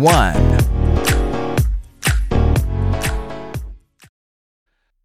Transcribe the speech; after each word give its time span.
one. 0.00 0.32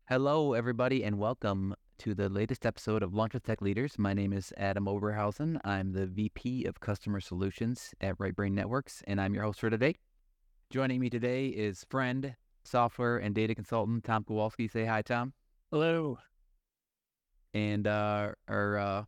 Hello, 0.08 0.54
everybody, 0.54 1.04
and 1.04 1.20
welcome 1.20 1.76
to 1.98 2.14
the 2.14 2.30
latest 2.30 2.66
episode 2.66 3.04
of 3.04 3.14
Lunch 3.14 3.34
with 3.34 3.44
Tech 3.44 3.62
Leaders. 3.62 4.00
My 4.00 4.14
name 4.14 4.32
is 4.32 4.54
Adam 4.56 4.86
Oberhausen. 4.86 5.60
I'm 5.66 5.92
the 5.92 6.06
VP 6.08 6.64
of 6.64 6.80
Customer 6.80 7.20
Solutions 7.20 7.94
at 8.00 8.16
Right 8.20 8.34
Brain 8.34 8.56
Networks, 8.56 9.04
and 9.06 9.20
I'm 9.20 9.34
your 9.34 9.44
host 9.44 9.60
for 9.60 9.70
today. 9.70 9.96
Joining 10.70 11.02
me 11.02 11.10
today 11.10 11.48
is 11.48 11.86
friend, 11.90 12.34
software, 12.64 13.18
and 13.18 13.36
data 13.36 13.54
consultant 13.54 14.06
Tom 14.06 14.24
Kowalski. 14.24 14.70
Say 14.70 14.86
hi, 14.86 15.02
Tom. 15.02 15.34
Hello. 15.72 16.20
And 17.54 17.86
uh, 17.86 18.30
our 18.48 18.78
uh, 18.78 19.04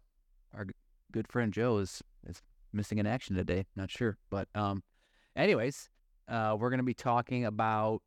our 0.54 0.68
good 1.14 1.30
friend 1.30 1.54
Joe 1.54 1.78
is 1.78 2.04
is 2.28 2.42
missing 2.74 2.98
in 2.98 3.08
action 3.08 3.38
today. 3.38 3.68
Not 3.74 3.90
sure, 3.90 4.18
but 4.30 4.50
um, 4.54 4.84
anyways, 5.38 5.90
uh, 6.28 6.58
we're 6.60 6.70
going 6.70 6.80
to 6.80 6.84
be 6.84 6.94
talking 6.94 7.46
about 7.46 8.02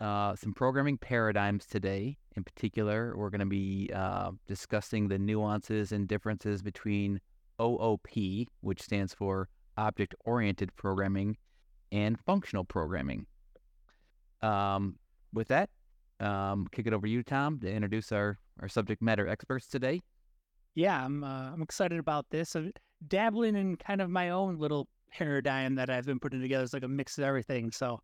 uh, 0.00 0.34
some 0.36 0.52
programming 0.52 0.98
paradigms 0.98 1.66
today. 1.66 2.18
In 2.36 2.44
particular, 2.44 3.16
we're 3.16 3.30
going 3.30 3.40
to 3.40 3.46
be 3.46 3.90
uh, 3.94 4.32
discussing 4.46 5.08
the 5.08 5.18
nuances 5.18 5.92
and 5.92 6.06
differences 6.06 6.62
between 6.62 7.20
OOP, 7.60 8.08
which 8.60 8.82
stands 8.82 9.14
for 9.14 9.48
Object 9.76 10.14
Oriented 10.24 10.74
Programming, 10.76 11.36
and 11.90 12.18
Functional 12.20 12.64
Programming. 12.64 13.26
Um, 14.42 14.96
with 15.32 15.48
that, 15.48 15.70
um, 16.20 16.66
kick 16.70 16.86
it 16.86 16.92
over 16.92 17.06
to 17.06 17.12
you, 17.12 17.22
Tom, 17.22 17.58
to 17.60 17.72
introduce 17.72 18.12
our, 18.12 18.38
our 18.60 18.68
subject 18.68 19.02
matter 19.02 19.26
experts 19.26 19.66
today. 19.66 20.00
Yeah, 20.74 21.04
I'm 21.04 21.24
uh, 21.24 21.50
I'm 21.52 21.62
excited 21.62 21.98
about 21.98 22.26
this. 22.30 22.54
I'm 22.54 22.72
dabbling 23.08 23.56
in 23.56 23.76
kind 23.76 24.00
of 24.00 24.10
my 24.10 24.30
own 24.30 24.58
little 24.58 24.86
paradigm 25.10 25.74
that 25.76 25.90
I've 25.90 26.06
been 26.06 26.18
putting 26.20 26.40
together. 26.40 26.64
It's 26.64 26.72
like 26.72 26.82
a 26.84 26.88
mix 26.88 27.18
of 27.18 27.24
everything. 27.24 27.70
So 27.70 28.00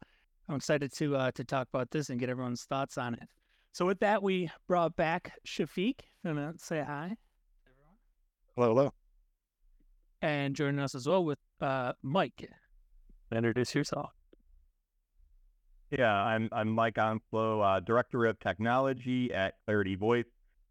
I'm 0.49 0.57
excited 0.57 0.93
to 0.95 1.17
uh, 1.17 1.31
to 1.33 1.45
talk 1.45 1.69
about 1.73 1.91
this 1.91 2.11
and 2.11 2.19
get 2.21 2.29
everyone's 2.29 2.65
thoughts 2.65 2.99
on 2.99 3.15
it. 3.15 3.29
So 3.73 3.87
with 3.87 3.99
that, 4.01 4.23
we 4.23 4.51
brought 4.69 4.95
back 4.97 5.33
Shafiq. 5.47 6.01
I'm 6.25 6.35
gonna 6.37 6.55
say 6.59 6.83
hi, 6.87 7.17
Hello, 8.57 8.69
hello. 8.69 8.93
and 10.23 10.55
joining 10.55 10.79
us 10.81 10.95
as 10.95 11.07
well 11.09 11.25
with 11.25 11.39
uh, 11.61 11.93
Mike. 12.03 12.49
Introduce 13.33 13.75
yourself. 13.75 14.11
Yeah, 15.91 16.13
I'm 16.15 16.49
I'm 16.53 16.69
Mike 16.69 16.99
Onslow, 16.99 17.61
uh, 17.61 17.81
Director 17.81 18.27
of 18.27 18.39
Technology 18.41 19.33
at 19.33 19.55
Clarity 19.67 19.95
Voice. 19.97 20.25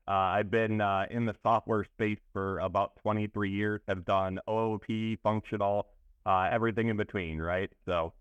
Uh, 0.07 0.11
I've 0.11 0.51
been 0.51 0.81
uh, 0.81 1.05
in 1.09 1.25
the 1.25 1.35
software 1.43 1.85
space 1.85 2.19
for 2.33 2.59
about 2.59 2.97
23 3.01 3.49
years. 3.51 3.79
Have 3.87 4.03
done 4.03 4.37
OOP, 4.49 4.83
functional, 5.23 5.87
uh, 6.25 6.49
everything 6.51 6.87
in 6.89 6.97
between, 6.97 7.39
right? 7.41 7.71
So, 7.85 8.13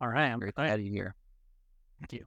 All 0.00 0.08
right, 0.08 0.28
I'm 0.30 0.40
Great 0.40 0.56
to 0.56 0.62
all 0.62 0.64
right, 0.64 0.70
have 0.70 0.80
you 0.80 0.90
here. 0.90 1.14
Thank 2.00 2.12
you. 2.12 2.26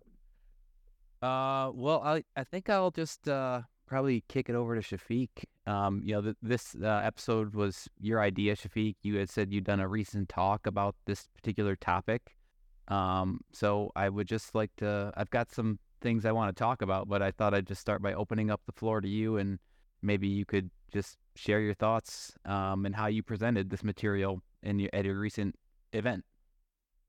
Uh, 1.22 1.72
well, 1.73 2.02
I 2.03 2.23
I 2.36 2.44
think 2.44 2.70
I'll 2.70 2.91
just 2.91 3.28
uh 3.28 3.62
probably 3.88 4.24
kick 4.28 4.50
it 4.50 4.56
over 4.56 4.79
to 4.79 4.81
Shafiq. 4.97 5.29
Um, 5.68 6.02
you 6.06 6.13
know, 6.16 6.22
th- 6.22 6.35
this 6.41 6.75
uh, 6.81 7.02
episode 7.03 7.53
was 7.56 7.88
your 8.00 8.19
idea, 8.22 8.56
Shafiq. 8.56 8.96
You 9.03 9.18
had 9.18 9.29
said 9.29 9.52
you'd 9.52 9.63
done 9.66 9.79
a 9.79 9.88
recent 9.88 10.29
talk 10.29 10.66
about 10.68 10.96
this 11.06 11.28
particular 11.35 11.75
topic. 11.75 12.35
Um, 12.88 13.41
so 13.53 13.91
I 13.96 14.09
would 14.09 14.28
just 14.28 14.53
like 14.56 14.72
to. 14.78 15.12
I've 15.18 15.29
got 15.31 15.52
some 15.52 15.79
things 16.02 16.25
I 16.25 16.31
want 16.31 16.56
to 16.56 16.59
talk 16.59 16.81
about, 16.81 17.08
but 17.08 17.22
I 17.22 17.31
thought 17.31 17.53
I'd 17.53 17.68
just 17.68 17.81
start 17.81 18.02
by 18.02 18.13
opening 18.13 18.52
up 18.52 18.62
the 18.66 18.74
floor 18.74 19.02
to 19.02 19.08
you, 19.09 19.38
and 19.38 19.59
maybe 20.02 20.28
you 20.28 20.46
could 20.46 20.69
just 20.95 21.17
share 21.35 21.59
your 21.59 21.73
thoughts 21.73 22.33
um, 22.45 22.85
and 22.85 22.95
how 22.95 23.07
you 23.07 23.22
presented 23.22 23.69
this 23.69 23.83
material 23.83 24.41
in 24.63 24.79
your, 24.79 24.89
at 24.94 25.03
your 25.06 25.19
recent 25.19 25.56
event. 25.91 26.23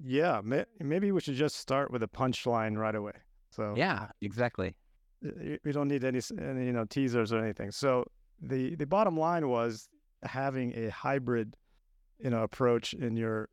Yeah, 0.04 0.41
may, 0.44 0.64
maybe 0.80 1.12
we 1.12 1.20
should 1.20 1.36
just 1.36 1.56
start 1.56 1.91
with 1.92 2.02
a 2.02 2.08
punchline 2.08 2.76
right 2.76 2.94
away. 2.94 3.16
So 3.50 3.75
Yeah, 3.76 4.08
exactly. 4.20 4.75
we 5.64 5.72
don't 5.72 5.88
need 5.88 6.04
any, 6.04 6.20
any 6.50 6.66
you 6.66 6.72
know 6.72 6.84
teasers 6.84 7.32
or 7.32 7.38
anything. 7.38 7.70
So 7.70 8.04
the 8.41 8.75
the 8.75 8.86
bottom 8.86 9.16
line 9.16 9.48
was 9.48 9.88
having 10.22 10.76
a 10.76 10.91
hybrid, 10.91 11.56
you 12.19 12.30
know, 12.30 12.42
approach 12.42 12.92
in 12.92 13.16
your 13.16 13.48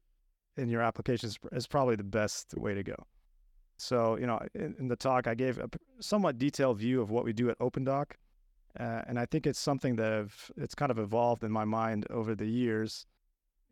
in 0.58 0.68
your 0.70 0.82
applications 0.82 1.38
is 1.52 1.68
probably 1.68 1.96
the 1.96 2.04
best 2.22 2.54
way 2.58 2.74
to 2.74 2.84
go. 2.84 2.96
So 3.78 4.18
you 4.20 4.28
know, 4.28 4.40
in, 4.56 4.76
in 4.80 4.88
the 4.88 4.96
talk, 4.98 5.28
I 5.28 5.36
gave 5.36 5.58
a 5.60 5.70
somewhat 6.00 6.38
detailed 6.38 6.78
view 6.80 7.02
of 7.02 7.10
what 7.10 7.24
we 7.24 7.34
do 7.34 7.50
at 7.50 7.58
Opendock, 7.60 8.12
uh, 8.80 9.02
and 9.08 9.20
I 9.20 9.26
think 9.26 9.46
it's 9.46 9.60
something 9.60 9.96
that 9.98 10.12
have, 10.12 10.52
it's 10.58 10.76
kind 10.76 10.92
of 10.92 10.98
evolved 10.98 11.44
in 11.44 11.52
my 11.52 11.66
mind 11.66 12.08
over 12.10 12.34
the 12.34 12.48
years, 12.48 13.06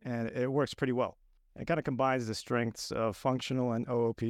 and 0.04 0.30
it 0.30 0.52
works 0.52 0.74
pretty 0.74 0.94
well. 0.94 1.18
It 1.60 1.66
kind 1.66 1.80
of 1.80 1.84
combines 1.84 2.28
the 2.28 2.36
strengths 2.36 2.92
of 2.92 3.18
functional 3.18 3.74
and 3.74 3.88
OOP, 3.90 4.22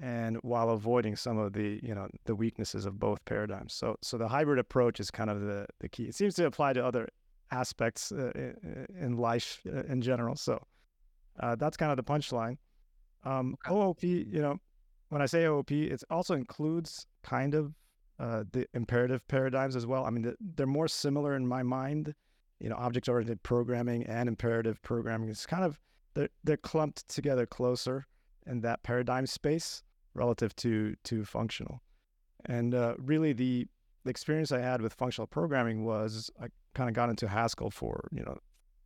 and 0.00 0.38
while 0.42 0.70
avoiding 0.70 1.14
some 1.14 1.38
of 1.38 1.52
the 1.52 1.78
you 1.82 1.94
know 1.94 2.08
the 2.24 2.34
weaknesses 2.34 2.86
of 2.86 2.98
both 2.98 3.24
paradigms. 3.24 3.74
So 3.74 3.96
so 4.02 4.18
the 4.18 4.28
hybrid 4.28 4.58
approach 4.58 4.98
is 4.98 5.10
kind 5.10 5.30
of 5.30 5.42
the 5.42 5.66
the 5.80 5.88
key. 5.88 6.04
It 6.04 6.14
seems 6.14 6.34
to 6.36 6.46
apply 6.46 6.72
to 6.72 6.84
other 6.84 7.08
aspects 7.50 8.10
uh, 8.12 8.32
in 8.98 9.16
life 9.18 9.60
uh, 9.66 9.82
in 9.84 10.00
general. 10.00 10.36
So 10.36 10.60
uh, 11.38 11.54
that's 11.56 11.76
kind 11.76 11.90
of 11.90 11.96
the 11.96 12.02
punchline. 12.02 12.56
Um, 13.24 13.56
OOP, 13.70 14.02
you 14.02 14.40
know, 14.40 14.58
when 15.10 15.22
I 15.22 15.26
say 15.26 15.44
OOP, 15.44 15.70
it 15.70 16.02
also 16.10 16.34
includes 16.34 17.06
kind 17.22 17.54
of 17.54 17.74
uh, 18.22 18.44
the 18.52 18.66
imperative 18.72 19.26
paradigms 19.26 19.74
as 19.74 19.84
well. 19.84 20.04
I 20.04 20.10
mean, 20.10 20.32
they're 20.54 20.64
more 20.64 20.86
similar 20.86 21.34
in 21.34 21.44
my 21.44 21.64
mind. 21.64 22.14
You 22.60 22.68
know, 22.68 22.76
object-oriented 22.76 23.42
programming 23.42 24.06
and 24.06 24.28
imperative 24.28 24.80
programming 24.82 25.28
is 25.28 25.44
kind 25.44 25.64
of 25.64 25.80
they're 26.14 26.28
they're 26.44 26.56
clumped 26.56 27.08
together 27.08 27.46
closer 27.46 28.06
in 28.46 28.60
that 28.60 28.84
paradigm 28.84 29.26
space 29.26 29.82
relative 30.14 30.54
to 30.56 30.94
to 31.02 31.24
functional. 31.24 31.82
And 32.44 32.76
uh, 32.76 32.94
really, 32.98 33.32
the 33.32 33.66
the 34.04 34.10
experience 34.10 34.52
I 34.52 34.60
had 34.60 34.82
with 34.82 34.94
functional 34.94 35.26
programming 35.26 35.84
was 35.84 36.30
I 36.40 36.46
kind 36.74 36.88
of 36.88 36.94
got 36.94 37.10
into 37.10 37.26
Haskell 37.26 37.70
for 37.70 38.08
you 38.12 38.22
know 38.22 38.38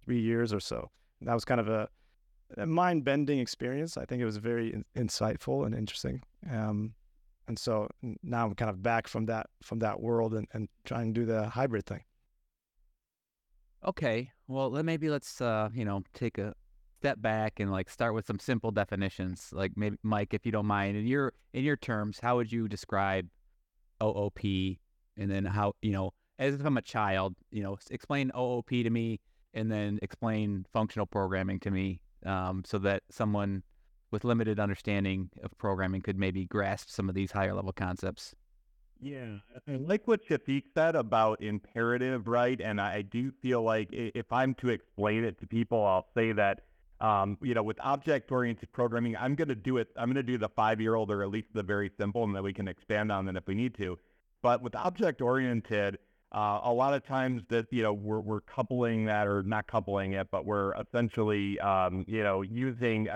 three 0.03 0.21
years 0.21 0.55
or 0.55 0.61
so. 0.61 0.91
And 1.21 1.29
that 1.29 1.35
was 1.35 1.45
kind 1.45 1.61
of 1.61 1.69
a, 1.69 1.89
a 2.57 2.67
mind 2.67 3.05
bending 3.05 3.39
experience. 3.39 3.99
I 3.99 4.07
think 4.07 4.23
it 4.23 4.25
was 4.25 4.39
very 4.39 4.73
in- 4.73 4.87
insightful 4.97 5.67
and 5.67 5.75
interesting. 5.75 6.23
Um, 6.51 6.95
and 7.49 7.59
so 7.59 7.89
now 8.23 8.47
I'm 8.47 8.55
kind 8.55 8.71
of 8.71 8.83
back 8.83 9.09
from 9.09 9.27
that 9.27 9.47
from 9.63 9.79
that 9.81 10.01
world 10.01 10.35
and, 10.35 10.47
and 10.53 10.69
trying 10.85 11.15
to 11.15 11.21
do 11.21 11.27
the 11.27 11.49
hybrid 11.49 11.87
thing. 11.87 12.03
Okay, 13.85 14.31
well, 14.49 14.71
then 14.71 14.85
maybe 14.85 15.09
let's 15.11 15.41
uh, 15.41 15.69
you 15.73 15.85
know, 15.85 16.03
take 16.15 16.39
a 16.39 16.55
step 17.01 17.21
back 17.21 17.61
and 17.61 17.71
like 17.71 17.89
start 17.89 18.15
with 18.15 18.27
some 18.27 18.39
simple 18.39 18.71
definitions. 18.71 19.51
Like 19.53 19.73
maybe 19.77 19.97
Mike, 20.03 20.35
if 20.35 20.45
you 20.45 20.53
don't 20.53 20.67
mind, 20.67 20.97
in 20.97 21.07
your 21.07 21.33
in 21.53 21.63
your 21.63 21.77
terms, 21.77 22.19
how 22.21 22.37
would 22.37 22.51
you 22.51 22.69
describe 22.69 23.29
OOP? 24.03 24.41
And 25.19 25.31
then 25.31 25.45
how, 25.47 25.75
you 25.81 25.93
know, 25.93 26.13
as 26.39 26.55
if 26.55 26.65
I'm 26.65 26.77
a 26.77 26.83
child, 26.83 27.35
you 27.51 27.63
know, 27.63 27.79
explain 27.91 28.31
OOP 28.37 28.69
to 28.69 28.91
me 28.91 29.21
and 29.55 29.71
then 29.71 29.99
explain 30.03 30.67
functional 30.73 31.07
programming 31.07 31.59
to 31.61 31.71
me 31.71 32.01
um, 32.27 32.63
so 32.67 32.79
that 32.79 33.03
someone 33.11 33.63
with 34.11 34.25
limited 34.25 34.61
understanding 34.61 35.31
of 35.43 35.57
programming 35.59 36.03
could 36.03 36.19
maybe 36.19 36.47
grasp 36.47 36.89
some 36.89 37.09
of 37.09 37.15
these 37.15 37.33
higher 37.33 37.55
level 37.55 37.73
concepts. 37.73 38.35
yeah, 39.01 39.39
I 39.69 39.77
like 39.77 40.07
what 40.07 40.27
Shafiq 40.27 40.65
said 40.75 40.97
about 40.97 41.43
imperative, 41.43 42.29
right? 42.29 42.61
And 42.61 42.81
I 42.81 43.03
do 43.03 43.31
feel 43.43 43.63
like 43.63 43.89
if 43.93 44.33
I'm 44.33 44.55
to 44.55 44.71
explain 44.71 45.25
it 45.25 45.39
to 45.41 45.47
people, 45.47 45.85
I'll 45.85 46.07
say 46.15 46.33
that 46.33 46.61
um, 47.01 47.37
you 47.43 47.55
know, 47.55 47.63
with 47.63 47.79
object-oriented 47.81 48.73
programming, 48.73 49.17
I'm 49.17 49.35
going 49.35 49.49
to 49.49 49.55
do 49.55 49.77
it. 49.77 49.89
I'm 49.97 50.07
going 50.07 50.17
to 50.17 50.23
do 50.23 50.39
the 50.39 50.49
five-year-old 50.49 51.11
or 51.11 51.23
at 51.23 51.31
least 51.31 51.49
the 51.53 51.63
very 51.63 51.91
simple, 51.99 52.25
and 52.25 52.35
then 52.35 52.43
we 52.43 52.53
can 52.53 52.69
expand 52.69 53.13
on 53.13 53.27
that 53.27 53.37
if 53.37 53.47
we 53.47 53.55
need 53.55 53.75
to. 53.77 53.99
But 54.43 54.63
with 54.63 54.75
object-oriented, 54.75 55.99
uh, 56.33 56.61
a 56.65 56.73
lot 56.73 56.95
of 56.95 57.05
times 57.07 57.43
that 57.49 57.67
you 57.71 57.83
know 57.83 57.93
we're 57.93 58.21
we're 58.21 58.41
coupling 58.41 59.05
that 59.07 59.27
or 59.27 59.43
not 59.43 59.67
coupling 59.67 60.15
it, 60.15 60.29
but 60.31 60.45
we're 60.45 60.75
essentially 60.75 61.59
um, 61.61 62.05
you 62.09 62.23
know 62.23 62.43
using 62.43 63.09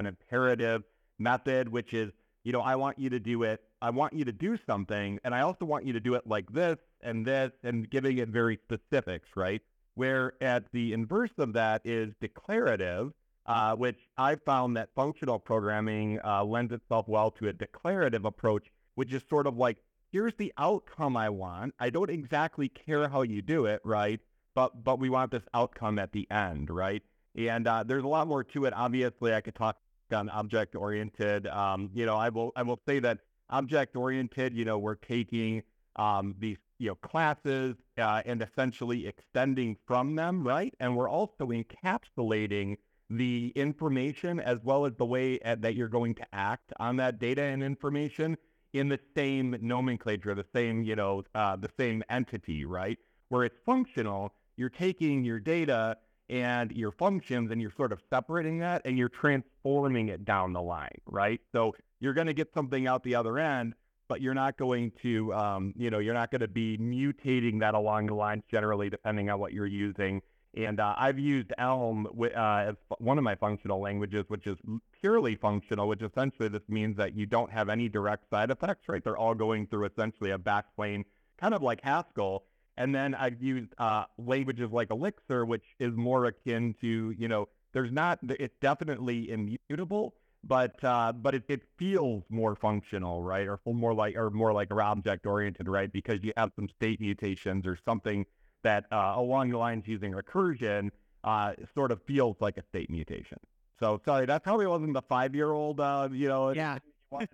an 0.00 0.06
imperative 0.06 0.82
method, 1.18 1.68
which 1.68 1.94
is 1.94 2.10
you 2.42 2.52
know 2.52 2.60
I 2.60 2.74
want 2.74 2.98
you 2.98 3.10
to 3.10 3.20
do 3.20 3.44
it. 3.44 3.62
I 3.80 3.90
want 3.90 4.14
you 4.14 4.24
to 4.24 4.32
do 4.32 4.58
something, 4.66 5.20
and 5.22 5.34
I 5.34 5.42
also 5.42 5.64
want 5.64 5.86
you 5.86 5.92
to 5.92 6.00
do 6.00 6.14
it 6.14 6.26
like 6.26 6.52
this 6.52 6.78
and 7.02 7.24
this, 7.24 7.52
and 7.62 7.88
giving 7.88 8.18
it 8.18 8.28
very 8.28 8.58
specifics, 8.64 9.28
right? 9.36 9.62
Where 9.94 10.32
at 10.42 10.64
the 10.72 10.92
inverse 10.92 11.30
of 11.38 11.52
that 11.52 11.82
is 11.84 12.12
declarative, 12.20 13.12
uh, 13.46 13.74
which 13.76 13.98
I 14.18 14.36
found 14.36 14.76
that 14.76 14.90
functional 14.94 15.38
programming 15.38 16.20
uh, 16.24 16.44
lends 16.44 16.72
itself 16.72 17.08
well 17.08 17.30
to 17.32 17.48
a 17.48 17.52
declarative 17.52 18.24
approach, 18.24 18.66
which 18.94 19.12
is 19.12 19.22
sort 19.28 19.46
of 19.46 19.56
like, 19.56 19.78
here's 20.12 20.34
the 20.36 20.52
outcome 20.58 21.16
I 21.16 21.30
want. 21.30 21.74
I 21.78 21.90
don't 21.90 22.10
exactly 22.10 22.68
care 22.68 23.08
how 23.08 23.22
you 23.22 23.42
do 23.42 23.66
it, 23.66 23.80
right? 23.84 24.20
But 24.54 24.84
but 24.84 24.98
we 24.98 25.08
want 25.08 25.30
this 25.30 25.44
outcome 25.54 25.98
at 25.98 26.12
the 26.12 26.30
end, 26.30 26.70
right? 26.70 27.02
And 27.36 27.66
uh, 27.66 27.84
there's 27.84 28.04
a 28.04 28.08
lot 28.08 28.26
more 28.26 28.44
to 28.44 28.64
it. 28.66 28.74
Obviously, 28.74 29.32
I 29.32 29.40
could 29.40 29.54
talk 29.54 29.78
on 30.12 30.28
object 30.30 30.74
oriented. 30.74 31.46
Um, 31.46 31.90
you 31.94 32.06
know, 32.06 32.16
I 32.16 32.28
will 32.28 32.52
I 32.56 32.62
will 32.62 32.80
say 32.86 33.00
that 33.00 33.18
object 33.50 33.96
oriented. 33.96 34.54
You 34.54 34.64
know, 34.64 34.78
we're 34.78 34.94
taking 34.94 35.62
um, 35.96 36.34
these 36.38 36.58
you 36.78 36.88
know 36.88 36.94
classes 36.96 37.76
uh, 37.98 38.22
and 38.24 38.42
essentially 38.42 39.06
extending 39.06 39.76
from 39.86 40.16
them, 40.16 40.46
right? 40.46 40.74
And 40.80 40.96
we're 40.96 41.08
also 41.08 41.46
encapsulating 41.46 42.76
the 43.10 43.52
information 43.56 44.38
as 44.38 44.58
well 44.62 44.86
as 44.86 44.92
the 44.96 45.04
way 45.04 45.38
uh, 45.40 45.56
that 45.56 45.74
you're 45.74 45.88
going 45.88 46.14
to 46.14 46.26
act 46.32 46.72
on 46.78 46.96
that 46.96 47.18
data 47.18 47.42
and 47.42 47.62
information 47.62 48.36
in 48.72 48.88
the 48.88 49.00
same 49.16 49.56
nomenclature, 49.60 50.34
the 50.34 50.46
same 50.54 50.82
you 50.82 50.96
know 50.96 51.24
uh, 51.34 51.56
the 51.56 51.70
same 51.78 52.02
entity, 52.08 52.64
right? 52.64 52.98
Where 53.28 53.44
it's 53.44 53.58
functional, 53.66 54.32
you're 54.56 54.68
taking 54.68 55.24
your 55.24 55.40
data 55.40 55.96
and 56.30 56.70
your 56.70 56.92
functions 56.92 57.50
and 57.50 57.60
you're 57.60 57.72
sort 57.76 57.92
of 57.92 58.00
separating 58.08 58.60
that 58.60 58.82
and 58.84 58.96
you're 58.96 59.08
transforming 59.08 60.08
it 60.08 60.24
down 60.24 60.52
the 60.52 60.62
line, 60.62 61.00
right? 61.06 61.40
So 61.52 61.74
you're 61.98 62.14
going 62.14 62.28
to 62.28 62.32
get 62.32 62.54
something 62.54 62.86
out 62.86 63.02
the 63.02 63.16
other 63.16 63.38
end, 63.38 63.74
but 64.08 64.20
you're 64.20 64.34
not 64.34 64.56
going 64.56 64.92
to, 65.02 65.34
um, 65.34 65.74
you 65.76 65.90
know, 65.90 65.98
you're 65.98 66.14
not 66.14 66.30
going 66.30 66.40
to 66.40 66.48
be 66.48 66.78
mutating 66.78 67.58
that 67.60 67.74
along 67.74 68.06
the 68.06 68.14
lines 68.14 68.44
generally, 68.48 68.88
depending 68.88 69.28
on 69.28 69.40
what 69.40 69.52
you're 69.52 69.66
using. 69.66 70.22
And 70.56 70.80
uh, 70.80 70.94
I've 70.96 71.18
used 71.18 71.52
Elm 71.58 72.06
uh, 72.06 72.26
as 72.34 72.74
one 72.98 73.18
of 73.18 73.24
my 73.24 73.34
functional 73.34 73.80
languages, 73.80 74.24
which 74.28 74.46
is 74.46 74.56
purely 75.00 75.34
functional, 75.34 75.88
which 75.88 76.02
essentially 76.02 76.48
this 76.48 76.62
means 76.68 76.96
that 76.96 77.14
you 77.14 77.26
don't 77.26 77.50
have 77.50 77.68
any 77.68 77.88
direct 77.88 78.30
side 78.30 78.50
effects, 78.50 78.88
right? 78.88 79.02
They're 79.02 79.16
all 79.16 79.34
going 79.34 79.66
through 79.66 79.86
essentially 79.86 80.30
a 80.30 80.38
backplane, 80.38 81.04
kind 81.40 81.54
of 81.54 81.62
like 81.62 81.80
Haskell. 81.82 82.44
And 82.80 82.94
then 82.94 83.14
I've 83.14 83.42
used 83.42 83.74
uh, 83.76 84.04
languages 84.16 84.70
like 84.72 84.90
Elixir, 84.90 85.44
which 85.44 85.64
is 85.78 85.94
more 85.94 86.24
akin 86.24 86.74
to, 86.80 87.14
you 87.18 87.28
know, 87.28 87.46
there's 87.74 87.92
not, 87.92 88.18
it's 88.22 88.56
definitely 88.62 89.30
immutable, 89.30 90.14
but 90.42 90.82
uh, 90.82 91.12
but 91.12 91.34
it, 91.34 91.42
it 91.48 91.60
feels 91.76 92.24
more 92.30 92.56
functional, 92.56 93.22
right? 93.22 93.46
Or 93.46 93.60
more 93.66 93.92
like, 93.92 94.16
or 94.16 94.30
more 94.30 94.54
like 94.54 94.72
object 94.72 95.26
oriented, 95.26 95.68
right? 95.68 95.92
Because 95.92 96.20
you 96.22 96.32
have 96.38 96.52
some 96.56 96.70
state 96.70 97.02
mutations 97.02 97.66
or 97.66 97.78
something 97.84 98.24
that 98.62 98.86
uh, 98.90 99.12
along 99.14 99.50
the 99.50 99.58
lines 99.58 99.84
using 99.86 100.12
recursion 100.12 100.88
uh, 101.22 101.52
sort 101.74 101.92
of 101.92 102.00
feels 102.04 102.36
like 102.40 102.56
a 102.56 102.62
state 102.70 102.88
mutation. 102.88 103.36
So 103.78 104.00
sorry, 104.06 104.24
that 104.24 104.42
probably 104.42 104.66
wasn't 104.66 104.94
the 104.94 105.02
five 105.02 105.34
year 105.34 105.52
old, 105.52 105.80
uh, 105.80 106.08
you 106.10 106.28
know. 106.28 106.52
Yeah. 106.52 106.78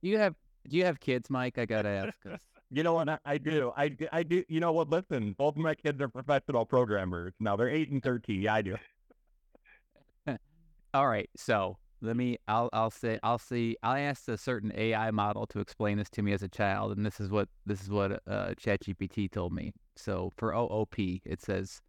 you 0.00 0.16
have 0.16 0.34
do 0.66 0.78
you 0.78 0.86
have 0.86 1.00
kids, 1.00 1.28
Mike? 1.28 1.58
I 1.58 1.66
gotta 1.66 1.90
ask. 1.90 2.40
You 2.70 2.82
know 2.82 2.94
what? 2.94 3.20
I 3.24 3.38
do. 3.38 3.72
I, 3.76 3.96
I 4.12 4.22
do. 4.22 4.42
You 4.48 4.60
know 4.60 4.72
what? 4.72 4.90
Listen, 4.90 5.34
both 5.38 5.56
of 5.56 5.62
my 5.62 5.74
kids 5.74 6.00
are 6.00 6.08
professional 6.08 6.64
programmers. 6.64 7.32
Now 7.38 7.56
they're 7.56 7.68
eight 7.68 7.90
and 7.90 8.02
thirteen. 8.02 8.42
Yeah, 8.42 8.54
I 8.54 8.62
do. 8.62 8.76
All 10.94 11.06
right. 11.06 11.30
So 11.36 11.78
let 12.02 12.16
me. 12.16 12.38
I'll. 12.48 12.68
I'll 12.72 12.90
say. 12.90 13.20
I'll 13.22 13.38
see. 13.38 13.76
I 13.84 14.00
asked 14.00 14.28
a 14.28 14.36
certain 14.36 14.72
AI 14.74 15.12
model 15.12 15.46
to 15.48 15.60
explain 15.60 15.96
this 15.96 16.10
to 16.10 16.22
me 16.22 16.32
as 16.32 16.42
a 16.42 16.48
child, 16.48 16.96
and 16.96 17.06
this 17.06 17.20
is 17.20 17.30
what 17.30 17.48
this 17.66 17.82
is 17.82 17.88
what 17.88 18.12
uh, 18.26 18.54
ChatGPT 18.60 19.30
told 19.30 19.52
me. 19.52 19.72
So 19.94 20.32
for 20.36 20.52
OOP, 20.54 20.98
it 20.98 21.40
says, 21.40 21.80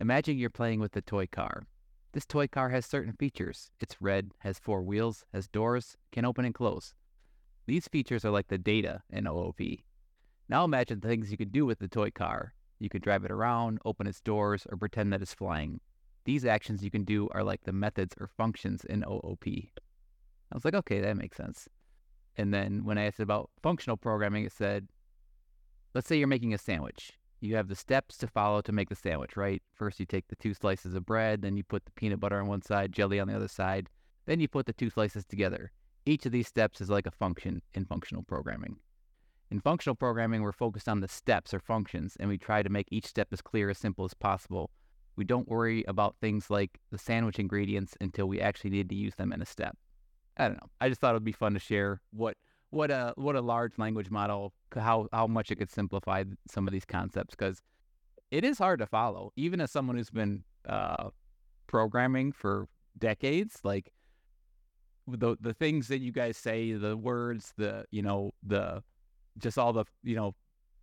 imagine 0.00 0.38
you're 0.38 0.50
playing 0.50 0.80
with 0.80 0.94
a 0.96 1.00
toy 1.00 1.26
car. 1.26 1.64
This 2.12 2.26
toy 2.26 2.46
car 2.46 2.68
has 2.70 2.86
certain 2.86 3.14
features. 3.14 3.70
It's 3.80 4.00
red, 4.02 4.32
has 4.38 4.58
four 4.58 4.82
wheels, 4.82 5.24
has 5.32 5.48
doors, 5.48 5.96
can 6.12 6.24
open 6.24 6.44
and 6.44 6.54
close. 6.54 6.94
These 7.66 7.88
features 7.88 8.24
are 8.24 8.30
like 8.30 8.48
the 8.48 8.58
data 8.58 9.02
in 9.10 9.26
OOP. 9.26 9.60
Now 10.50 10.64
imagine 10.64 10.98
the 10.98 11.06
things 11.06 11.30
you 11.30 11.36
could 11.36 11.52
do 11.52 11.64
with 11.64 11.78
the 11.78 11.86
toy 11.86 12.10
car. 12.10 12.54
You 12.80 12.88
could 12.88 13.02
drive 13.02 13.24
it 13.24 13.30
around, 13.30 13.78
open 13.84 14.08
its 14.08 14.20
doors, 14.20 14.66
or 14.68 14.76
pretend 14.76 15.12
that 15.12 15.22
it's 15.22 15.32
flying. 15.32 15.78
These 16.24 16.44
actions 16.44 16.82
you 16.82 16.90
can 16.90 17.04
do 17.04 17.28
are 17.30 17.44
like 17.44 17.62
the 17.62 17.72
methods 17.72 18.16
or 18.18 18.26
functions 18.26 18.84
in 18.84 19.04
OOP. 19.04 19.46
I 19.46 20.52
was 20.52 20.64
like, 20.64 20.74
okay, 20.74 21.00
that 21.02 21.16
makes 21.16 21.36
sense. 21.36 21.68
And 22.36 22.52
then 22.52 22.84
when 22.84 22.98
I 22.98 23.04
asked 23.04 23.20
about 23.20 23.48
functional 23.62 23.96
programming, 23.96 24.44
it 24.44 24.50
said, 24.50 24.88
let's 25.94 26.08
say 26.08 26.16
you're 26.16 26.26
making 26.26 26.52
a 26.52 26.58
sandwich. 26.58 27.12
You 27.38 27.54
have 27.54 27.68
the 27.68 27.76
steps 27.76 28.16
to 28.18 28.26
follow 28.26 28.60
to 28.62 28.72
make 28.72 28.88
the 28.88 28.96
sandwich, 28.96 29.36
right? 29.36 29.62
First, 29.72 30.00
you 30.00 30.06
take 30.06 30.26
the 30.26 30.36
two 30.36 30.52
slices 30.52 30.96
of 30.96 31.06
bread, 31.06 31.42
then 31.42 31.56
you 31.56 31.62
put 31.62 31.84
the 31.84 31.92
peanut 31.92 32.18
butter 32.18 32.40
on 32.40 32.48
one 32.48 32.62
side, 32.62 32.92
jelly 32.92 33.20
on 33.20 33.28
the 33.28 33.36
other 33.36 33.46
side, 33.46 33.88
then 34.26 34.40
you 34.40 34.48
put 34.48 34.66
the 34.66 34.72
two 34.72 34.90
slices 34.90 35.24
together. 35.24 35.70
Each 36.06 36.26
of 36.26 36.32
these 36.32 36.48
steps 36.48 36.80
is 36.80 36.90
like 36.90 37.06
a 37.06 37.12
function 37.12 37.62
in 37.74 37.84
functional 37.84 38.24
programming. 38.24 38.78
In 39.50 39.60
functional 39.60 39.96
programming, 39.96 40.42
we're 40.42 40.52
focused 40.52 40.88
on 40.88 41.00
the 41.00 41.08
steps 41.08 41.52
or 41.52 41.58
functions, 41.58 42.16
and 42.20 42.28
we 42.28 42.38
try 42.38 42.62
to 42.62 42.68
make 42.68 42.86
each 42.90 43.06
step 43.06 43.28
as 43.32 43.42
clear, 43.42 43.68
as 43.68 43.78
simple 43.78 44.04
as 44.04 44.14
possible. 44.14 44.70
We 45.16 45.24
don't 45.24 45.48
worry 45.48 45.84
about 45.88 46.16
things 46.20 46.50
like 46.50 46.78
the 46.92 46.98
sandwich 46.98 47.40
ingredients 47.40 47.96
until 48.00 48.26
we 48.26 48.40
actually 48.40 48.70
need 48.70 48.88
to 48.90 48.94
use 48.94 49.16
them 49.16 49.32
in 49.32 49.42
a 49.42 49.46
step. 49.46 49.76
I 50.36 50.46
don't 50.46 50.56
know. 50.56 50.70
I 50.80 50.88
just 50.88 51.00
thought 51.00 51.10
it 51.10 51.14
would 51.14 51.24
be 51.24 51.32
fun 51.32 51.54
to 51.54 51.58
share 51.58 52.00
what 52.12 52.36
what 52.70 52.92
a 52.92 53.12
what 53.16 53.34
a 53.34 53.40
large 53.40 53.76
language 53.78 54.10
model 54.10 54.52
how 54.76 55.08
how 55.12 55.26
much 55.26 55.50
it 55.50 55.56
could 55.56 55.70
simplify 55.70 56.22
some 56.48 56.68
of 56.68 56.72
these 56.72 56.84
concepts 56.84 57.34
because 57.34 57.60
it 58.30 58.44
is 58.44 58.58
hard 58.58 58.78
to 58.78 58.86
follow, 58.86 59.32
even 59.34 59.60
as 59.60 59.72
someone 59.72 59.96
who's 59.96 60.10
been 60.10 60.44
uh, 60.68 61.10
programming 61.66 62.30
for 62.30 62.68
decades. 62.96 63.58
Like 63.64 63.92
the 65.08 65.36
the 65.40 65.52
things 65.52 65.88
that 65.88 65.98
you 65.98 66.12
guys 66.12 66.36
say, 66.36 66.72
the 66.72 66.96
words, 66.96 67.52
the 67.56 67.84
you 67.90 68.02
know 68.02 68.32
the 68.46 68.84
just 69.40 69.58
all 69.58 69.72
the 69.72 69.84
you 70.02 70.16
know 70.16 70.34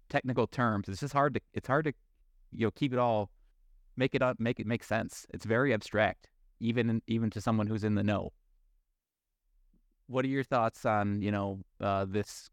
technical 0.09 0.47
terms. 0.47 0.89
It's 0.89 0.99
just 0.99 1.13
hard 1.13 1.33
to 1.35 1.41
it's 1.53 1.67
hard 1.67 1.85
to 1.85 1.93
you 2.51 2.67
know 2.67 2.71
keep 2.71 2.93
it 2.93 2.99
all 2.99 3.29
make 3.95 4.15
it 4.15 4.21
up 4.21 4.39
make 4.39 4.59
it 4.59 4.67
make 4.67 4.83
sense. 4.83 5.25
It's 5.33 5.45
very 5.45 5.73
abstract, 5.73 6.29
even 6.59 7.01
even 7.07 7.29
to 7.31 7.41
someone 7.41 7.67
who's 7.67 7.83
in 7.83 7.95
the 7.95 8.03
know. 8.03 8.31
What 10.07 10.23
are 10.25 10.29
your 10.29 10.43
thoughts 10.43 10.85
on 10.85 11.21
you 11.21 11.31
know 11.31 11.59
uh, 11.81 12.05
this 12.07 12.49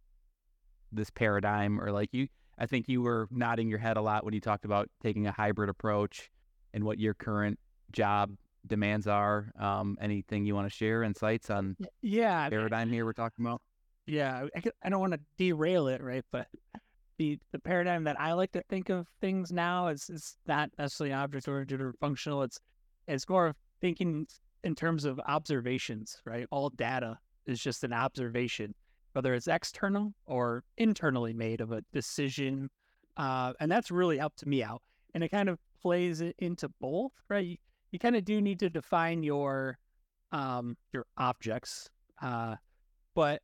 this 0.93 1.11
paradigm 1.11 1.81
or 1.81 1.93
like 1.93 2.11
you? 2.13 2.29
I 2.59 2.67
think 2.67 2.89
you 2.89 3.03
were 3.03 3.29
nodding 3.31 3.69
your 3.69 3.81
head 3.81 3.97
a 3.97 4.01
lot 4.01 4.25
when 4.25 4.33
you 4.33 4.41
talked 4.41 4.65
about 4.65 4.89
taking 5.03 5.27
a 5.27 5.33
hybrid 5.33 5.69
approach 5.69 6.31
and 6.73 6.85
what 6.85 7.01
your 7.01 7.15
current 7.15 7.59
job 7.91 8.37
demands 8.67 9.07
are. 9.07 9.51
Um, 9.59 9.99
anything 10.01 10.45
you 10.45 10.55
want 10.55 10.69
to 10.69 10.75
share 10.75 11.03
insights 11.03 11.51
on? 11.51 11.77
Yeah, 12.01 12.49
paradigm 12.49 12.91
here 12.91 13.05
we're 13.05 13.13
talking 13.13 13.45
about 13.45 13.61
yeah, 14.07 14.47
I, 14.55 14.63
I 14.83 14.89
don't 14.89 15.01
want 15.01 15.15
to 15.15 15.21
derail 15.39 15.89
it, 15.89 16.03
right? 16.03 16.25
But 16.31 16.49
the 17.19 17.39
the 17.53 17.59
paradigm 17.59 18.05
that 18.05 18.21
I 18.21 18.33
like 18.33 18.53
to 18.53 18.63
think 18.69 18.89
of 18.89 19.07
things 19.21 19.53
now 19.53 19.89
is 19.89 20.11
is 20.11 20.37
not 20.47 20.71
necessarily 20.79 21.15
object 21.15 21.49
oriented 21.49 21.81
or 21.81 21.95
functional. 22.01 22.43
It's 22.43 22.61
it's 23.07 23.29
more 23.29 23.49
of 23.49 23.57
thinking 23.81 24.27
in 24.63 24.75
terms 24.75 25.05
of 25.05 25.21
observations, 25.27 26.21
right? 26.25 26.47
All 26.51 26.71
data 26.71 27.19
is 27.47 27.61
just 27.61 27.85
an 27.85 27.93
observation, 27.93 28.75
whether 29.13 29.35
it's 29.35 29.49
external 29.49 30.15
or 30.27 30.65
internally 30.79 31.35
made 31.35 31.61
of 31.61 31.73
a 31.73 31.83
decision, 31.93 32.71
uh, 33.17 33.53
and 33.61 33.71
that's 33.71 33.91
really 33.91 34.19
helped 34.19 34.45
me 34.47 34.63
out. 34.63 34.83
And 35.15 35.23
it 35.23 35.29
kind 35.29 35.49
of 35.49 35.59
plays 35.81 36.23
into 36.39 36.69
both, 36.81 37.13
right? 37.29 37.47
You, 37.47 37.57
you 37.93 37.99
kind 37.99 38.17
of 38.17 38.25
do 38.25 38.41
need 38.41 38.59
to 38.61 38.71
define 38.71 39.23
your 39.23 39.79
um, 40.33 40.77
your 40.93 41.07
objects, 41.17 41.89
uh, 42.21 42.57
but 43.15 43.41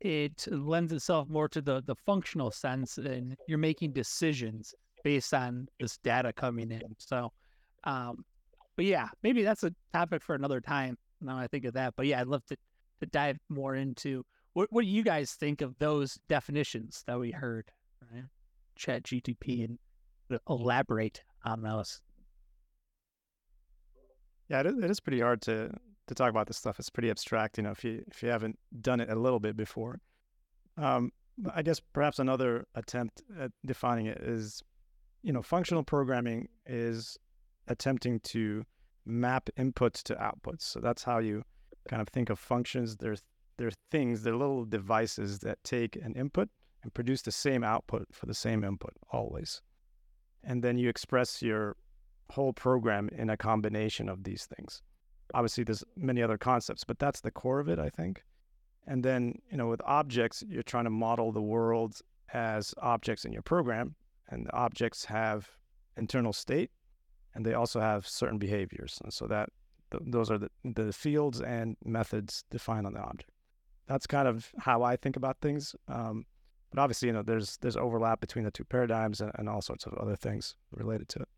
it 0.00 0.46
lends 0.50 0.92
itself 0.92 1.28
more 1.28 1.48
to 1.48 1.60
the 1.60 1.82
the 1.86 1.94
functional 1.94 2.50
sense 2.50 2.98
and 2.98 3.36
you're 3.46 3.58
making 3.58 3.92
decisions 3.92 4.74
based 5.04 5.34
on 5.34 5.68
this 5.78 5.98
data 5.98 6.32
coming 6.32 6.70
in. 6.70 6.94
So 6.98 7.32
um 7.84 8.24
but 8.76 8.84
yeah 8.84 9.08
maybe 9.22 9.42
that's 9.42 9.64
a 9.64 9.72
topic 9.92 10.22
for 10.22 10.34
another 10.34 10.60
time 10.60 10.96
now 11.20 11.38
i 11.38 11.46
think 11.46 11.64
of 11.64 11.74
that. 11.74 11.94
But 11.96 12.06
yeah 12.06 12.20
i'd 12.20 12.26
love 12.26 12.44
to 12.46 12.56
to 13.00 13.06
dive 13.06 13.38
more 13.48 13.76
into 13.76 14.24
what 14.54 14.68
what 14.70 14.82
do 14.82 14.88
you 14.88 15.02
guys 15.02 15.32
think 15.32 15.60
of 15.60 15.78
those 15.78 16.18
definitions 16.28 17.02
that 17.06 17.18
we 17.18 17.30
heard 17.30 17.70
right? 18.12 18.24
Chat 18.76 19.02
gtp 19.02 19.64
and 19.64 19.78
elaborate 20.48 21.22
on 21.44 21.62
those. 21.62 22.00
Yeah 24.48 24.60
it 24.60 24.84
is 24.90 25.00
pretty 25.00 25.20
hard 25.20 25.42
to 25.42 25.70
to 26.10 26.14
talk 26.14 26.28
about 26.30 26.48
this 26.48 26.56
stuff. 26.56 26.78
It's 26.80 26.90
pretty 26.90 27.08
abstract, 27.08 27.56
you 27.56 27.62
know, 27.62 27.70
if 27.70 27.84
you 27.84 28.04
if 28.08 28.22
you 28.22 28.28
haven't 28.28 28.58
done 28.80 29.00
it 29.00 29.08
a 29.08 29.14
little 29.14 29.38
bit 29.38 29.56
before. 29.56 30.00
Um, 30.76 31.12
I 31.54 31.62
guess 31.62 31.80
perhaps 31.80 32.18
another 32.18 32.66
attempt 32.74 33.22
at 33.38 33.52
defining 33.64 34.06
it 34.06 34.18
is, 34.18 34.62
you 35.22 35.32
know, 35.32 35.40
functional 35.40 35.84
programming 35.84 36.48
is 36.66 37.16
attempting 37.68 38.18
to 38.20 38.64
map 39.06 39.50
inputs 39.56 40.02
to 40.04 40.14
outputs. 40.16 40.62
So 40.62 40.80
that's 40.80 41.04
how 41.04 41.18
you 41.18 41.44
kind 41.88 42.02
of 42.02 42.08
think 42.08 42.28
of 42.28 42.38
functions. 42.38 42.96
There's 42.96 43.22
they're 43.56 43.70
things, 43.90 44.22
they're 44.22 44.36
little 44.36 44.64
devices 44.64 45.38
that 45.40 45.62
take 45.62 45.94
an 45.94 46.14
input 46.14 46.48
and 46.82 46.92
produce 46.92 47.22
the 47.22 47.32
same 47.32 47.62
output 47.62 48.08
for 48.10 48.26
the 48.26 48.34
same 48.34 48.64
input 48.64 48.94
always. 49.12 49.62
And 50.42 50.64
then 50.64 50.76
you 50.76 50.88
express 50.88 51.40
your 51.40 51.76
whole 52.30 52.52
program 52.52 53.10
in 53.12 53.30
a 53.30 53.36
combination 53.36 54.08
of 54.08 54.24
these 54.24 54.46
things. 54.46 54.82
Obviously 55.34 55.64
there's 55.64 55.84
many 55.96 56.22
other 56.22 56.38
concepts, 56.38 56.84
but 56.84 56.98
that's 56.98 57.20
the 57.20 57.30
core 57.30 57.60
of 57.60 57.68
it, 57.68 57.78
I 57.78 57.90
think. 57.90 58.24
And 58.86 59.04
then, 59.04 59.40
you 59.50 59.56
know, 59.56 59.68
with 59.68 59.80
objects, 59.84 60.42
you're 60.48 60.62
trying 60.62 60.84
to 60.84 60.90
model 60.90 61.32
the 61.32 61.42
world 61.42 62.00
as 62.32 62.74
objects 62.78 63.24
in 63.24 63.32
your 63.32 63.42
program, 63.42 63.94
and 64.28 64.46
the 64.46 64.52
objects 64.52 65.04
have 65.04 65.48
internal 65.96 66.32
state, 66.32 66.70
and 67.34 67.44
they 67.44 67.54
also 67.54 67.80
have 67.80 68.06
certain 68.06 68.38
behaviors. 68.38 68.98
And 69.02 69.12
so 69.12 69.26
that 69.26 69.48
th- 69.90 70.02
those 70.06 70.30
are 70.30 70.38
the, 70.38 70.50
the 70.64 70.92
fields 70.92 71.40
and 71.40 71.76
methods 71.84 72.44
defined 72.50 72.86
on 72.86 72.94
the 72.94 73.00
object. 73.00 73.30
That's 73.86 74.06
kind 74.06 74.28
of 74.28 74.50
how 74.58 74.82
I 74.82 74.96
think 74.96 75.16
about 75.16 75.36
things. 75.40 75.74
Um, 75.88 76.24
but 76.72 76.80
obviously, 76.80 77.08
you 77.08 77.14
know, 77.14 77.22
there's 77.22 77.56
there's 77.58 77.76
overlap 77.76 78.20
between 78.20 78.44
the 78.44 78.50
two 78.50 78.64
paradigms 78.64 79.20
and, 79.20 79.32
and 79.34 79.48
all 79.48 79.60
sorts 79.60 79.86
of 79.86 79.94
other 79.94 80.14
things 80.14 80.54
related 80.70 81.08
to 81.08 81.20
it. 81.20 81.28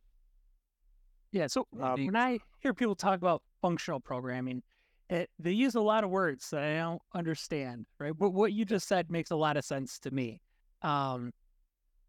Yeah. 1.33 1.47
So 1.47 1.67
Indeed. 1.73 2.07
when 2.07 2.17
I 2.17 2.39
hear 2.61 2.75
people 2.75 2.95
talk 2.95 3.17
about 3.17 3.43
functional 3.63 4.01
programming, 4.01 4.63
it, 5.09 5.31
they 5.39 5.53
use 5.53 5.75
a 5.75 5.81
lot 5.81 6.05
of 6.05 6.11
words 6.11 6.51
that 6.51 6.63
I 6.63 6.77
don't 6.77 7.03
understand, 7.15 7.87
right? 7.99 8.13
But 8.17 8.31
what 8.31 8.53
you 8.53 8.65
just 8.65 8.89
said 8.89 9.11
makes 9.11 9.31
a 9.31 9.37
lot 9.37 9.57
of 9.57 9.65
sense 9.65 9.99
to 10.01 10.11
me. 10.11 10.41
Um, 10.83 11.33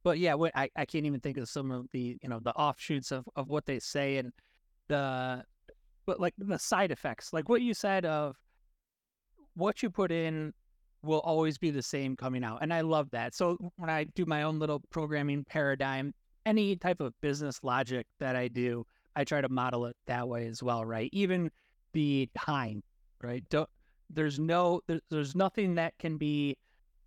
but 0.03 0.19
yeah, 0.19 0.33
what 0.33 0.51
I, 0.55 0.69
I 0.75 0.85
can't 0.85 1.05
even 1.05 1.19
think 1.19 1.37
of 1.37 1.47
some 1.47 1.71
of 1.71 1.87
the 1.91 2.17
you 2.21 2.29
know 2.29 2.39
the 2.39 2.53
offshoots 2.53 3.11
of, 3.11 3.25
of 3.35 3.49
what 3.49 3.65
they 3.65 3.79
say 3.79 4.17
and 4.17 4.31
the 4.89 5.43
but 6.05 6.19
like 6.19 6.33
the 6.37 6.59
side 6.59 6.91
effects, 6.91 7.31
like 7.31 7.47
what 7.47 7.61
you 7.61 7.73
said 7.73 8.05
of 8.05 8.35
what 9.55 9.81
you 9.81 9.89
put 9.89 10.11
in 10.11 10.53
will 11.03 11.21
always 11.21 11.57
be 11.57 11.69
the 11.69 11.81
same 11.81 12.15
coming 12.15 12.43
out, 12.43 12.59
and 12.61 12.73
I 12.73 12.81
love 12.81 13.09
that. 13.11 13.33
So 13.33 13.57
when 13.77 13.89
I 13.89 14.05
do 14.15 14.25
my 14.25 14.43
own 14.43 14.59
little 14.59 14.81
programming 14.89 15.45
paradigm, 15.45 16.13
any 16.45 16.75
type 16.75 16.99
of 16.99 17.13
business 17.21 17.59
logic 17.63 18.05
that 18.19 18.35
I 18.35 18.49
do, 18.49 18.85
I 19.15 19.23
try 19.23 19.41
to 19.41 19.49
model 19.49 19.85
it 19.85 19.95
that 20.07 20.27
way 20.27 20.47
as 20.47 20.63
well, 20.63 20.85
right? 20.85 21.09
Even 21.13 21.51
the 21.93 22.29
time, 22.37 22.83
right? 23.21 23.43
Don't, 23.49 23.69
there's 24.09 24.39
no, 24.39 24.81
there, 24.87 24.99
there's 25.09 25.35
nothing 25.35 25.75
that 25.75 25.97
can 25.99 26.17
be, 26.17 26.57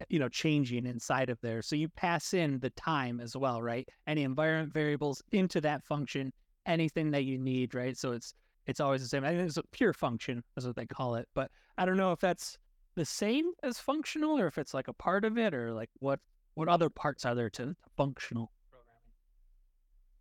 you 0.08 0.18
know, 0.18 0.28
changing 0.28 0.86
inside 0.86 1.30
of 1.30 1.40
there. 1.40 1.62
So 1.62 1.76
you 1.76 1.88
pass 1.88 2.34
in 2.34 2.58
the 2.60 2.70
time 2.70 3.20
as 3.20 3.36
well, 3.36 3.62
right? 3.62 3.88
Any 4.06 4.22
environment 4.22 4.72
variables 4.72 5.22
into 5.32 5.60
that 5.62 5.84
function, 5.84 6.32
anything 6.66 7.10
that 7.12 7.24
you 7.24 7.38
need, 7.38 7.74
right? 7.74 7.96
So 7.96 8.12
it's 8.12 8.34
it's 8.66 8.80
always 8.80 9.00
the 9.00 9.08
same. 9.08 9.24
I 9.24 9.28
think 9.28 9.46
it's 9.48 9.56
a 9.56 9.62
pure 9.70 9.92
function, 9.92 10.42
is 10.56 10.66
what 10.66 10.74
they 10.74 10.86
call 10.86 11.14
it. 11.14 11.28
But 11.34 11.50
I 11.78 11.86
don't 11.86 11.96
know 11.96 12.10
if 12.10 12.18
that's 12.18 12.58
the 12.96 13.04
same 13.04 13.52
as 13.62 13.78
functional 13.78 14.38
or 14.38 14.48
if 14.48 14.58
it's 14.58 14.74
like 14.74 14.88
a 14.88 14.92
part 14.92 15.24
of 15.24 15.38
it 15.38 15.54
or 15.54 15.72
like 15.72 15.90
what 16.00 16.18
what 16.54 16.68
other 16.68 16.90
parts 16.90 17.24
are 17.24 17.34
there 17.34 17.50
to 17.50 17.76
functional. 17.96 18.50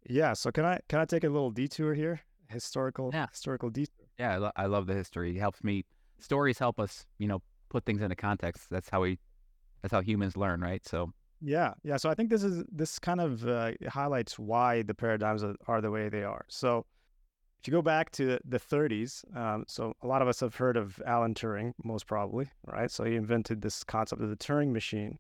Yeah. 0.08 0.34
So 0.34 0.52
can 0.52 0.66
I 0.66 0.80
can 0.90 1.00
I 1.00 1.06
take 1.06 1.24
a 1.24 1.30
little 1.30 1.52
detour 1.52 1.94
here? 1.94 2.22
Historical 2.50 3.12
Yeah. 3.14 3.28
historical 3.32 3.70
detour. 3.70 4.06
Yeah, 4.20 4.34
I, 4.34 4.38
lo- 4.38 4.52
I 4.56 4.66
love 4.68 4.88
the 4.88 4.94
history. 4.94 5.36
It 5.36 5.40
helps 5.40 5.64
me. 5.64 5.84
Stories 6.20 6.58
help 6.60 6.80
us, 6.80 7.06
you 7.18 7.28
know, 7.28 7.42
put 7.70 7.86
things 7.86 8.02
into 8.02 8.16
context. 8.16 8.70
That's 8.70 8.88
how 8.90 9.02
we, 9.02 9.20
that's 9.82 9.92
how 9.92 10.02
humans 10.02 10.38
learn, 10.38 10.62
right? 10.62 10.86
So 10.88 11.12
Yeah, 11.42 11.74
yeah. 11.84 11.98
So 11.98 12.10
I 12.10 12.14
think 12.14 12.30
this 12.30 12.44
is 12.44 12.64
this 12.72 13.00
kind 13.00 13.20
of 13.20 13.46
uh, 13.48 13.72
highlights 13.90 14.40
why 14.40 14.84
the 14.84 14.94
paradigms 14.94 15.44
are, 15.44 15.56
are 15.68 15.82
the 15.82 15.92
way 15.92 16.08
they 16.10 16.24
are. 16.24 16.46
So 16.48 16.86
if 17.60 17.68
you 17.68 17.72
go 17.72 17.82
back 17.82 18.12
to 18.12 18.38
the 18.46 18.60
30s, 18.60 19.24
um, 19.36 19.66
so 19.68 19.94
a 20.04 20.08
lot 20.08 20.22
of 20.22 20.28
us 20.28 20.40
have 20.40 20.56
heard 20.56 20.78
of 20.78 21.02
Alan 21.06 21.34
Turing, 21.34 21.74
most 21.84 22.06
probably, 22.06 22.48
right? 22.68 22.92
So 22.92 23.04
he 23.04 23.16
invented 23.16 23.62
this 23.62 23.84
concept 23.84 24.22
of 24.22 24.30
the 24.30 24.36
Turing 24.38 24.72
machine, 24.72 25.18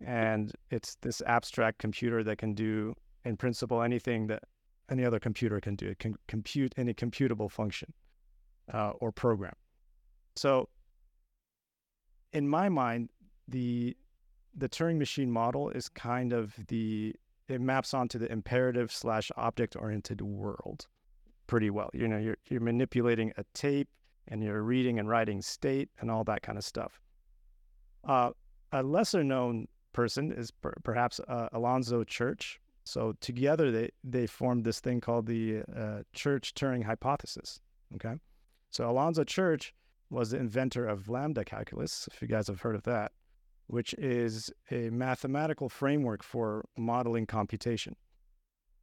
and 0.00 0.52
it's 0.70 0.96
this 1.02 1.20
abstract 1.26 1.78
computer 1.78 2.22
that 2.24 2.38
can 2.38 2.54
do, 2.54 2.94
in 3.24 3.36
principle, 3.36 3.82
anything 3.82 4.26
that 4.28 4.42
any 4.90 5.04
other 5.04 5.18
computer 5.18 5.60
can 5.60 5.76
do. 5.76 5.88
It 5.88 5.98
can 5.98 6.14
compute 6.28 6.74
any 6.76 6.94
computable 6.94 7.50
function 7.50 7.92
uh, 8.72 8.90
or 9.00 9.12
program. 9.12 9.54
So 10.36 10.68
in 12.32 12.48
my 12.48 12.68
mind, 12.68 13.10
the 13.48 13.96
the 14.56 14.68
Turing 14.68 14.98
machine 14.98 15.30
model 15.30 15.70
is 15.70 15.88
kind 15.88 16.32
of 16.32 16.54
the 16.68 17.14
it 17.48 17.60
maps 17.60 17.92
onto 17.92 18.18
the 18.18 18.30
imperative 18.30 18.90
slash 18.92 19.30
object 19.36 19.76
oriented 19.76 20.20
world 20.20 20.86
pretty 21.46 21.70
well. 21.70 21.90
You 21.92 22.08
know, 22.08 22.18
you're 22.18 22.38
you're 22.48 22.60
manipulating 22.60 23.32
a 23.36 23.44
tape 23.54 23.88
and 24.28 24.42
you're 24.42 24.62
reading 24.62 24.98
and 24.98 25.08
writing 25.08 25.42
state 25.42 25.90
and 26.00 26.10
all 26.10 26.24
that 26.24 26.42
kind 26.42 26.58
of 26.58 26.64
stuff. 26.64 27.00
Uh, 28.04 28.30
a 28.72 28.82
lesser 28.82 29.22
known 29.22 29.66
person 29.92 30.32
is 30.32 30.50
per- 30.50 30.74
perhaps 30.82 31.20
uh, 31.28 31.48
Alonzo 31.52 32.04
Church. 32.04 32.60
So 32.84 33.14
together 33.20 33.70
they 33.70 33.90
they 34.02 34.26
formed 34.26 34.64
this 34.64 34.80
thing 34.80 35.00
called 35.00 35.26
the 35.26 35.62
uh, 35.74 36.02
Church 36.12 36.54
Turing 36.54 36.84
hypothesis. 36.84 37.60
Okay, 37.94 38.14
so 38.70 38.90
Alonzo 38.90 39.24
Church 39.24 39.74
was 40.10 40.30
the 40.30 40.38
inventor 40.38 40.86
of 40.86 41.08
lambda 41.08 41.44
calculus. 41.44 42.08
If 42.12 42.20
you 42.20 42.28
guys 42.28 42.46
have 42.48 42.60
heard 42.60 42.74
of 42.74 42.82
that 42.84 43.12
which 43.66 43.94
is 43.94 44.52
a 44.70 44.90
mathematical 44.90 45.68
framework 45.68 46.22
for 46.22 46.64
modeling 46.76 47.26
computation. 47.26 47.96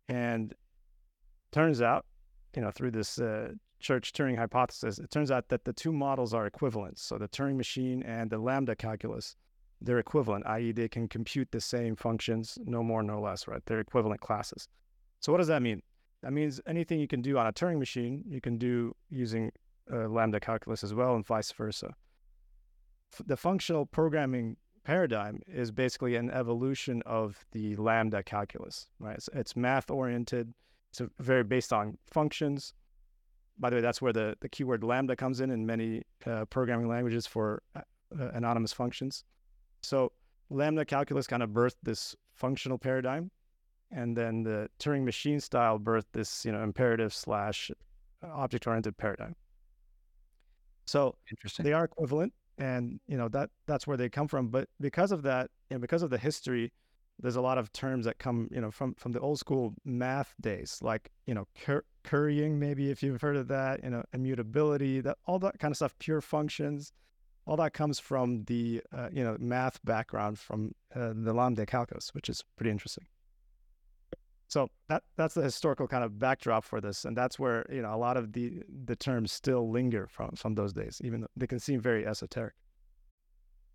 And 0.08 0.54
turns 1.52 1.82
out, 1.82 2.06
you 2.56 2.62
know, 2.62 2.72
through 2.72 2.92
this 2.92 3.20
uh, 3.20 3.54
Church 3.80 4.12
Turing 4.12 4.38
hypothesis, 4.38 5.00
it 5.00 5.12
turns 5.12 5.32
out 5.32 5.50
that 5.50 5.66
the 5.66 5.74
two 5.74 5.94
models 5.94 6.34
are 6.34 6.46
equivalent. 6.46 7.00
So 7.00 7.18
the 7.18 7.28
Turing 7.28 7.58
machine 7.58 8.04
and 8.04 8.30
the 8.30 8.38
lambda 8.38 8.76
calculus, 8.76 9.36
they're 9.82 10.00
equivalent, 10.00 10.46
i.e., 10.48 10.72
they 10.72 10.88
can 10.88 11.08
compute 11.08 11.52
the 11.52 11.62
same 11.62 11.96
functions, 11.96 12.58
no 12.66 12.84
more, 12.84 13.02
no 13.02 13.20
less, 13.20 13.48
right? 13.48 13.62
They're 13.66 13.80
equivalent 13.80 14.22
classes. 14.22 14.68
So 15.20 15.32
what 15.32 15.40
does 15.40 15.48
that 15.48 15.62
mean? 15.62 15.82
That 16.22 16.34
means 16.34 16.62
anything 16.68 17.00
you 17.00 17.08
can 17.08 17.22
do 17.22 17.38
on 17.38 17.48
a 17.48 17.54
Turing 17.54 17.80
machine, 17.80 18.24
you 18.28 18.42
can 18.42 18.58
do 18.58 18.96
using 19.10 19.52
uh, 19.92 20.08
lambda 20.08 20.40
calculus 20.40 20.84
as 20.84 20.94
well, 20.94 21.16
and 21.16 21.26
vice 21.26 21.52
versa. 21.52 21.96
F- 23.14 23.26
the 23.26 23.36
functional 23.36 23.88
programming 23.88 24.56
paradigm 24.84 25.42
is 25.48 25.72
basically 25.72 26.16
an 26.16 26.30
evolution 26.30 27.02
of 27.06 27.44
the 27.52 27.76
lambda 27.76 28.22
calculus, 28.24 28.88
right? 29.00 29.16
It's, 29.16 29.30
it's 29.34 29.56
math 29.56 29.90
oriented. 29.90 30.54
It's 30.92 31.02
very 31.20 31.44
based 31.44 31.74
on 31.74 31.98
functions. 32.06 32.74
By 33.58 33.70
the 33.70 33.78
way, 33.78 33.82
that's 33.82 34.02
where 34.02 34.14
the, 34.14 34.36
the 34.42 34.50
keyword 34.50 34.84
lambda 34.84 35.16
comes 35.16 35.42
in 35.42 35.50
in 35.50 35.66
many 35.66 36.04
uh, 36.26 36.46
programming 36.46 36.88
languages 36.88 37.26
for 37.26 37.62
uh, 37.76 37.82
anonymous 38.34 38.74
functions. 38.74 39.24
So 39.82 40.12
lambda 40.50 40.86
calculus 40.86 41.28
kind 41.28 41.44
of 41.44 41.50
birthed 41.50 41.78
this 41.84 42.16
functional 42.34 42.78
paradigm, 42.78 43.32
and 43.92 44.16
then 44.16 44.44
the 44.44 44.70
Turing 44.80 45.04
machine 45.04 45.40
style 45.40 45.80
birthed 45.80 46.12
this, 46.14 46.46
you 46.46 46.52
know, 46.52 46.64
imperative 46.64 47.14
slash 47.14 47.72
uh, 48.24 48.28
object 48.28 48.68
oriented 48.68 48.98
paradigm. 48.98 49.36
So 50.86 51.16
interesting. 51.30 51.64
they 51.64 51.74
are 51.74 51.86
equivalent 51.86 52.34
and 52.58 53.00
you 53.08 53.18
know 53.18 53.28
that 53.30 53.50
that's 53.66 53.88
where 53.88 53.98
they 53.98 54.10
come 54.10 54.28
from 54.28 54.50
but 54.50 54.68
because 54.80 55.12
of 55.12 55.24
that 55.24 55.50
and 55.70 55.82
because 55.82 56.04
of 56.04 56.10
the 56.10 56.18
history 56.18 56.72
there's 57.20 57.36
a 57.36 57.42
lot 57.42 57.58
of 57.58 57.72
terms 57.72 58.06
that 58.06 58.18
come 58.20 58.48
you 58.52 58.62
know 58.62 58.72
from 58.72 58.94
from 58.96 59.12
the 59.12 59.20
old 59.20 59.40
school 59.40 59.74
math 59.86 60.34
days 60.42 60.80
like 60.82 61.12
you 61.26 61.34
know 61.34 61.48
cur- 61.64 61.86
currying 62.04 62.60
maybe 62.60 62.92
if 62.92 63.02
you've 63.02 63.22
heard 63.22 63.38
of 63.38 63.48
that 63.48 63.84
you 63.84 63.90
know 63.90 64.04
immutability 64.14 65.02
that 65.02 65.18
all 65.26 65.40
that 65.40 65.58
kind 65.60 65.72
of 65.72 65.76
stuff 65.76 65.96
pure 66.00 66.22
functions 66.22 66.92
all 67.46 67.58
that 67.58 67.74
comes 67.74 68.00
from 68.00 68.44
the 68.46 68.82
uh, 68.94 69.10
you 69.12 69.24
know 69.24 69.36
math 69.40 69.84
background 69.84 70.38
from 70.40 70.74
uh, 70.96 71.14
the 71.16 71.34
lambda 71.34 71.66
calculus 71.66 72.14
which 72.14 72.30
is 72.30 72.44
pretty 72.56 72.70
interesting 72.72 73.06
so 74.48 74.68
that 74.90 75.04
that's 75.16 75.34
the 75.34 75.42
historical 75.42 75.88
kind 75.88 76.04
of 76.04 76.20
backdrop 76.20 76.64
for 76.64 76.82
this 76.82 77.06
and 77.06 77.16
that's 77.16 77.40
where 77.40 77.66
you 77.72 77.82
know 77.82 77.94
a 77.94 77.98
lot 77.98 78.18
of 78.18 78.34
the 78.34 78.62
the 78.86 78.96
terms 78.96 79.32
still 79.32 79.70
linger 79.72 80.08
from 80.08 80.32
from 80.36 80.56
those 80.56 80.74
days 80.74 81.02
even 81.04 81.22
though 81.22 81.28
they 81.36 81.48
can 81.48 81.60
seem 81.60 81.80
very 81.80 82.06
esoteric 82.06 82.54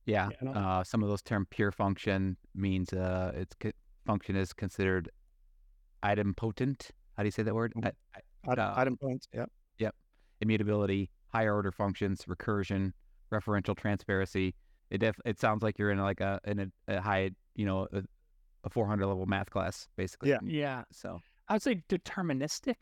Yeah. 0.06 0.28
Yeah. 0.40 0.50
Uh, 0.50 0.84
some 0.84 1.02
of 1.02 1.08
those 1.08 1.22
term 1.22 1.46
pure 1.50 1.72
function 1.72 2.36
means 2.54 2.92
uh, 2.92 3.32
its 3.34 3.56
co- 3.58 3.72
function 4.06 4.36
is 4.36 4.52
considered 4.52 5.10
idempotent. 6.04 6.90
How 7.16 7.22
do 7.24 7.26
you 7.26 7.32
say 7.32 7.42
that 7.42 7.54
word? 7.54 7.72
Mm. 7.74 7.86
I- 7.86 8.20
I- 8.48 8.80
item, 8.80 8.94
uh, 8.94 9.04
points 9.04 9.26
yeah 9.32 9.46
immutability, 10.42 11.10
higher 11.32 11.54
order 11.54 11.72
functions, 11.72 12.26
recursion, 12.28 12.92
referential 13.32 13.76
transparency. 13.76 14.54
It 14.90 14.98
def- 14.98 15.20
it 15.24 15.38
sounds 15.40 15.62
like 15.62 15.78
you're 15.78 15.90
in 15.90 15.98
like 15.98 16.20
a 16.20 16.40
in 16.44 16.60
a, 16.60 16.96
a 16.96 17.00
high, 17.00 17.30
you 17.54 17.66
know, 17.66 17.86
a, 17.92 18.02
a 18.64 18.70
400 18.70 19.06
level 19.06 19.26
math 19.26 19.50
class, 19.50 19.88
basically. 19.96 20.30
Yeah. 20.30 20.38
Yeah. 20.44 20.82
So 20.92 21.20
I 21.48 21.54
would 21.54 21.62
say 21.62 21.82
deterministic, 21.88 22.76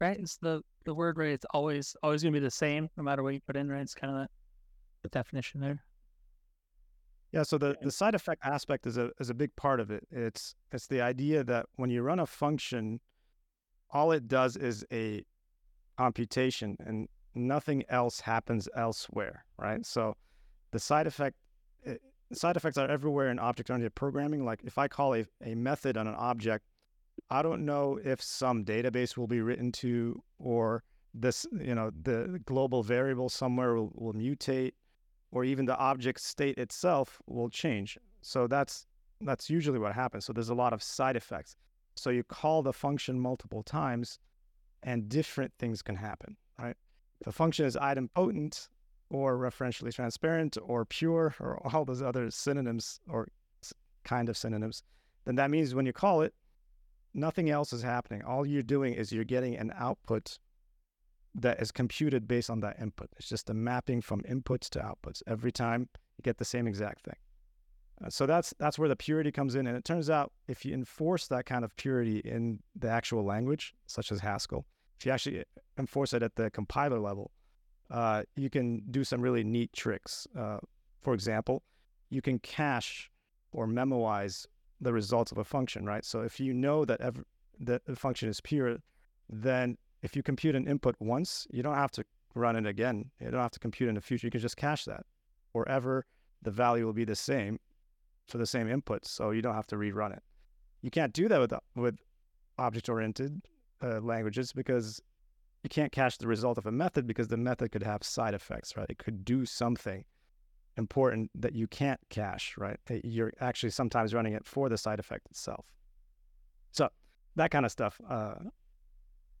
right? 0.00 0.18
It's 0.18 0.36
the 0.38 0.62
the 0.84 0.94
word 0.94 1.18
right. 1.18 1.30
It's 1.30 1.46
always 1.52 1.94
always 2.02 2.22
gonna 2.22 2.32
be 2.32 2.38
the 2.40 2.50
same 2.50 2.88
no 2.96 3.02
matter 3.02 3.22
what 3.22 3.34
you 3.34 3.40
put 3.46 3.56
in, 3.56 3.68
right? 3.68 3.82
It's 3.82 3.94
kind 3.94 4.12
of 4.14 4.22
the, 4.22 4.28
the 5.02 5.08
definition 5.10 5.60
there. 5.60 5.82
yeah 7.32 7.42
so 7.42 7.58
the 7.58 7.76
the 7.82 7.90
side 7.90 8.14
effect 8.14 8.40
aspect 8.44 8.86
is 8.86 8.96
a 8.96 9.10
is 9.20 9.28
a 9.30 9.34
big 9.34 9.54
part 9.54 9.80
of 9.80 9.90
it 9.90 10.02
it's 10.10 10.54
it's 10.72 10.86
the 10.86 11.00
idea 11.00 11.44
that 11.44 11.66
when 11.76 11.90
you 11.90 12.02
run 12.02 12.18
a 12.20 12.26
function 12.26 12.98
all 13.90 14.12
it 14.12 14.26
does 14.26 14.56
is 14.56 14.84
a 14.92 15.22
computation 15.98 16.76
and 16.80 17.06
nothing 17.38 17.84
else 17.88 18.20
happens 18.20 18.68
elsewhere 18.74 19.44
right? 19.58 19.84
So 19.84 20.16
the 20.70 20.78
side 20.78 21.06
effect 21.06 21.36
it, 21.84 22.00
side 22.32 22.56
effects 22.56 22.78
are 22.78 22.88
everywhere 22.88 23.30
in 23.30 23.38
object 23.38 23.70
oriented 23.70 23.94
programming. 23.94 24.44
Like 24.44 24.60
if 24.64 24.78
i 24.78 24.88
call 24.88 25.14
a, 25.14 25.24
a 25.44 25.54
method 25.54 25.96
on 25.96 26.06
an 26.06 26.14
object 26.14 26.64
i 27.30 27.42
don't 27.42 27.64
know 27.64 27.98
if 28.04 28.22
some 28.22 28.64
database 28.64 29.16
will 29.16 29.26
be 29.26 29.40
written 29.40 29.72
to 29.72 30.22
or 30.38 30.84
this 31.14 31.46
you 31.60 31.74
know 31.74 31.90
the 32.02 32.40
global 32.46 32.82
variable 32.82 33.28
somewhere 33.28 33.74
will, 33.74 33.90
will 33.94 34.12
mutate 34.12 34.72
or 35.30 35.44
even 35.44 35.66
the 35.66 35.76
object 35.76 36.20
state 36.20 36.56
itself 36.58 37.20
will 37.26 37.50
change. 37.50 37.98
So 38.22 38.46
that's 38.46 38.86
that's 39.20 39.50
usually 39.50 39.78
what 39.78 39.94
happens. 39.94 40.24
So 40.24 40.32
there's 40.32 40.48
a 40.48 40.54
lot 40.54 40.72
of 40.72 40.82
side 40.82 41.16
effects. 41.16 41.56
So 41.96 42.10
you 42.10 42.22
call 42.22 42.62
the 42.62 42.72
function 42.72 43.18
multiple 43.18 43.62
times 43.64 44.20
and 44.84 45.08
different 45.08 45.52
things 45.58 45.82
can 45.82 45.96
happen 45.96 46.36
right 46.56 46.76
the 47.24 47.32
function 47.32 47.66
is 47.66 47.76
idempotent 47.76 48.68
or 49.10 49.36
referentially 49.36 49.92
transparent 49.92 50.56
or 50.62 50.84
pure 50.84 51.34
or 51.40 51.60
all 51.66 51.84
those 51.84 52.02
other 52.02 52.30
synonyms 52.30 53.00
or 53.08 53.28
kind 54.04 54.28
of 54.28 54.36
synonyms 54.36 54.82
then 55.24 55.34
that 55.34 55.50
means 55.50 55.74
when 55.74 55.86
you 55.86 55.92
call 55.92 56.22
it 56.22 56.34
nothing 57.14 57.50
else 57.50 57.72
is 57.72 57.82
happening 57.82 58.22
all 58.22 58.46
you're 58.46 58.62
doing 58.62 58.94
is 58.94 59.12
you're 59.12 59.24
getting 59.24 59.56
an 59.56 59.72
output 59.76 60.38
that 61.34 61.60
is 61.60 61.70
computed 61.70 62.26
based 62.26 62.50
on 62.50 62.60
that 62.60 62.78
input. 62.80 63.08
It's 63.16 63.28
just 63.28 63.50
a 63.50 63.54
mapping 63.54 64.00
from 64.00 64.22
inputs 64.22 64.68
to 64.70 64.80
outputs. 64.80 65.22
Every 65.26 65.52
time 65.52 65.88
you 66.16 66.22
get 66.22 66.38
the 66.38 66.44
same 66.44 66.66
exact 66.66 67.04
thing. 67.04 67.16
Uh, 68.04 68.10
so 68.10 68.26
that's 68.26 68.54
that's 68.58 68.78
where 68.78 68.88
the 68.88 68.96
purity 68.96 69.32
comes 69.32 69.54
in. 69.54 69.66
And 69.66 69.76
it 69.76 69.84
turns 69.84 70.08
out 70.10 70.32
if 70.46 70.64
you 70.64 70.72
enforce 70.74 71.26
that 71.28 71.46
kind 71.46 71.64
of 71.64 71.76
purity 71.76 72.18
in 72.18 72.60
the 72.76 72.88
actual 72.88 73.24
language, 73.24 73.74
such 73.86 74.12
as 74.12 74.20
Haskell, 74.20 74.66
if 74.98 75.06
you 75.06 75.12
actually 75.12 75.44
enforce 75.78 76.12
it 76.12 76.22
at 76.22 76.34
the 76.34 76.50
compiler 76.50 76.98
level, 76.98 77.30
uh, 77.90 78.22
you 78.36 78.50
can 78.50 78.82
do 78.90 79.04
some 79.04 79.20
really 79.20 79.44
neat 79.44 79.72
tricks. 79.72 80.26
Uh, 80.36 80.58
for 81.00 81.14
example, 81.14 81.62
you 82.10 82.20
can 82.20 82.38
cache 82.38 83.10
or 83.52 83.66
memoize 83.66 84.46
the 84.80 84.92
results 84.92 85.32
of 85.32 85.38
a 85.38 85.44
function, 85.44 85.84
right? 85.84 86.04
So 86.04 86.20
if 86.22 86.40
you 86.40 86.52
know 86.52 86.84
that 86.84 87.00
every, 87.00 87.24
that 87.60 87.84
the 87.86 87.96
function 87.96 88.28
is 88.28 88.40
pure, 88.40 88.78
then 89.28 89.78
if 90.02 90.16
you 90.16 90.22
compute 90.22 90.54
an 90.54 90.66
input 90.66 90.96
once, 91.00 91.46
you 91.50 91.62
don't 91.62 91.74
have 91.74 91.92
to 91.92 92.04
run 92.34 92.56
it 92.56 92.66
again. 92.66 93.10
You 93.20 93.30
don't 93.30 93.40
have 93.40 93.52
to 93.52 93.60
compute 93.60 93.88
in 93.88 93.94
the 93.94 94.00
future. 94.00 94.26
You 94.26 94.30
can 94.30 94.40
just 94.40 94.56
cache 94.56 94.84
that. 94.84 95.04
Forever, 95.52 96.06
the 96.42 96.50
value 96.50 96.84
will 96.86 96.92
be 96.92 97.04
the 97.04 97.16
same 97.16 97.58
for 98.26 98.38
the 98.38 98.46
same 98.46 98.68
input, 98.68 99.06
so 99.06 99.30
you 99.30 99.42
don't 99.42 99.54
have 99.54 99.66
to 99.68 99.76
rerun 99.76 100.12
it. 100.12 100.22
You 100.82 100.90
can't 100.90 101.12
do 101.12 101.28
that 101.28 101.40
with 101.40 101.52
with 101.74 101.96
object-oriented 102.58 103.42
uh, 103.82 104.00
languages 104.00 104.52
because 104.52 105.02
you 105.62 105.70
can't 105.70 105.92
cache 105.92 106.18
the 106.18 106.26
result 106.26 106.58
of 106.58 106.66
a 106.66 106.72
method 106.72 107.06
because 107.06 107.28
the 107.28 107.36
method 107.36 107.72
could 107.72 107.82
have 107.82 108.02
side 108.04 108.34
effects, 108.34 108.76
right? 108.76 108.88
It 108.88 108.98
could 108.98 109.24
do 109.24 109.44
something 109.44 110.04
important 110.76 111.30
that 111.34 111.54
you 111.54 111.66
can't 111.66 112.00
cache, 112.08 112.54
right? 112.56 112.78
You're 113.02 113.32
actually 113.40 113.70
sometimes 113.70 114.14
running 114.14 114.34
it 114.34 114.46
for 114.46 114.68
the 114.68 114.78
side 114.78 115.00
effect 115.00 115.26
itself. 115.28 115.66
So 116.70 116.88
that 117.36 117.50
kind 117.50 117.66
of 117.66 117.72
stuff. 117.72 118.00
Uh, 118.08 118.34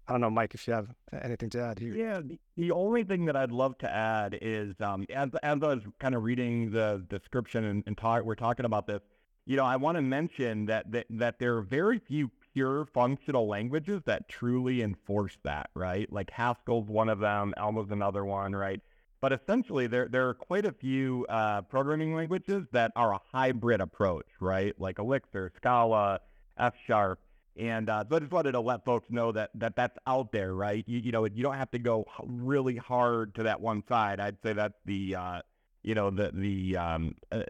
I 0.08 0.12
don't 0.12 0.22
know, 0.22 0.30
Mike, 0.30 0.54
if 0.54 0.66
you 0.66 0.72
have 0.72 0.88
anything 1.22 1.50
to 1.50 1.60
add 1.60 1.78
here. 1.78 1.94
Yeah, 1.94 2.22
the, 2.56 2.70
only 2.70 3.04
thing 3.04 3.26
that 3.26 3.36
I'd 3.36 3.52
love 3.52 3.76
to 3.78 3.94
add 3.94 4.38
is 4.40 4.74
um, 4.80 5.04
as, 5.10 5.28
as 5.42 5.62
I 5.62 5.66
was 5.66 5.82
kind 6.00 6.14
of 6.14 6.22
reading 6.22 6.70
the 6.70 7.04
description 7.10 7.64
and, 7.64 7.84
and 7.86 7.96
talk, 7.96 8.24
we're 8.24 8.34
talking 8.34 8.64
about 8.64 8.86
this, 8.86 9.02
you 9.44 9.56
know, 9.56 9.64
I 9.64 9.76
want 9.76 9.96
to 9.96 10.02
mention 10.02 10.64
that, 10.66 10.90
that, 10.92 11.06
that 11.10 11.38
there 11.38 11.56
are 11.58 11.62
very 11.62 11.98
few 11.98 12.30
pure 12.58 12.84
functional 12.86 13.46
languages 13.46 14.02
that 14.04 14.28
truly 14.28 14.82
enforce 14.82 15.38
that, 15.44 15.70
right? 15.74 16.12
Like 16.12 16.28
Haskell's 16.28 16.88
one 16.88 17.08
of 17.08 17.20
them, 17.20 17.54
Elm's 17.56 17.92
another 17.92 18.24
one, 18.24 18.52
right? 18.52 18.80
But 19.20 19.32
essentially, 19.32 19.86
there, 19.86 20.08
there 20.08 20.28
are 20.28 20.34
quite 20.34 20.66
a 20.66 20.72
few 20.72 21.24
uh, 21.28 21.62
programming 21.62 22.16
languages 22.16 22.64
that 22.72 22.90
are 22.96 23.14
a 23.14 23.20
hybrid 23.32 23.80
approach, 23.80 24.26
right? 24.40 24.74
Like 24.76 24.98
Elixir, 24.98 25.52
Scala, 25.56 26.18
F 26.58 26.74
Sharp, 26.84 27.20
and 27.56 27.88
uh, 27.88 28.02
so 28.08 28.16
I 28.16 28.18
just 28.18 28.32
wanted 28.32 28.52
to 28.52 28.60
let 28.60 28.84
folks 28.84 29.06
know 29.08 29.30
that, 29.30 29.50
that 29.54 29.76
that's 29.76 29.96
out 30.08 30.32
there, 30.32 30.52
right? 30.52 30.82
You, 30.88 30.98
you 30.98 31.12
know, 31.12 31.26
you 31.26 31.44
don't 31.44 31.54
have 31.54 31.70
to 31.70 31.78
go 31.78 32.06
really 32.26 32.74
hard 32.74 33.36
to 33.36 33.44
that 33.44 33.60
one 33.60 33.84
side. 33.88 34.18
I'd 34.18 34.42
say 34.42 34.52
that's 34.52 34.78
the, 34.84 35.14
uh, 35.14 35.42
you 35.84 35.94
know, 35.94 36.10
the, 36.10 36.32
the, 36.34 36.76
um, 36.76 37.14
uh, 37.30 37.42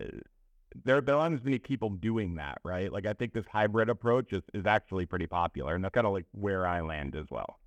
there, 0.84 1.00
there 1.00 1.16
aren't 1.16 1.38
as 1.38 1.44
many 1.44 1.58
people 1.58 1.90
doing 1.90 2.34
that, 2.36 2.58
right? 2.64 2.92
Like 2.92 3.06
I 3.06 3.12
think 3.12 3.32
this 3.32 3.46
hybrid 3.46 3.88
approach 3.88 4.32
is, 4.32 4.42
is 4.54 4.66
actually 4.66 5.06
pretty 5.06 5.26
popular 5.26 5.74
and 5.74 5.84
that's 5.84 5.94
kind 5.94 6.06
of 6.06 6.12
like 6.12 6.26
where 6.32 6.66
I 6.66 6.80
land 6.80 7.16
as 7.16 7.26
well. 7.30 7.58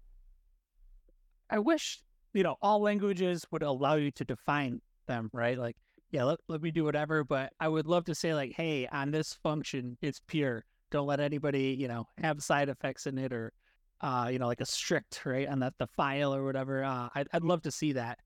I 1.50 1.60
wish, 1.60 2.02
you 2.34 2.44
know, 2.44 2.56
all 2.62 2.82
languages 2.82 3.46
would 3.52 3.64
allow 3.64 3.96
you 3.96 4.12
to 4.12 4.26
define 4.26 4.82
them, 5.08 5.30
right? 5.34 5.58
Like, 5.58 5.76
yeah, 6.12 6.24
let, 6.24 6.40
let 6.48 6.62
me 6.62 6.72
do 6.72 6.84
whatever, 6.84 7.24
but 7.24 7.54
I 7.60 7.68
would 7.68 7.88
love 7.88 8.06
to 8.06 8.16
say 8.16 8.34
like, 8.34 8.54
hey, 8.56 8.88
on 8.88 9.12
this 9.12 9.34
function, 9.34 9.98
it's 10.02 10.22
pure 10.28 10.66
don't 10.92 11.08
let 11.08 11.20
anybody, 11.20 11.76
you 11.80 11.88
know, 11.88 12.06
have 12.22 12.44
side 12.44 12.70
effects 12.70 13.08
in 13.08 13.18
it 13.18 13.34
or, 13.34 13.54
uh, 14.02 14.30
you 14.32 14.38
know, 14.38 14.48
like 14.48 14.62
a 14.62 14.66
strict, 14.66 15.26
right, 15.26 15.48
on 15.48 15.60
that 15.60 15.74
the 15.80 15.88
file 15.88 16.36
or 16.36 16.44
whatever. 16.44 16.84
Uh, 16.84 17.10
I'd, 17.16 17.28
I'd 17.34 17.44
love 17.44 17.64
to 17.64 17.72
see 17.72 17.94
that. 17.94 18.20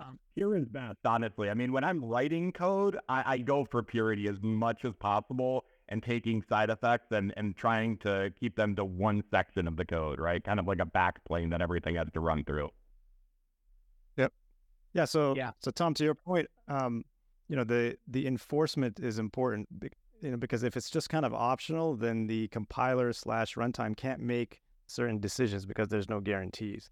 Um, 0.00 0.18
Pure 0.34 0.56
is 0.56 0.68
best, 0.68 0.98
honestly. 1.04 1.50
I 1.50 1.54
mean, 1.54 1.72
when 1.72 1.84
I'm 1.84 2.02
writing 2.02 2.52
code, 2.52 2.98
I, 3.08 3.34
I 3.34 3.38
go 3.38 3.66
for 3.70 3.82
purity 3.82 4.28
as 4.28 4.36
much 4.40 4.84
as 4.84 4.92
possible 4.98 5.64
and 5.88 6.02
taking 6.02 6.42
side 6.48 6.70
effects 6.70 7.08
and, 7.10 7.34
and 7.36 7.56
trying 7.56 7.98
to 7.98 8.32
keep 8.38 8.56
them 8.56 8.74
to 8.76 8.84
one 8.84 9.22
section 9.30 9.68
of 9.68 9.76
the 9.76 9.84
code, 9.84 10.18
right? 10.18 10.42
Kind 10.42 10.58
of 10.58 10.66
like 10.66 10.80
a 10.80 10.86
backplane 10.86 11.50
that 11.50 11.60
everything 11.60 11.96
has 11.96 12.06
to 12.14 12.20
run 12.20 12.44
through. 12.44 12.70
Yep. 14.16 14.32
Yeah. 14.94 15.04
So, 15.04 15.34
yeah. 15.36 15.50
so 15.60 15.70
Tom, 15.70 15.92
to 15.94 16.04
your 16.04 16.14
point, 16.14 16.48
um, 16.68 17.04
you 17.48 17.56
know, 17.56 17.64
the, 17.64 17.96
the 18.08 18.26
enforcement 18.26 19.00
is 19.00 19.18
important 19.18 19.68
you 20.22 20.30
know, 20.30 20.36
because 20.36 20.62
if 20.62 20.76
it's 20.76 20.90
just 20.90 21.08
kind 21.08 21.24
of 21.24 21.34
optional, 21.34 21.96
then 21.96 22.26
the 22.26 22.48
compiler 22.48 23.12
slash 23.12 23.54
runtime 23.54 23.96
can't 23.96 24.20
make 24.20 24.60
certain 24.86 25.18
decisions 25.18 25.66
because 25.66 25.88
there's 25.88 26.08
no 26.08 26.20
guarantees. 26.20 26.90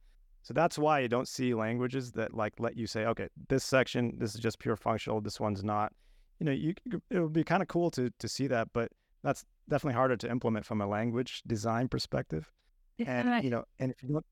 So 0.49 0.55
that's 0.55 0.79
why 0.79 1.01
you 1.01 1.09
don't 1.09 1.29
see 1.29 1.53
languages 1.53 2.11
that 2.13 2.33
like 2.33 2.55
let 2.59 2.75
you 2.75 2.87
say, 2.87 3.05
okay, 3.05 3.29
this 3.51 3.63
section, 3.63 4.15
this 4.17 4.35
is 4.35 4.41
just 4.41 4.59
pure 4.59 4.77
functional, 4.77 5.21
this 5.21 5.39
one's 5.39 5.63
not. 5.63 5.93
You 6.41 6.47
know, 6.47 6.53
you 6.53 6.73
it 7.11 7.21
would 7.21 7.35
be 7.35 7.45
kind 7.45 7.61
of 7.61 7.69
cool 7.69 7.91
to 7.91 8.11
to 8.19 8.29
see 8.29 8.47
that, 8.47 8.69
but 8.73 8.91
that's 9.23 9.45
definitely 9.69 9.97
harder 9.97 10.17
to 10.17 10.31
implement 10.31 10.65
from 10.65 10.81
a 10.81 10.87
language 10.87 11.43
design 11.47 11.87
perspective. 11.87 12.51
And 12.99 13.45
you 13.45 13.51
know, 13.51 13.65
and 13.79 13.93
if 13.93 14.03
you 14.03 14.09
don't 14.09 14.25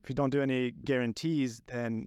if 0.00 0.08
you 0.08 0.14
don't 0.14 0.30
do 0.30 0.42
any 0.42 0.70
guarantees, 0.70 1.60
then 1.66 2.06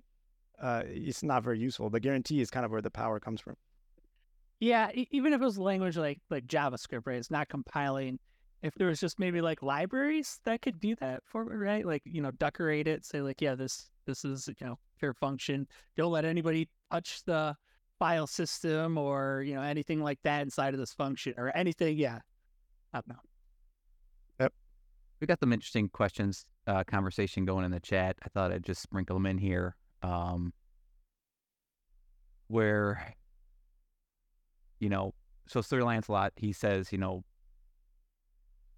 uh, 0.62 0.84
it's 0.86 1.22
not 1.22 1.44
very 1.44 1.60
useful. 1.60 1.90
The 1.90 2.00
guarantee 2.00 2.40
is 2.40 2.50
kind 2.50 2.66
of 2.66 2.72
where 2.72 2.82
the 2.82 2.90
power 2.90 3.20
comes 3.20 3.42
from. 3.42 3.58
Yeah, 4.62 4.92
even 4.94 5.34
if 5.34 5.42
it 5.42 5.44
was 5.44 5.58
a 5.58 5.64
language 5.64 5.98
like 5.98 6.22
like 6.30 6.48
JavaScript, 6.48 7.02
right? 7.04 7.18
It's 7.18 7.30
not 7.30 7.50
compiling. 7.50 8.18
If 8.63 8.76
there 8.76 8.88
was 8.88 9.00
just 9.00 9.19
maybe 9.19 9.41
like 9.41 9.63
libraries 9.63 10.39
that 10.45 10.62
could 10.62 10.80
do 10.80 10.95
that 10.97 11.21
for 11.26 11.45
me, 11.45 11.56
right? 11.56 11.86
Like 11.86 12.04
you 12.06 12.21
know, 12.21 12.32
decorate 12.32 12.88
it, 12.88 13.06
say 13.06 13.21
like, 13.21 13.41
yeah, 13.41 13.56
this 13.56 13.89
this 14.06 14.24
is 14.24 14.47
you 14.47 14.67
know 14.67 14.78
pure 15.00 15.13
function. 15.13 15.67
Don't 15.97 16.12
let 16.12 16.26
anybody 16.26 16.69
touch 16.91 17.24
the 17.26 17.56
file 17.97 18.28
system 18.28 18.97
or 18.97 19.43
you 19.45 19.56
know 19.56 19.62
anything 19.62 20.02
like 20.02 20.19
that 20.24 20.41
inside 20.41 20.74
of 20.74 20.80
this 20.80 20.93
function 20.93 21.34
or 21.38 21.56
anything. 21.56 21.97
Yeah, 21.97 22.19
I 22.93 22.97
don't 22.97 23.08
know. 23.08 23.21
Yep, 24.41 24.54
we 25.19 25.28
got 25.28 25.39
some 25.39 25.54
interesting 25.54 25.89
questions, 25.89 26.45
uh, 26.67 26.84
conversation 26.84 27.45
going 27.45 27.65
in 27.65 27.71
the 27.71 27.80
chat. 27.80 28.15
I 28.24 28.30
thought 28.30 28.52
I'd 28.52 28.63
just 28.63 28.82
sprinkle 28.82 29.15
them 29.15 29.26
in 29.26 29.38
here. 29.39 29.76
Um, 30.04 30.54
where 32.47 33.15
you 34.82 34.89
know, 34.89 35.13
so 35.47 35.62
Sir 35.62 35.84
Lancelot, 35.84 36.34
he 36.36 36.52
says, 36.52 36.91
you 36.91 36.97
know, 36.97 37.24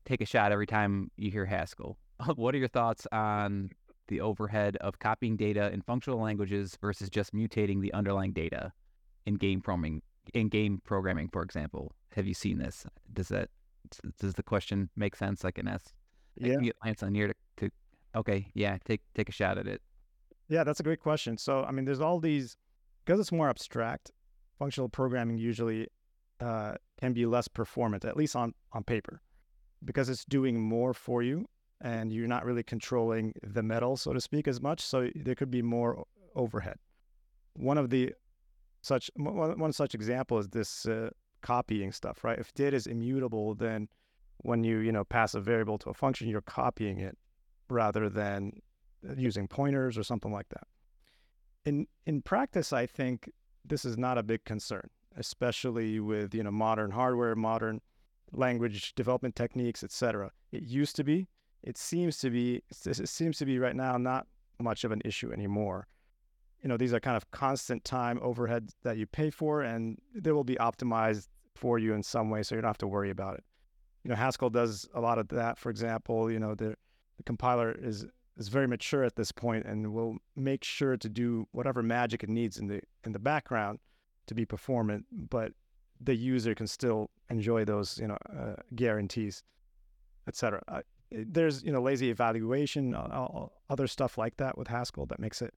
take 0.06 0.22
a 0.22 0.26
shot 0.26 0.52
every 0.52 0.68
time 0.68 1.12
you 1.18 1.32
hear 1.32 1.46
Haskell. 1.46 1.98
what 2.36 2.56
are 2.56 2.58
your 2.58 2.68
thoughts 2.68 3.08
on 3.12 3.70
the 4.08 4.22
overhead 4.22 4.78
of 4.78 5.00
copying 5.00 5.38
data 5.38 5.72
in 5.72 5.82
functional 5.82 6.20
languages 6.20 6.78
versus 6.82 7.10
just 7.10 7.34
mutating 7.34 7.82
the 7.82 7.94
underlying 7.94 8.34
data 8.34 8.72
in 9.26 9.36
game 9.36 9.62
programming? 9.62 10.02
In 10.34 10.48
game 10.48 10.82
programming, 10.86 11.30
for 11.30 11.42
example, 11.42 11.92
have 12.16 12.28
you 12.28 12.34
seen 12.34 12.58
this? 12.58 12.86
Does 13.12 13.28
that 13.28 13.50
does 14.20 14.34
the 14.34 14.44
question 14.44 14.90
make 14.96 15.16
sense? 15.16 15.44
I 15.44 15.52
can 15.52 15.68
ask. 15.68 15.94
Yeah, 16.36 16.56
get 16.56 16.76
Lance 16.84 17.04
on 17.04 17.14
here 17.14 17.28
to, 17.28 17.34
to 17.58 17.70
okay, 18.16 18.50
yeah, 18.54 18.78
take 18.86 19.02
take 19.16 19.28
a 19.28 19.34
shot 19.34 19.58
at 19.58 19.68
it. 19.68 19.82
Yeah, 20.48 20.64
that's 20.64 20.80
a 20.80 20.84
great 20.84 21.02
question. 21.02 21.38
So, 21.38 21.64
I 21.64 21.72
mean, 21.72 21.84
there's 21.86 22.00
all 22.00 22.20
these 22.20 22.56
because 23.04 23.20
it's 23.20 23.32
more 23.32 23.50
abstract 23.50 24.12
functional 24.58 24.90
programming 24.90 25.38
usually 25.38 25.88
uh, 26.40 26.74
can 27.00 27.14
be 27.14 27.26
less 27.26 27.48
performant, 27.48 28.06
at 28.06 28.16
least 28.16 28.36
on, 28.36 28.54
on 28.72 28.84
paper, 28.84 29.22
because 29.86 30.10
it's 30.10 30.26
doing 30.26 30.60
more 30.60 30.94
for 30.94 31.22
you 31.22 31.46
and 31.82 32.12
you're 32.12 32.28
not 32.28 32.46
really 32.46 32.64
controlling 32.64 33.34
the 33.44 33.62
metal, 33.62 33.98
so 33.98 34.14
to 34.14 34.22
speak, 34.22 34.48
as 34.48 34.62
much. 34.62 34.82
So 34.82 35.10
there 35.16 35.36
could 35.36 35.52
be 35.52 35.62
more 35.62 36.06
overhead. 36.36 36.78
One 37.56 37.78
of 37.78 37.90
the 37.90 38.14
such 38.82 39.12
one, 39.16 39.72
such 39.72 39.96
example 39.96 40.40
is 40.40 40.50
this 40.50 40.86
uh, 40.86 41.10
copying 41.42 41.92
stuff, 41.92 42.24
right? 42.24 42.40
If 42.40 42.54
data 42.54 42.76
is 42.76 42.88
immutable, 42.88 43.56
then 43.56 43.88
when 44.38 44.64
you 44.64 44.80
you 44.80 44.92
know 44.92 45.04
pass 45.04 45.36
a 45.36 45.40
variable 45.40 45.78
to 45.80 45.90
a 45.90 45.94
function, 45.94 46.28
you're 46.28 46.42
copying 46.42 47.00
it 47.00 47.18
rather 47.70 48.10
than 48.10 48.62
using 49.16 49.48
pointers 49.48 49.98
or 49.98 50.04
something 50.04 50.32
like 50.32 50.50
that. 50.50 50.68
In 51.66 51.88
in 52.06 52.22
practice, 52.22 52.74
I 52.74 52.86
think 52.86 53.30
this 53.66 53.86
is 53.86 53.98
not 53.98 54.18
a 54.18 54.24
big 54.24 54.44
concern, 54.44 54.90
especially 55.16 56.00
with 56.00 56.34
you 56.34 56.44
know 56.44 56.52
modern 56.52 56.92
hardware, 56.92 57.36
modern 57.36 57.82
language 58.34 58.94
development 58.96 59.36
techniques, 59.36 59.84
etc. 59.84 60.32
It 60.52 60.64
used 60.64 60.96
to 60.98 61.04
be. 61.04 61.28
It 61.62 61.78
seems 61.78 62.18
to 62.20 62.30
be. 62.30 62.62
It 62.86 63.08
seems 63.10 63.38
to 63.38 63.46
be 63.46 63.60
right 63.60 63.76
now 63.76 63.98
not 63.98 64.28
much 64.60 64.84
of 64.84 64.92
an 64.92 65.02
issue 65.06 65.32
anymore. 65.32 65.88
You 66.62 66.70
know, 66.70 66.78
these 66.78 66.94
are 66.94 67.00
kind 67.00 67.18
of 67.18 67.30
constant 67.32 67.84
time 67.84 68.20
overhead 68.22 68.70
that 68.84 68.98
you 68.98 69.06
pay 69.06 69.30
for, 69.30 69.62
and 69.62 69.98
they 70.16 70.32
will 70.32 70.44
be 70.44 70.56
optimized 70.56 71.28
for 71.56 71.78
you 71.78 71.94
in 71.94 72.04
some 72.04 72.30
way, 72.30 72.44
so 72.44 72.56
you 72.56 72.62
don't 72.62 72.70
have 72.70 72.78
to 72.80 72.88
worry 72.88 73.10
about 73.10 73.36
it. 73.36 73.44
You 74.04 74.10
know, 74.10 74.16
Haskell 74.16 74.50
does 74.50 74.88
a 74.94 75.02
lot 75.02 75.20
of 75.20 75.28
that. 75.30 75.58
For 75.58 75.70
example, 75.70 76.32
you 76.32 76.40
know, 76.40 76.56
the, 76.56 76.76
the 77.18 77.24
compiler 77.24 77.72
is 77.72 78.06
is 78.36 78.48
very 78.48 78.68
mature 78.68 79.04
at 79.04 79.16
this 79.16 79.32
point 79.32 79.64
and 79.66 79.94
will 79.94 80.18
make 80.36 80.64
sure 80.64 80.98
to 80.98 81.08
do 81.08 81.48
whatever 81.52 81.84
magic 81.84 82.24
it 82.24 82.30
needs 82.30 82.58
in 82.58 82.68
the 82.68 82.82
in 83.06 83.12
the 83.12 83.20
background 83.20 83.80
to 84.28 84.34
be 84.34 84.46
performant, 84.46 85.06
but 85.12 85.52
the 86.02 86.16
user 86.16 86.54
can 86.56 86.68
still 86.68 87.10
enjoy 87.30 87.66
those, 87.66 87.98
you 88.00 88.08
know, 88.08 88.18
uh, 88.38 88.56
guarantees, 88.76 89.44
etc. 90.28 90.62
Uh, 90.68 90.82
there's, 91.12 91.64
you 91.64 91.72
know, 91.72 91.82
lazy 91.82 92.10
evaluation, 92.10 92.96
uh, 92.96 93.48
other 93.70 93.88
stuff 93.88 94.18
like 94.18 94.38
that 94.38 94.58
with 94.58 94.68
Haskell 94.68 95.06
that 95.08 95.20
makes 95.20 95.42
it 95.42 95.54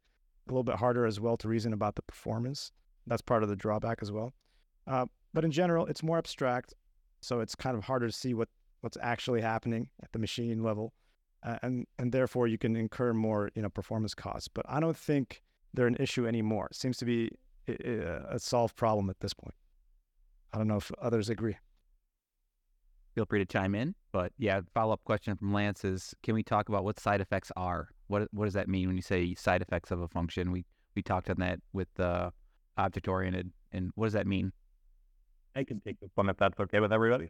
a 0.49 0.53
little 0.53 0.65
bit 0.65 0.77
harder 0.77 1.07
as 1.07 1.19
well 1.19 1.37
to 1.39 1.49
reason 1.49 1.73
about 1.73 1.97
the 1.97 2.03
performance. 2.03 2.73
That's 3.07 3.23
part 3.23 3.43
of 3.43 3.49
the 3.49 3.57
drawback 3.57 3.99
as 4.03 4.13
well. 4.13 4.33
Uh, 4.87 5.07
but 5.33 5.45
in 5.45 5.51
general, 5.51 5.87
it's 5.87 6.03
more 6.03 6.19
abstract, 6.19 6.75
so 7.21 7.41
it's 7.41 7.55
kind 7.55 7.77
of 7.77 7.85
harder 7.85 8.07
to 8.07 8.13
see 8.13 8.35
what 8.35 8.49
what's 8.83 8.99
actually 9.01 9.41
happening 9.41 9.89
at 10.03 10.13
the 10.13 10.19
machine 10.19 10.63
level, 10.63 10.93
uh, 11.43 11.57
and 11.63 11.87
and 11.99 12.13
therefore 12.13 12.47
you 12.47 12.59
can 12.59 12.77
incur 12.77 13.13
more, 13.13 13.51
you 13.55 13.63
know, 13.63 13.69
performance 13.69 14.15
costs. 14.15 14.49
But 14.49 14.65
I 14.69 14.81
don't 14.81 14.97
think 14.97 15.43
they're 15.75 15.87
an 15.87 15.97
issue 15.99 16.27
anymore. 16.27 16.69
It 16.71 16.77
seems 16.77 16.97
to 16.99 17.05
be 17.05 17.31
a 17.69 18.39
solved 18.39 18.77
problem 18.77 19.11
at 19.11 19.19
this 19.21 19.35
point. 19.35 19.55
I 20.57 20.59
don't 20.59 20.69
know 20.69 20.77
if 20.77 20.91
others 21.03 21.29
agree. 21.29 21.55
Feel 23.15 23.27
free 23.27 23.41
to 23.41 23.45
chime 23.45 23.75
in. 23.75 23.95
But 24.11 24.33
yeah, 24.39 24.63
follow 24.73 24.95
up 24.95 25.05
question 25.05 25.37
from 25.37 25.53
Lance 25.53 25.85
is 25.85 26.15
can 26.23 26.35
we 26.35 26.43
talk 26.43 26.71
about 26.71 26.83
what 26.83 26.99
side 26.99 27.21
effects 27.21 27.53
are? 27.59 27.91
What 28.07 28.29
what 28.33 28.47
does 28.47 28.55
that 28.55 28.67
mean 28.67 28.87
when 28.87 28.97
you 28.97 29.03
say 29.03 29.35
side 29.35 29.61
effects 29.61 29.91
of 29.91 30.01
a 30.01 30.09
function? 30.09 30.51
We 30.53 30.65
we 30.95 31.03
talked 31.03 31.29
on 31.29 31.37
that 31.41 31.59
with 31.75 31.89
the 31.97 32.33
object 32.79 33.07
oriented 33.07 33.53
and 33.71 33.91
what 33.97 34.07
does 34.07 34.15
that 34.15 34.27
mean? 34.27 34.51
I 35.55 35.65
can 35.65 35.79
take 35.81 36.01
this 36.01 36.09
one 36.15 36.31
if 36.31 36.39
that's 36.39 36.59
okay 36.59 36.81
with 36.81 36.91
everybody. 36.91 37.29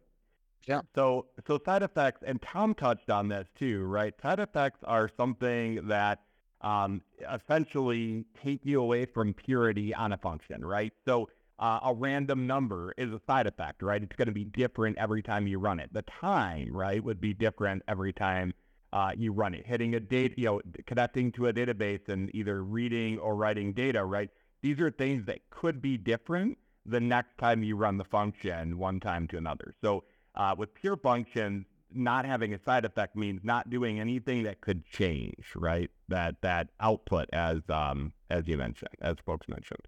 Yeah. 0.69 0.83
So 0.95 1.27
so 1.49 1.59
side 1.65 1.83
effects 1.83 2.23
and 2.25 2.41
Tom 2.41 2.75
touched 2.75 3.11
on 3.11 3.27
this 3.27 3.49
too, 3.59 3.83
right? 3.83 4.15
Side 4.23 4.39
effects 4.39 4.85
are 4.85 5.11
something 5.17 5.89
that 5.89 6.21
um, 6.61 7.03
essentially 7.33 8.25
take 8.41 8.61
you 8.65 8.81
away 8.81 9.05
from 9.05 9.35
purity 9.35 9.93
on 9.93 10.13
a 10.13 10.17
function, 10.17 10.65
right? 10.65 10.93
So 11.05 11.29
uh, 11.59 11.81
a 11.85 11.95
random 11.95 12.47
number 12.47 12.95
is 12.99 13.13
a 13.13 13.21
side 13.27 13.47
effect, 13.47 13.83
right? 13.83 14.03
It's 14.03 14.17
going 14.17 14.27
to 14.27 14.35
be 14.35 14.45
different 14.45 14.99
every 14.99 15.23
time 15.23 15.47
you 15.47 15.59
run 15.59 15.81
it. 15.81 15.93
The 15.93 16.03
time, 16.03 16.77
right, 16.77 17.03
would 17.03 17.21
be 17.21 17.33
different 17.33 17.83
every 17.89 18.13
time 18.13 18.53
uh, 18.93 19.13
you 19.17 19.33
run 19.33 19.55
it. 19.55 19.67
Hitting 19.67 19.95
a 19.95 20.01
date, 20.01 20.35
you 20.37 20.47
know, 20.47 20.61
connecting 20.87 21.33
to 21.33 21.49
a 21.49 21.53
database 21.53 22.09
and 22.09 22.35
either 22.35 22.63
reading 22.63 23.19
or 23.19 23.37
writing 23.37 23.73
data, 23.73 24.05
right? 24.05 24.31
These 24.63 24.81
are 24.81 24.91
things 24.91 25.27
that 25.27 25.41
could 25.51 25.81
be 25.81 25.97
different 25.97 26.59
the 26.85 27.01
next 27.01 27.37
time 27.39 27.63
you 27.63 27.77
run 27.77 27.99
the 27.99 28.05
function 28.05 28.79
one 28.79 29.01
time 29.01 29.27
to 29.29 29.37
another. 29.37 29.75
So 29.83 30.05
uh, 30.35 30.55
with 30.57 30.75
pure 30.75 30.97
functions, 30.97 31.67
not 31.93 32.25
having 32.27 32.53
a 32.53 32.63
side 32.65 32.85
effect 32.85 33.17
means 33.17 33.41
not 33.43 33.71
doing 33.71 34.01
anything 34.01 34.43
that 34.43 34.61
could 34.61 34.85
change, 34.87 35.53
right? 35.55 35.91
That 36.09 36.37
that 36.43 36.69
output 36.81 37.29
as 37.33 37.61
um 37.69 38.13
as 38.29 38.47
you 38.47 38.57
mentioned, 38.57 38.91
as 39.01 39.17
folks 39.25 39.49
mentioned. 39.49 39.87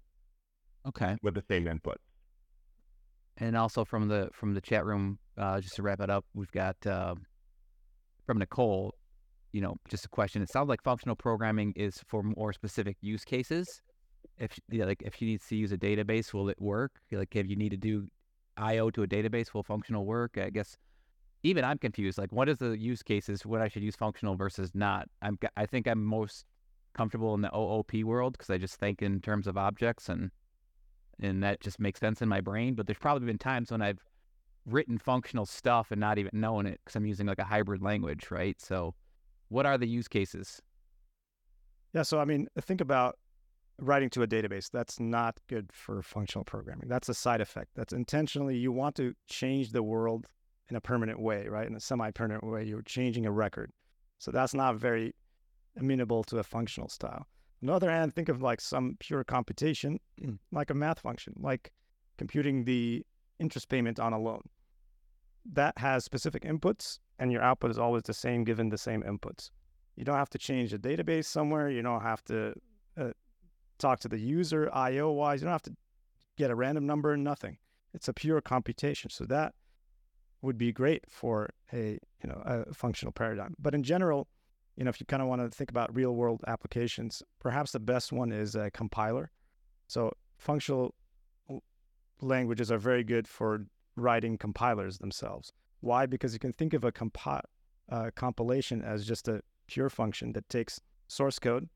Okay. 0.89 1.17
With 1.21 1.35
the 1.35 1.43
same 1.49 1.67
input. 1.67 1.97
And 3.37 3.55
also 3.55 3.85
from 3.85 4.07
the 4.07 4.29
from 4.33 4.53
the 4.53 4.61
chat 4.61 4.85
room, 4.85 5.17
uh, 5.37 5.61
just 5.61 5.75
to 5.75 5.81
wrap 5.81 6.01
it 6.01 6.09
up, 6.09 6.25
we've 6.33 6.51
got 6.51 6.75
uh, 6.85 7.15
from 8.25 8.39
Nicole. 8.39 8.93
You 9.51 9.61
know, 9.61 9.77
just 9.87 10.05
a 10.05 10.09
question. 10.09 10.41
It 10.41 10.51
sounds 10.51 10.69
like 10.69 10.83
functional 10.83 11.15
programming 11.15 11.73
is 11.75 11.99
for 12.07 12.21
more 12.21 12.53
specific 12.53 12.97
use 13.01 13.23
cases. 13.23 13.81
If 14.37 14.59
yeah, 14.69 14.85
like 14.85 15.01
if 15.01 15.15
she 15.15 15.25
needs 15.25 15.47
to 15.47 15.55
use 15.55 15.71
a 15.71 15.77
database, 15.77 16.33
will 16.33 16.49
it 16.49 16.61
work? 16.61 16.91
Like 17.11 17.35
if 17.35 17.47
you 17.47 17.55
need 17.55 17.69
to 17.69 17.77
do 17.77 18.07
I/O 18.57 18.89
to 18.91 19.03
a 19.03 19.07
database, 19.07 19.53
will 19.53 19.63
functional 19.63 20.05
work? 20.05 20.37
I 20.37 20.49
guess 20.49 20.77
even 21.43 21.63
I'm 21.63 21.77
confused. 21.77 22.17
Like, 22.17 22.31
what 22.31 22.49
is 22.49 22.57
the 22.57 22.77
use 22.77 23.01
cases 23.01 23.45
when 23.45 23.61
I 23.61 23.69
should 23.69 23.83
use 23.83 23.95
functional 23.95 24.35
versus 24.35 24.71
not? 24.73 25.07
I'm 25.21 25.39
I 25.55 25.65
think 25.65 25.87
I'm 25.87 26.03
most 26.03 26.45
comfortable 26.93 27.33
in 27.35 27.41
the 27.41 27.55
OOP 27.55 28.03
world 28.03 28.33
because 28.33 28.49
I 28.49 28.57
just 28.57 28.75
think 28.75 29.01
in 29.01 29.21
terms 29.21 29.47
of 29.47 29.57
objects 29.57 30.09
and 30.09 30.31
and 31.21 31.43
that 31.43 31.61
just 31.61 31.79
makes 31.79 31.99
sense 31.99 32.21
in 32.21 32.29
my 32.29 32.41
brain. 32.41 32.75
But 32.75 32.87
there's 32.87 32.97
probably 32.97 33.25
been 33.25 33.37
times 33.37 33.71
when 33.71 33.81
I've 33.81 34.03
written 34.65 34.97
functional 34.97 35.45
stuff 35.45 35.91
and 35.91 35.99
not 35.99 36.17
even 36.17 36.31
knowing 36.33 36.65
it 36.65 36.79
because 36.83 36.95
I'm 36.95 37.05
using 37.05 37.27
like 37.27 37.39
a 37.39 37.43
hybrid 37.43 37.81
language, 37.81 38.31
right? 38.31 38.59
So, 38.61 38.95
what 39.49 39.65
are 39.65 39.77
the 39.77 39.87
use 39.87 40.07
cases? 40.07 40.61
Yeah, 41.93 42.03
so 42.03 42.19
I 42.19 42.25
mean, 42.25 42.47
think 42.61 42.81
about 42.81 43.17
writing 43.79 44.09
to 44.11 44.21
a 44.21 44.27
database. 44.27 44.69
That's 44.69 44.99
not 44.99 45.39
good 45.47 45.71
for 45.71 46.01
functional 46.01 46.45
programming. 46.45 46.87
That's 46.87 47.09
a 47.09 47.13
side 47.13 47.41
effect. 47.41 47.71
That's 47.75 47.93
intentionally 47.93 48.57
you 48.57 48.71
want 48.71 48.95
to 48.97 49.13
change 49.27 49.71
the 49.71 49.83
world 49.83 50.27
in 50.69 50.75
a 50.75 50.81
permanent 50.81 51.19
way, 51.19 51.47
right? 51.47 51.67
In 51.67 51.75
a 51.75 51.79
semi-permanent 51.79 52.43
way, 52.43 52.63
you're 52.63 52.83
changing 52.83 53.25
a 53.25 53.31
record. 53.31 53.71
So 54.19 54.31
that's 54.31 54.53
not 54.53 54.75
very 54.75 55.15
amenable 55.77 56.23
to 56.25 56.37
a 56.37 56.43
functional 56.43 56.89
style. 56.89 57.25
On 57.61 57.67
the 57.67 57.73
other 57.73 57.91
hand, 57.91 58.13
think 58.13 58.29
of 58.29 58.41
like 58.41 58.61
some 58.61 58.95
pure 58.99 59.23
computation, 59.23 59.99
like 60.51 60.69
a 60.69 60.73
math 60.73 60.99
function, 60.99 61.33
like 61.37 61.71
computing 62.17 62.63
the 62.63 63.05
interest 63.39 63.69
payment 63.69 63.99
on 63.99 64.13
a 64.13 64.19
loan. 64.19 64.41
That 65.53 65.77
has 65.77 66.05
specific 66.05 66.43
inputs, 66.43 66.99
and 67.17 67.31
your 67.31 67.41
output 67.41 67.71
is 67.71 67.79
always 67.79 68.03
the 68.03 68.13
same 68.13 68.43
given 68.43 68.69
the 68.69 68.77
same 68.77 69.03
inputs. 69.03 69.49
You 69.95 70.05
don't 70.05 70.15
have 70.15 70.29
to 70.29 70.37
change 70.37 70.73
a 70.73 70.79
database 70.79 71.25
somewhere. 71.25 71.69
You 71.69 71.81
don't 71.81 72.01
have 72.01 72.23
to 72.25 72.53
uh, 72.97 73.11
talk 73.77 73.99
to 74.01 74.07
the 74.07 74.19
user 74.19 74.69
IO 74.73 75.11
wise. 75.11 75.41
You 75.41 75.45
don't 75.45 75.53
have 75.53 75.61
to 75.63 75.75
get 76.37 76.51
a 76.51 76.55
random 76.55 76.85
number, 76.85 77.13
and 77.13 77.23
nothing. 77.23 77.57
It's 77.93 78.07
a 78.07 78.13
pure 78.13 78.39
computation. 78.39 79.09
So 79.09 79.25
that 79.25 79.53
would 80.41 80.57
be 80.57 80.71
great 80.71 81.03
for 81.09 81.49
a 81.73 81.99
you 82.23 82.29
know 82.29 82.41
a 82.45 82.73
functional 82.73 83.11
paradigm. 83.11 83.55
But 83.59 83.73
in 83.75 83.83
general, 83.83 84.27
you 84.79 84.85
know, 84.85 84.89
if 84.89 85.01
you 85.01 85.05
kind 85.05 85.21
of 85.21 85.27
want 85.27 85.41
to 85.41 85.49
think 85.49 85.69
about 85.69 85.93
real 85.93 86.15
world 86.15 86.41
applications, 86.47 87.21
perhaps 87.39 87.73
the 87.73 87.81
best 87.81 88.13
one 88.13 88.31
is 88.31 88.55
a 88.55 88.71
compiler. 88.71 89.29
So 89.87 90.13
functional 90.37 90.95
languages 92.21 92.71
are 92.71 92.77
very 92.77 93.03
good 93.03 93.27
for 93.27 93.65
writing 93.97 94.37
compilers 94.37 94.97
themselves. 94.97 95.51
Why? 95.81 96.05
Because 96.05 96.31
you 96.31 96.39
can 96.39 96.53
think 96.53 96.73
of 96.73 96.85
a 96.85 96.93
compi- 96.93 97.41
uh, 97.91 98.11
compilation 98.15 98.81
as 98.81 99.05
just 99.05 99.27
a 99.27 99.41
pure 99.67 99.89
function 99.89 100.31
that 100.31 100.47
takes 100.47 100.79
source 101.09 101.39
code 101.39 101.67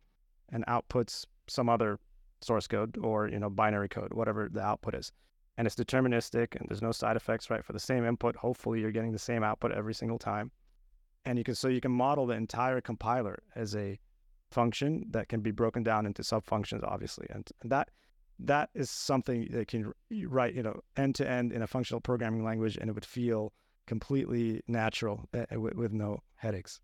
and 0.54 0.66
outputs 0.68 1.26
some 1.48 1.68
other 1.68 2.00
source 2.40 2.68
code 2.68 2.98
or 3.02 3.28
you 3.28 3.40
know 3.40 3.50
binary 3.50 3.90
code, 3.90 4.14
whatever 4.14 4.48
the 4.50 4.62
output 4.62 4.96
is 4.96 5.12
and 5.58 5.68
it's 5.68 5.76
deterministic 5.76 6.56
and 6.56 6.68
there's 6.68 6.82
no 6.82 6.92
side 6.92 7.16
effects, 7.16 7.50
right? 7.50 7.64
For 7.64 7.74
the 7.74 7.80
same 7.80 8.06
input, 8.06 8.36
hopefully 8.36 8.80
you're 8.80 8.92
getting 8.92 9.12
the 9.12 9.20
same 9.20 9.44
output 9.44 9.72
every 9.72 9.94
single 9.94 10.18
time. 10.18 10.52
And 11.26 11.38
you 11.38 11.44
can 11.44 11.56
so 11.56 11.68
you 11.68 11.82
can 11.82 11.92
model 11.92 12.26
the 12.26 12.36
entire 12.36 12.82
compiler 12.82 13.44
as 13.56 13.76
a 13.76 14.00
function 14.52 15.06
that 15.12 15.30
can 15.30 15.42
be 15.42 15.52
broken 15.52 15.84
down 15.84 16.06
into 16.06 16.22
subfunctions, 16.22 16.84
obviously. 16.84 17.28
And, 17.30 17.50
and 17.62 17.72
that 17.72 17.90
that 18.40 18.70
is 18.74 18.90
something 18.90 19.48
that 19.52 19.68
can 19.68 19.94
write, 20.28 20.54
you 20.54 20.64
know, 20.64 20.82
end 20.98 21.16
to 21.16 21.30
end 21.30 21.52
in 21.52 21.62
a 21.62 21.68
functional 21.68 22.02
programming 22.02 22.44
language, 22.44 22.78
and 22.78 22.90
it 22.90 22.94
would 22.94 23.06
feel 23.06 23.54
completely 23.88 24.62
natural 24.68 25.26
uh, 25.34 25.60
with, 25.60 25.76
with 25.76 25.92
no 25.92 26.20
headaches. 26.36 26.80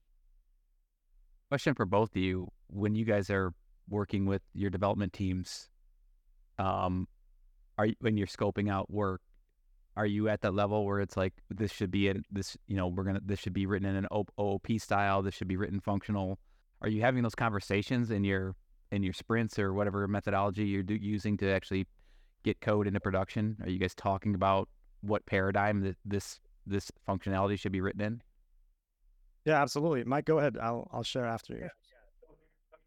Question 1.50 1.74
for 1.74 1.86
both 1.86 2.12
of 2.12 2.18
you: 2.18 2.48
When 2.68 2.96
you 2.96 3.06
guys 3.06 3.30
are 3.30 3.54
working 3.90 4.26
with 4.26 4.42
your 4.54 4.70
development 4.70 5.14
teams, 5.14 5.70
um, 6.60 7.08
are 7.78 7.88
you, 7.88 7.96
when 8.00 8.18
you're 8.18 8.28
scoping 8.28 8.70
out 8.72 8.90
work, 8.92 9.22
are 10.00 10.06
you 10.06 10.30
at 10.30 10.40
that 10.40 10.54
level 10.54 10.86
where 10.86 11.02
it's 11.02 11.18
like 11.18 11.34
this 11.50 11.74
should 11.74 11.92
be 11.92 12.08
in 12.08 12.24
this 12.32 12.56
you 12.68 12.78
know 12.78 12.88
we're 12.88 13.04
gonna 13.04 13.20
this 13.26 13.38
should 13.38 13.52
be 13.52 13.66
written 13.66 13.86
in 13.86 13.98
an 13.98 14.08
OOP 14.14 14.68
style, 14.80 15.22
this 15.22 15.36
should 15.36 15.50
be 15.50 15.58
written 15.58 15.82
functional? 15.82 16.40
Are 16.82 16.88
you 16.88 17.02
having 17.02 17.22
those 17.22 17.36
conversations 17.36 18.10
in 18.10 18.24
your 18.24 18.56
in 18.94 19.04
your 19.04 19.12
sprints 19.12 19.60
or 19.60 19.74
whatever 19.74 20.08
methodology 20.08 20.64
you're 20.64 20.84
do, 20.84 20.96
using 20.96 21.36
to 21.40 21.52
actually 21.52 21.86
get 22.44 22.62
code 22.62 22.88
into 22.88 23.02
production? 23.02 23.58
Are 23.62 23.70
you 23.70 23.78
guys 23.78 23.94
talking 23.94 24.36
about 24.36 24.70
what 25.02 25.26
paradigm 25.26 25.82
that 25.82 25.98
this 26.06 26.40
this 26.66 26.90
functionality 27.06 27.60
should 27.60 27.74
be 27.74 27.82
written 27.82 28.00
in? 28.00 28.22
Yeah, 29.44 29.62
absolutely. 29.62 30.06
Mike, 30.06 30.24
go 30.24 30.40
ahead. 30.40 30.58
I'll 30.62 30.88
I'll 30.94 31.04
share 31.04 31.26
after 31.26 31.56
you. 31.56 31.68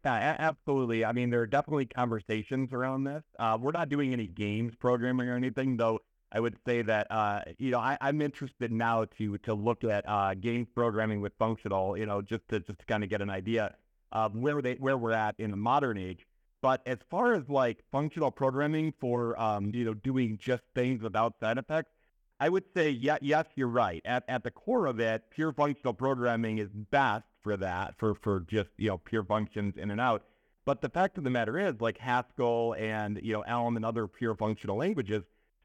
Yeah, 0.03 0.35
absolutely. 0.39 1.05
I 1.05 1.11
mean, 1.11 1.29
there 1.29 1.41
are 1.41 1.47
definitely 1.47 1.85
conversations 1.85 2.73
around 2.73 3.03
this. 3.03 3.23
Uh, 3.37 3.59
we're 3.61 3.71
not 3.71 3.87
doing 3.87 4.13
any 4.13 4.25
games 4.25 4.73
programming 4.75 5.29
or 5.29 5.35
anything, 5.35 5.77
though. 5.77 5.99
I 6.33 6.39
would 6.39 6.57
say 6.65 6.81
that 6.81 7.07
uh, 7.11 7.41
you 7.59 7.71
know 7.71 7.79
I, 7.79 7.97
am 8.01 8.21
interested 8.21 8.71
now 8.71 9.05
to 9.17 9.37
to 9.39 9.53
look 9.53 9.83
at 9.83 10.07
uh, 10.07 10.33
games 10.33 10.67
programming 10.73 11.21
with 11.21 11.33
functional, 11.37 11.97
you 11.97 12.05
know, 12.05 12.21
just 12.21 12.47
to 12.49 12.59
just 12.59 12.79
to 12.79 12.85
kind 12.85 13.03
of 13.03 13.09
get 13.09 13.21
an 13.21 13.29
idea 13.29 13.75
of 14.11 14.35
where 14.35 14.61
they 14.61 14.75
where 14.75 14.97
we're 14.97 15.11
at 15.11 15.35
in 15.37 15.51
the 15.51 15.57
modern 15.57 15.97
age. 15.97 16.25
But 16.61 16.81
as 16.85 16.97
far 17.09 17.33
as 17.33 17.49
like 17.49 17.83
functional 17.91 18.31
programming 18.31 18.93
for 18.99 19.39
um, 19.39 19.71
you 19.73 19.85
know 19.85 19.93
doing 19.93 20.37
just 20.41 20.63
things 20.73 21.01
without 21.03 21.35
side 21.39 21.57
effects, 21.57 21.91
I 22.39 22.49
would 22.49 22.65
say 22.75 22.89
yeah, 22.89 23.17
yes, 23.21 23.45
you're 23.55 23.67
right. 23.67 24.01
At 24.03 24.23
at 24.27 24.43
the 24.43 24.51
core 24.51 24.87
of 24.87 24.99
it, 24.99 25.23
pure 25.29 25.53
functional 25.53 25.93
programming 25.93 26.57
is 26.57 26.69
best 26.69 27.25
for 27.43 27.57
that, 27.57 27.93
for, 27.97 28.15
for 28.15 28.39
just, 28.39 28.69
you 28.77 28.89
know, 28.89 28.97
pure 28.97 29.23
functions 29.23 29.75
in 29.77 29.91
and 29.91 30.01
out. 30.01 30.23
But 30.65 30.81
the 30.81 30.89
fact 30.89 31.17
of 31.17 31.25
the 31.25 31.29
matter 31.29 31.59
is, 31.59 31.81
like 31.81 31.97
Haskell 31.97 32.73
and, 32.79 33.19
you 33.21 33.33
know, 33.33 33.41
Elm 33.41 33.75
and 33.75 33.85
other 33.85 34.07
pure 34.07 34.33
functional 34.33 34.77
languages 34.77 35.23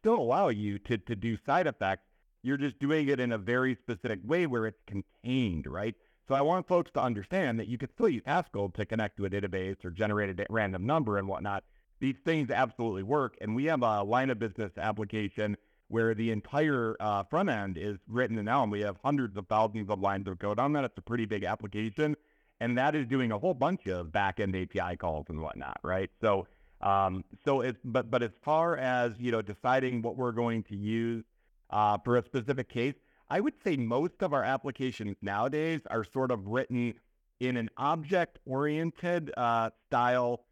still 0.08 0.22
allow 0.22 0.48
you 0.48 0.78
to, 0.78 0.96
to 0.96 1.14
do 1.14 1.36
side 1.44 1.66
effects. 1.66 2.06
You're 2.42 2.56
just 2.56 2.78
doing 2.78 3.08
it 3.08 3.20
in 3.20 3.32
a 3.32 3.36
very 3.36 3.74
specific 3.74 4.20
way 4.24 4.46
where 4.46 4.66
it's 4.66 4.80
contained, 4.86 5.66
right? 5.66 5.94
So 6.26 6.34
I 6.34 6.40
want 6.40 6.66
folks 6.66 6.90
to 6.92 7.02
understand 7.02 7.60
that 7.60 7.68
you 7.68 7.76
could 7.76 7.90
still 7.92 8.08
use 8.08 8.22
Haskell 8.24 8.70
to 8.70 8.86
connect 8.86 9.18
to 9.18 9.26
a 9.26 9.30
database 9.30 9.84
or 9.84 9.90
generate 9.90 10.40
a 10.40 10.46
random 10.48 10.86
number 10.86 11.18
and 11.18 11.28
whatnot. 11.28 11.64
These 12.00 12.14
things 12.24 12.50
absolutely 12.50 13.02
work. 13.02 13.36
And 13.42 13.54
we 13.54 13.66
have 13.66 13.82
a 13.82 14.02
line 14.02 14.30
of 14.30 14.38
business 14.38 14.72
application 14.78 15.58
where 15.88 16.14
the 16.14 16.30
entire 16.30 16.96
uh, 17.00 17.24
front 17.24 17.50
end 17.50 17.76
is 17.76 17.98
written 18.08 18.38
in 18.38 18.48
Elm. 18.48 18.70
We 18.70 18.80
have 18.80 18.96
hundreds 19.04 19.36
of 19.36 19.46
thousands 19.46 19.90
of 19.90 20.00
lines 20.00 20.26
of 20.26 20.38
code 20.38 20.58
on 20.58 20.72
that. 20.72 20.84
It's 20.84 20.96
a 20.96 21.02
pretty 21.02 21.26
big 21.26 21.44
application. 21.44 22.16
And 22.60 22.78
that 22.78 22.94
is 22.94 23.06
doing 23.06 23.30
a 23.30 23.38
whole 23.38 23.54
bunch 23.54 23.86
of 23.88 24.06
backend 24.06 24.56
API 24.62 24.96
calls 24.96 25.26
and 25.28 25.42
whatnot, 25.42 25.78
right? 25.82 26.10
So, 26.22 26.46
um, 26.80 27.24
so 27.44 27.60
it's, 27.60 27.78
but, 27.84 28.10
but 28.10 28.22
as 28.22 28.30
far 28.42 28.76
as, 28.76 29.12
you 29.18 29.32
know, 29.32 29.42
deciding 29.42 30.02
what 30.02 30.16
we're 30.16 30.32
going 30.32 30.62
to 30.64 30.76
use 30.76 31.24
uh, 31.70 31.98
for 32.04 32.16
a 32.16 32.24
specific 32.24 32.68
case, 32.68 32.94
I 33.30 33.40
would 33.40 33.54
say 33.62 33.76
most 33.76 34.22
of 34.22 34.32
our 34.32 34.44
applications 34.44 35.16
nowadays 35.20 35.80
are 35.90 36.04
sort 36.04 36.30
of 36.30 36.46
written 36.46 36.94
in 37.40 37.56
an 37.56 37.68
object-oriented 37.76 39.32
uh, 39.36 39.70
style 39.86 40.44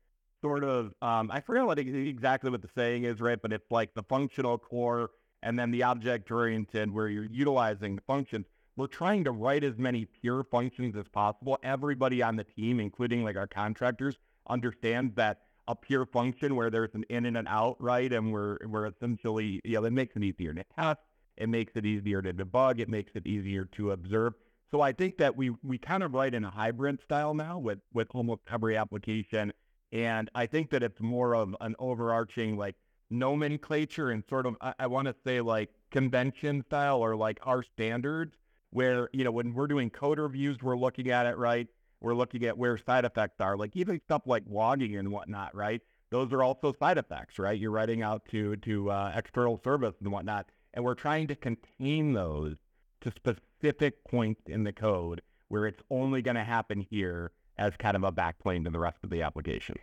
sort 0.42 0.64
of 0.64 0.92
um, 1.02 1.30
I 1.32 1.40
forget 1.40 1.64
what 1.64 1.78
exactly 1.78 2.50
what 2.50 2.62
the 2.62 2.68
saying 2.76 3.04
is, 3.04 3.20
right? 3.20 3.40
But 3.40 3.52
it's 3.52 3.70
like 3.70 3.94
the 3.94 4.02
functional 4.02 4.58
core 4.58 5.10
and 5.42 5.58
then 5.58 5.70
the 5.70 5.82
object 5.82 6.30
oriented 6.30 6.92
where 6.92 7.08
you're 7.08 7.24
utilizing 7.24 7.96
the 7.96 8.02
functions. 8.02 8.46
We're 8.76 8.86
trying 8.86 9.24
to 9.24 9.30
write 9.30 9.64
as 9.64 9.78
many 9.78 10.04
pure 10.04 10.44
functions 10.44 10.96
as 10.96 11.08
possible. 11.08 11.58
Everybody 11.62 12.22
on 12.22 12.36
the 12.36 12.44
team, 12.44 12.78
including 12.78 13.24
like 13.24 13.36
our 13.36 13.46
contractors, 13.46 14.18
understands 14.48 15.14
that 15.16 15.40
a 15.68 15.74
pure 15.74 16.06
function 16.06 16.54
where 16.56 16.70
there's 16.70 16.94
an 16.94 17.04
in 17.08 17.26
and 17.26 17.36
an 17.36 17.46
out, 17.46 17.76
right? 17.80 18.12
And 18.12 18.32
we're 18.32 18.58
we're 18.66 18.86
essentially, 18.86 19.60
you 19.64 19.74
know, 19.74 19.84
it 19.84 19.92
makes 19.92 20.16
it 20.16 20.22
easier 20.22 20.54
to 20.54 20.64
test, 20.76 21.00
it 21.36 21.48
makes 21.48 21.72
it 21.74 21.84
easier 21.84 22.22
to 22.22 22.32
debug, 22.32 22.78
it 22.80 22.88
makes 22.88 23.12
it 23.14 23.26
easier 23.26 23.64
to 23.76 23.92
observe. 23.92 24.34
So 24.70 24.80
I 24.80 24.92
think 24.92 25.18
that 25.18 25.36
we 25.36 25.50
we 25.62 25.78
kind 25.78 26.02
of 26.02 26.14
write 26.14 26.34
in 26.34 26.44
a 26.44 26.50
hybrid 26.50 27.00
style 27.02 27.34
now 27.34 27.58
with 27.58 27.78
with 27.92 28.08
almost 28.12 28.42
every 28.50 28.76
application. 28.76 29.52
And 29.92 30.28
I 30.34 30.46
think 30.46 30.70
that 30.70 30.82
it's 30.82 31.00
more 31.00 31.34
of 31.34 31.54
an 31.60 31.76
overarching 31.78 32.56
like 32.56 32.74
nomenclature 33.10 34.10
and 34.10 34.24
sort 34.28 34.46
of 34.46 34.56
I, 34.60 34.74
I 34.80 34.86
want 34.88 35.06
to 35.06 35.14
say 35.24 35.40
like 35.40 35.70
convention 35.90 36.64
style 36.66 36.98
or 36.98 37.14
like 37.16 37.38
our 37.42 37.62
standards 37.62 38.34
where 38.70 39.08
you 39.12 39.24
know 39.24 39.30
when 39.30 39.54
we're 39.54 39.68
doing 39.68 39.90
code 39.90 40.18
reviews 40.18 40.58
we're 40.60 40.76
looking 40.76 41.10
at 41.10 41.26
it 41.26 41.38
right 41.38 41.68
we're 42.00 42.14
looking 42.14 42.44
at 42.44 42.56
where 42.56 42.78
side 42.78 43.04
effects 43.04 43.40
are 43.40 43.56
like 43.56 43.74
even 43.76 44.00
stuff 44.04 44.22
like 44.26 44.44
logging 44.48 44.96
and 44.96 45.10
whatnot 45.10 45.54
right 45.54 45.80
those 46.10 46.32
are 46.32 46.42
also 46.42 46.72
side 46.78 46.98
effects 46.98 47.38
right 47.38 47.58
you're 47.58 47.70
writing 47.70 48.02
out 48.02 48.22
to 48.30 48.56
to 48.56 48.90
uh, 48.90 49.12
external 49.14 49.60
service 49.62 49.94
and 50.00 50.10
whatnot 50.10 50.46
and 50.74 50.84
we're 50.84 50.94
trying 50.94 51.26
to 51.26 51.34
contain 51.34 52.12
those 52.12 52.56
to 53.00 53.10
specific 53.10 54.02
points 54.04 54.42
in 54.46 54.64
the 54.64 54.72
code 54.72 55.22
where 55.48 55.66
it's 55.66 55.82
only 55.90 56.22
going 56.22 56.36
to 56.36 56.44
happen 56.44 56.80
here 56.90 57.32
as 57.58 57.72
kind 57.78 57.96
of 57.96 58.04
a 58.04 58.12
backplane 58.12 58.64
to 58.64 58.70
the 58.70 58.78
rest 58.78 58.98
of 59.02 59.10
the 59.10 59.22
application 59.22 59.76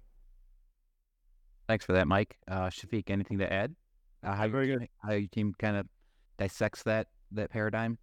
Thanks 1.67 1.85
for 1.85 1.93
that, 1.93 2.07
Mike. 2.07 2.37
Uh, 2.47 2.67
Shafiq, 2.67 3.09
anything 3.09 3.37
to 3.39 3.51
add? 3.51 3.75
Uh, 4.23 4.35
how 4.35 4.47
Very 4.47 4.67
your, 4.67 4.79
good. 4.79 4.89
How 5.01 5.13
your 5.13 5.27
team 5.27 5.55
kind 5.57 5.77
of 5.77 5.87
dissects 6.37 6.83
that 6.83 7.07
that 7.31 7.49
paradigm? 7.49 7.97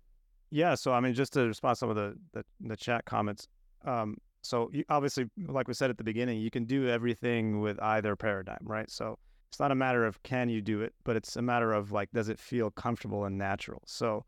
Yeah, 0.51 0.75
so 0.75 0.93
I 0.93 1.01
mean, 1.01 1.15
just 1.15 1.33
to 1.35 1.47
respond 1.47 1.77
to 1.77 1.79
some 1.79 1.91
of 1.91 1.97
the 1.97 2.17
the, 2.33 2.45
the 2.61 2.77
chat 2.77 3.05
comments. 3.05 3.49
Um, 3.85 4.17
so 4.43 4.71
you, 4.73 4.85
obviously, 4.89 5.27
like 5.49 5.69
we 5.69 5.75
said 5.75 5.91
at 5.91 5.99
the 5.99 6.05
beginning, 6.05 6.41
you 6.41 6.51
can 6.51 6.65
do 6.65 6.89
everything 6.89 7.61
with 7.61 7.81
either 7.83 8.17
paradigm, 8.17 8.61
right? 8.63 8.91
So 8.91 9.19
it's 9.51 9.61
not 9.61 9.71
a 9.73 9.75
matter 9.75 10.07
of 10.07 10.23
can 10.23 10.49
you 10.49 10.63
do 10.63 10.81
it, 10.81 10.95
but 11.05 11.17
it's 11.17 11.37
a 11.37 11.43
matter 11.43 11.73
of 11.73 11.93
like, 11.93 12.11
does 12.13 12.29
it 12.29 12.39
feel 12.39 12.71
comfortable 12.71 13.25
and 13.25 13.37
natural? 13.37 13.83
So, 13.87 14.25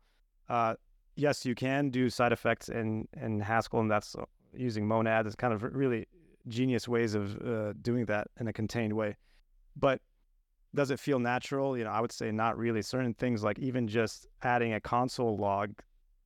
uh, 0.49 0.75
yes, 1.15 1.45
you 1.45 1.55
can 1.55 1.89
do 1.89 2.09
side 2.09 2.31
effects 2.31 2.69
in 2.69 3.07
in 3.21 3.39
Haskell, 3.39 3.79
and 3.79 3.89
that's 3.89 4.15
uh, 4.15 4.25
using 4.53 4.87
Monad. 4.87 5.25
It's 5.25 5.35
kind 5.35 5.53
of 5.53 5.63
really 5.63 6.07
genius 6.47 6.87
ways 6.87 7.15
of 7.15 7.41
uh, 7.41 7.73
doing 7.81 8.05
that 8.05 8.27
in 8.39 8.47
a 8.47 8.53
contained 8.53 8.93
way. 8.93 9.15
But 9.75 10.01
does 10.75 10.91
it 10.91 10.99
feel 10.99 11.19
natural? 11.19 11.77
You 11.77 11.85
know, 11.85 11.91
I 11.91 12.01
would 12.01 12.11
say 12.11 12.31
not 12.31 12.57
really. 12.57 12.81
Certain 12.81 13.13
things 13.13 13.43
like 13.43 13.59
even 13.59 13.87
just 13.87 14.27
adding 14.41 14.73
a 14.73 14.81
console 14.81 15.37
log 15.37 15.73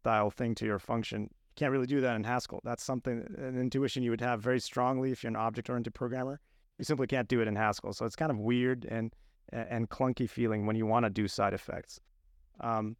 style 0.01 0.31
thing 0.31 0.55
to 0.55 0.65
your 0.65 0.79
function, 0.79 1.29
can't 1.57 1.71
really 1.71 1.87
do 1.87 1.99
that 2.01 2.15
in 2.15 2.23
Haskell. 2.23 2.61
That's 2.63 2.83
something 2.83 3.25
an 3.37 3.59
intuition 3.59 4.03
you 4.03 4.11
would 4.11 4.21
have 4.21 4.41
very 4.41 4.59
strongly 4.59 5.11
if 5.11 5.23
you're 5.23 5.29
an 5.29 5.35
object-oriented 5.35 5.93
programmer. 5.93 6.39
You 6.77 6.85
simply 6.85 7.07
can't 7.07 7.27
do 7.27 7.41
it 7.41 7.47
in 7.47 7.55
Haskell. 7.55 7.93
So 7.93 8.05
it's 8.05 8.15
kind 8.15 8.31
of 8.31 8.37
weird 8.39 8.85
and 8.85 9.13
and 9.51 9.89
clunky 9.89 10.29
feeling 10.29 10.65
when 10.65 10.75
you 10.75 10.85
want 10.85 11.05
to 11.05 11.09
do 11.09 11.27
side 11.27 11.53
effects. 11.53 11.99
Um, 12.59 12.97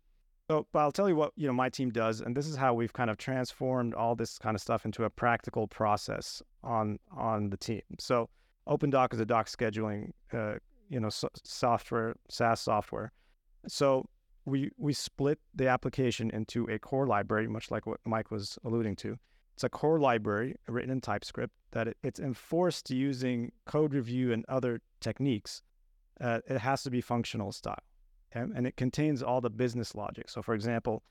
so, 0.50 0.66
but 0.72 0.80
I'll 0.80 0.94
tell 0.94 1.10
you 1.10 1.16
what 1.16 1.34
you 1.36 1.46
know 1.46 1.54
my 1.54 1.70
team 1.70 1.90
does, 1.90 2.22
and 2.22 2.36
this 2.36 2.48
is 2.48 2.56
how 2.56 2.74
we've 2.74 2.94
kind 2.94 3.10
of 3.10 3.18
transformed 3.18 3.94
all 3.94 4.16
this 4.16 4.38
kind 4.38 4.56
of 4.56 4.62
stuff 4.62 4.86
into 4.86 5.04
a 5.04 5.10
practical 5.10 5.68
process 5.68 6.42
on 6.64 7.00
on 7.16 7.50
the 7.50 7.58
team. 7.58 7.82
So, 8.00 8.30
Opendock 8.68 9.14
is 9.14 9.20
a 9.20 9.26
dock 9.26 9.48
scheduling, 9.48 10.12
uh, 10.34 10.56
you 10.90 11.00
know, 11.00 11.10
so- 11.10 11.30
software, 11.44 12.16
SaaS 12.30 12.62
software. 12.62 13.12
So 13.68 14.06
we 14.48 14.72
we 14.78 14.94
split 14.94 15.40
the 15.54 15.68
application 15.68 16.32
into 16.32 16.66
a 16.70 16.80
core 16.80 17.06
library, 17.06 17.48
much 17.48 17.70
like 17.70 17.86
what 17.86 18.00
Mike 18.06 18.32
was 18.32 18.58
alluding 18.64 18.96
to. 18.96 19.18
It's 19.54 19.64
a 19.66 19.70
core 19.70 20.00
library 20.00 20.56
written 20.68 20.90
in 20.90 21.02
TypeScript 21.02 21.54
that 21.72 21.90
it, 21.90 21.98
it's 22.02 22.20
enforced 22.20 22.90
using 22.90 23.52
code 23.66 23.94
review 23.94 24.32
and 24.32 24.46
other 24.48 24.82
techniques. 25.02 25.64
Uh, 26.22 26.40
it 26.48 26.60
has 26.60 26.82
to 26.84 26.90
be 26.90 27.02
functional 27.02 27.52
style, 27.52 27.84
okay? 28.34 28.50
and 28.56 28.66
it 28.66 28.78
contains 28.78 29.22
all 29.22 29.42
the 29.42 29.50
business 29.50 29.96
logic. 29.96 30.30
So, 30.30 30.42
for 30.42 30.56
example, 30.56 31.04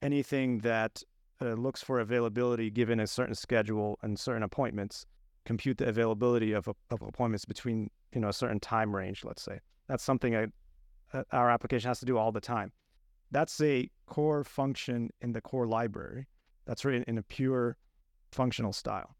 anything 0.00 0.58
that 0.58 1.02
uh, 1.42 1.54
looks 1.54 1.82
for 1.82 1.98
availability 1.98 2.70
given 2.70 3.00
a 3.00 3.06
certain 3.06 3.34
schedule 3.34 3.98
and 4.02 4.18
certain 4.18 4.44
appointments, 4.44 5.06
compute 5.44 5.78
the 5.78 5.88
availability 5.88 6.52
of, 6.52 6.68
of 6.68 7.02
appointments 7.02 7.44
between 7.44 7.90
you 8.12 8.20
know 8.20 8.28
a 8.28 8.32
certain 8.32 8.60
time 8.60 8.94
range. 8.94 9.24
Let's 9.24 9.42
say 9.42 9.58
that's 9.88 10.04
something 10.04 10.36
I, 10.36 10.46
our 11.32 11.50
application 11.50 11.88
has 11.88 12.00
to 12.00 12.06
do 12.06 12.18
all 12.18 12.32
the 12.32 12.40
time. 12.40 12.72
That's 13.30 13.60
a 13.60 13.90
core 14.06 14.44
function 14.44 15.10
in 15.20 15.32
the 15.32 15.40
core 15.40 15.66
library. 15.66 16.26
That's 16.66 16.84
written 16.84 17.04
in 17.06 17.18
a 17.18 17.22
pure 17.22 17.76
functional 18.32 18.72
style. 18.72 19.16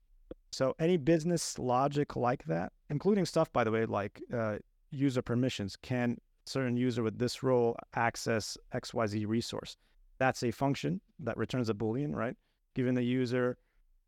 So 0.52 0.74
any 0.78 0.96
business 0.96 1.58
logic 1.58 2.16
like 2.16 2.44
that, 2.44 2.72
including 2.88 3.26
stuff 3.26 3.52
by 3.52 3.64
the 3.64 3.70
way 3.70 3.84
like 3.84 4.22
uh, 4.32 4.56
user 4.90 5.22
permissions, 5.22 5.76
can 5.76 6.18
certain 6.46 6.76
user 6.76 7.02
with 7.02 7.18
this 7.18 7.42
role 7.42 7.76
access 7.94 8.56
XYZ 8.72 9.26
resource. 9.26 9.76
That's 10.18 10.42
a 10.42 10.50
function 10.50 11.00
that 11.20 11.36
returns 11.36 11.68
a 11.68 11.74
boolean, 11.74 12.14
right? 12.14 12.36
Given 12.74 12.94
the 12.94 13.02
user 13.02 13.58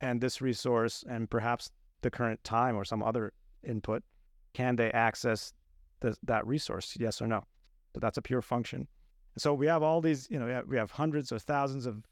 and 0.01 0.21
this 0.21 0.41
resource 0.41 1.05
and 1.09 1.29
perhaps 1.29 1.71
the 2.03 2.11
current 2.11 2.43
time 2.45 2.77
or 2.77 2.85
some 2.85 3.03
other 3.03 3.33
input, 3.65 4.03
can 4.55 4.77
they 4.77 4.91
access 4.93 5.53
the, 6.01 6.17
that 6.23 6.47
resource? 6.47 6.97
Yes 6.99 7.21
or 7.21 7.27
no? 7.27 7.45
So 7.99 8.07
that's 8.07 8.17
a 8.17 8.23
pure 8.23 8.43
function. 8.43 8.87
So 9.39 9.53
we 9.53 9.67
have 9.67 9.83
all 9.83 10.01
these, 10.01 10.29
you 10.31 10.39
know, 10.39 10.47
we 10.47 10.53
have, 10.53 10.69
we 10.69 10.77
have 10.77 10.93
hundreds 10.93 11.33
or 11.33 11.41
thousands 11.41 11.85
of 11.85 12.05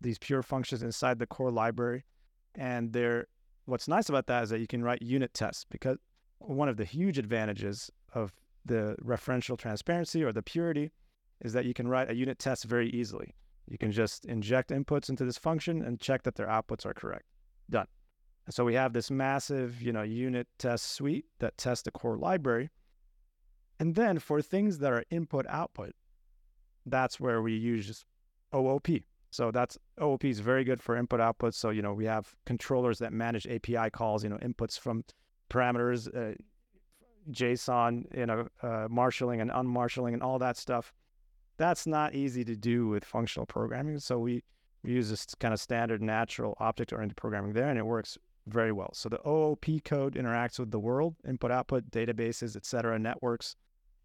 these 0.00 0.18
pure 0.18 0.42
functions 0.42 0.82
inside 0.82 1.18
the 1.18 1.26
core 1.26 1.50
library, 1.50 2.04
and 2.54 2.90
they're 2.90 3.26
what's 3.66 3.86
nice 3.86 4.08
about 4.08 4.26
that 4.28 4.44
is 4.44 4.50
that 4.50 4.60
you 4.60 4.66
can 4.66 4.82
write 4.82 5.02
unit 5.02 5.34
tests 5.34 5.66
because 5.68 5.98
one 6.38 6.70
of 6.70 6.78
the 6.78 6.86
huge 6.86 7.18
advantages 7.18 7.90
of 8.14 8.32
the 8.64 8.96
referential 9.04 9.58
transparency 9.58 10.24
or 10.24 10.32
the 10.32 10.42
purity 10.42 10.90
is 11.42 11.52
that 11.52 11.66
you 11.66 11.74
can 11.74 11.86
write 11.86 12.10
a 12.10 12.14
unit 12.14 12.38
test 12.38 12.64
very 12.64 12.88
easily. 12.90 13.34
You 13.68 13.76
can 13.76 13.92
just 13.92 14.24
inject 14.24 14.70
inputs 14.70 15.10
into 15.10 15.26
this 15.26 15.36
function 15.36 15.82
and 15.82 16.00
check 16.00 16.22
that 16.22 16.36
their 16.36 16.46
outputs 16.46 16.86
are 16.86 16.94
correct. 16.94 17.26
Done. 17.68 17.88
And 18.46 18.54
so 18.54 18.64
we 18.64 18.74
have 18.74 18.94
this 18.94 19.10
massive, 19.10 19.82
you 19.82 19.92
know, 19.92 20.02
unit 20.02 20.46
test 20.56 20.92
suite 20.92 21.26
that 21.40 21.58
tests 21.58 21.82
the 21.82 21.90
core 21.90 22.16
library. 22.16 22.70
And 23.78 23.94
then 23.94 24.18
for 24.18 24.40
things 24.40 24.78
that 24.78 24.92
are 24.92 25.04
input 25.10 25.46
output, 25.48 25.92
that's 26.86 27.20
where 27.20 27.42
we 27.42 27.54
use 27.54 28.04
OOP. 28.54 28.88
So 29.30 29.50
that's 29.50 29.76
OOP 30.00 30.24
is 30.24 30.40
very 30.40 30.64
good 30.64 30.80
for 30.80 30.96
input 30.96 31.20
output. 31.20 31.54
So 31.54 31.70
you 31.70 31.82
know 31.82 31.92
we 31.92 32.06
have 32.06 32.34
controllers 32.46 32.98
that 33.00 33.12
manage 33.12 33.46
API 33.46 33.90
calls, 33.90 34.22
you 34.24 34.30
know 34.30 34.38
inputs 34.38 34.78
from 34.78 35.04
parameters, 35.50 36.08
uh, 36.16 36.34
JSON, 37.30 38.04
you 38.16 38.26
know 38.26 38.48
uh, 38.62 38.86
marshaling 38.88 39.40
and 39.40 39.50
unmarshaling 39.50 40.14
and 40.14 40.22
all 40.22 40.38
that 40.38 40.56
stuff. 40.56 40.92
That's 41.58 41.86
not 41.86 42.14
easy 42.14 42.44
to 42.44 42.56
do 42.56 42.86
with 42.88 43.04
functional 43.04 43.46
programming. 43.46 43.98
So 43.98 44.18
we, 44.18 44.42
we 44.82 44.92
use 44.92 45.08
this 45.08 45.26
kind 45.40 45.54
of 45.54 45.60
standard 45.60 46.02
natural 46.02 46.54
object-oriented 46.60 47.16
programming 47.16 47.54
there, 47.54 47.68
and 47.68 47.78
it 47.78 47.86
works 47.86 48.18
very 48.46 48.72
well. 48.72 48.90
So 48.92 49.08
the 49.08 49.26
OOP 49.26 49.82
code 49.84 50.14
interacts 50.14 50.58
with 50.58 50.70
the 50.70 50.78
world, 50.78 51.16
input, 51.26 51.50
output, 51.50 51.90
databases, 51.90 52.56
et 52.56 52.66
cetera, 52.66 52.98
networks, 52.98 53.56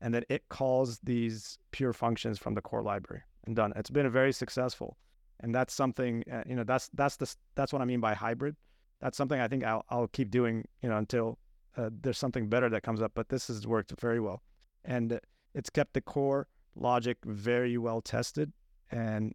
and 0.02 0.14
then 0.14 0.24
it 0.30 0.48
calls 0.50 1.00
these 1.04 1.58
pure 1.72 1.94
functions 1.94 2.40
from 2.40 2.54
the 2.56 2.62
core 2.62 2.82
library 2.82 3.22
and 3.46 3.56
done. 3.56 3.74
It's 3.76 3.90
been 3.90 4.10
very 4.10 4.34
successful. 4.34 4.98
and 5.42 5.54
that's 5.56 5.74
something 5.74 6.24
uh, 6.32 6.44
you 6.46 6.56
know 6.56 6.64
that's 6.64 6.90
that's 6.94 7.18
the 7.18 7.34
that's 7.56 7.74
what 7.74 7.82
I 7.82 7.86
mean 7.86 8.00
by 8.00 8.14
hybrid. 8.14 8.56
That's 9.00 9.18
something 9.18 9.40
I 9.40 9.48
think 9.48 9.64
I'll 9.64 9.86
I'll 9.90 10.08
keep 10.08 10.30
doing 10.30 10.66
you 10.82 10.90
know 10.90 10.98
until 10.98 11.38
uh, 11.78 11.90
there's 12.02 12.18
something 12.18 12.48
better 12.48 12.70
that 12.70 12.84
comes 12.84 13.02
up. 13.02 13.12
But 13.16 13.30
this 13.30 13.48
has 13.48 13.66
worked 13.66 13.94
very 14.00 14.20
well, 14.20 14.42
and 14.86 15.20
it's 15.54 15.70
kept 15.70 15.94
the 15.94 16.02
core 16.02 16.48
logic 16.76 17.18
very 17.26 17.78
well 17.78 18.02
tested 18.02 18.52
and 18.92 19.34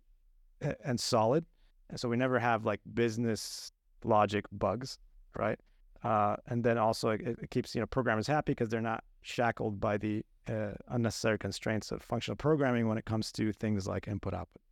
and 0.84 0.98
solid. 0.98 1.44
And 1.90 2.00
so 2.00 2.08
we 2.08 2.16
never 2.16 2.38
have 2.38 2.64
like 2.64 2.80
business 2.94 3.70
logic 4.04 4.44
bugs, 4.52 4.98
right? 5.36 5.58
Uh, 6.02 6.36
and 6.48 6.62
then 6.62 6.78
also 6.78 7.10
it, 7.10 7.22
it, 7.42 7.50
keeps 7.50 7.74
you 7.74 7.80
know 7.80 7.86
programmers 7.86 8.26
happy 8.26 8.52
because 8.52 8.68
they're 8.68 8.80
not 8.80 9.02
shackled 9.22 9.80
by 9.80 9.96
the 9.96 10.24
uh, 10.48 10.72
unnecessary 10.88 11.38
constraints 11.38 11.92
of 11.92 12.02
functional 12.02 12.36
programming 12.36 12.88
when 12.88 12.98
it 12.98 13.04
comes 13.04 13.32
to 13.32 13.52
things 13.52 13.86
like 13.86 14.08
input 14.08 14.34
output. 14.34 14.62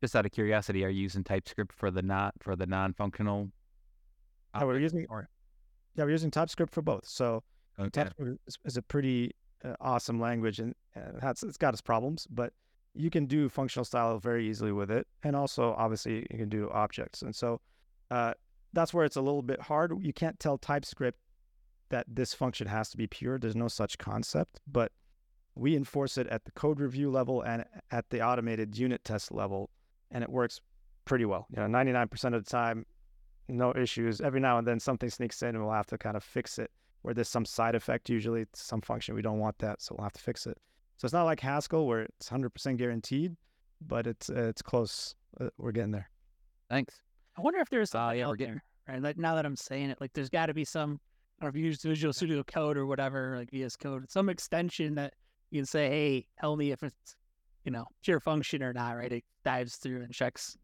Just 0.00 0.16
out 0.16 0.26
of 0.26 0.32
curiosity, 0.32 0.84
are 0.84 0.88
you 0.88 1.02
using 1.02 1.22
TypeScript 1.22 1.72
for 1.72 1.90
the 1.90 2.02
not 2.02 2.34
for 2.40 2.56
the 2.56 2.66
non-functional? 2.66 3.50
Yeah, 4.54 4.64
we're 4.64 4.80
using 4.80 5.06
or... 5.08 5.28
yeah 5.94 6.04
we're 6.04 6.10
using 6.10 6.30
TypeScript 6.30 6.72
for 6.72 6.82
both. 6.82 7.06
So 7.06 7.42
okay. 7.78 7.90
TypeScript 7.90 8.40
is, 8.46 8.58
is 8.64 8.76
a 8.76 8.82
pretty 8.82 9.32
uh, 9.64 9.74
awesome 9.80 10.20
language 10.20 10.58
and 10.58 10.74
uh, 10.96 11.30
it's, 11.30 11.42
it's 11.42 11.56
got 11.56 11.72
its 11.72 11.80
problems, 11.80 12.26
but 12.30 12.52
you 12.94 13.10
can 13.10 13.26
do 13.26 13.48
functional 13.48 13.84
style 13.84 14.18
very 14.18 14.48
easily 14.48 14.72
with 14.72 14.90
it. 14.90 15.06
And 15.22 15.34
also, 15.34 15.74
obviously, 15.78 16.26
you 16.30 16.38
can 16.38 16.48
do 16.48 16.68
objects. 16.70 17.22
And 17.22 17.34
so 17.34 17.60
uh, 18.10 18.34
that's 18.72 18.92
where 18.92 19.04
it's 19.04 19.16
a 19.16 19.20
little 19.22 19.42
bit 19.42 19.60
hard. 19.60 19.92
You 20.04 20.12
can't 20.12 20.38
tell 20.38 20.58
TypeScript 20.58 21.18
that 21.92 22.06
this 22.08 22.34
function 22.34 22.66
has 22.66 22.90
to 22.90 22.96
be 22.96 23.06
pure. 23.06 23.38
There's 23.38 23.54
no 23.54 23.68
such 23.68 23.98
concept, 23.98 24.60
but 24.66 24.90
we 25.54 25.76
enforce 25.76 26.18
it 26.18 26.26
at 26.28 26.44
the 26.44 26.52
code 26.52 26.80
review 26.80 27.10
level 27.10 27.42
and 27.42 27.64
at 27.90 28.08
the 28.10 28.22
automated 28.22 28.76
unit 28.76 29.04
test 29.04 29.30
level, 29.30 29.70
and 30.10 30.24
it 30.24 30.30
works 30.30 30.60
pretty 31.04 31.24
well. 31.24 31.46
You 31.50 31.62
know, 31.62 31.68
99% 31.68 32.34
of 32.34 32.44
the 32.44 32.50
time, 32.50 32.86
no 33.48 33.72
issues. 33.74 34.20
Every 34.20 34.40
now 34.40 34.58
and 34.58 34.66
then 34.66 34.80
something 34.80 35.10
sneaks 35.10 35.42
in 35.42 35.50
and 35.50 35.62
we'll 35.62 35.74
have 35.74 35.86
to 35.86 35.98
kind 35.98 36.16
of 36.16 36.24
fix 36.24 36.58
it 36.58 36.70
where 37.02 37.12
there's 37.12 37.28
some 37.28 37.44
side 37.44 37.74
effect, 37.74 38.08
usually 38.08 38.46
some 38.54 38.80
function. 38.80 39.14
We 39.14 39.22
don't 39.22 39.38
want 39.38 39.58
that, 39.58 39.82
so 39.82 39.94
we'll 39.96 40.04
have 40.04 40.12
to 40.14 40.20
fix 40.20 40.46
it. 40.46 40.56
So 40.96 41.06
it's 41.06 41.12
not 41.12 41.24
like 41.24 41.40
Haskell 41.40 41.86
where 41.86 42.02
it's 42.02 42.30
100% 42.30 42.78
guaranteed, 42.78 43.36
but 43.86 44.06
it's 44.06 44.30
uh, 44.30 44.44
it's 44.44 44.62
close. 44.62 45.14
Uh, 45.40 45.48
we're 45.58 45.72
getting 45.72 45.90
there. 45.90 46.08
Thanks. 46.70 47.02
I 47.36 47.42
wonder 47.42 47.60
if 47.60 47.68
there's 47.68 47.94
uh, 47.94 48.12
yeah, 48.16 48.28
we're 48.28 48.36
getting 48.36 48.54
there, 48.54 48.64
right? 48.88 49.02
Like 49.02 49.18
now 49.18 49.34
that 49.34 49.44
I'm 49.44 49.56
saying 49.56 49.90
it, 49.90 50.00
like 50.00 50.12
there's 50.12 50.30
got 50.30 50.46
to 50.46 50.54
be 50.54 50.64
some. 50.64 51.00
I 51.40 51.44
don't 51.44 51.54
know 51.54 51.58
if 51.58 51.60
you 51.60 51.66
use 51.66 51.82
Visual 51.82 52.12
Studio 52.12 52.42
Code 52.44 52.76
or 52.76 52.86
whatever, 52.86 53.36
like 53.36 53.50
VS 53.50 53.76
Code, 53.76 54.10
some 54.10 54.28
extension 54.28 54.94
that 54.94 55.14
you 55.50 55.60
can 55.60 55.66
say, 55.66 55.88
"Hey, 55.88 56.26
tell 56.40 56.56
me 56.56 56.70
if 56.70 56.82
it's, 56.82 57.16
you 57.64 57.72
know, 57.72 57.84
pure 58.04 58.20
function 58.20 58.62
or 58.62 58.72
not." 58.72 58.96
Right? 58.96 59.12
It 59.12 59.24
dives 59.44 59.76
through 59.76 60.02
and 60.02 60.12
checks 60.12 60.56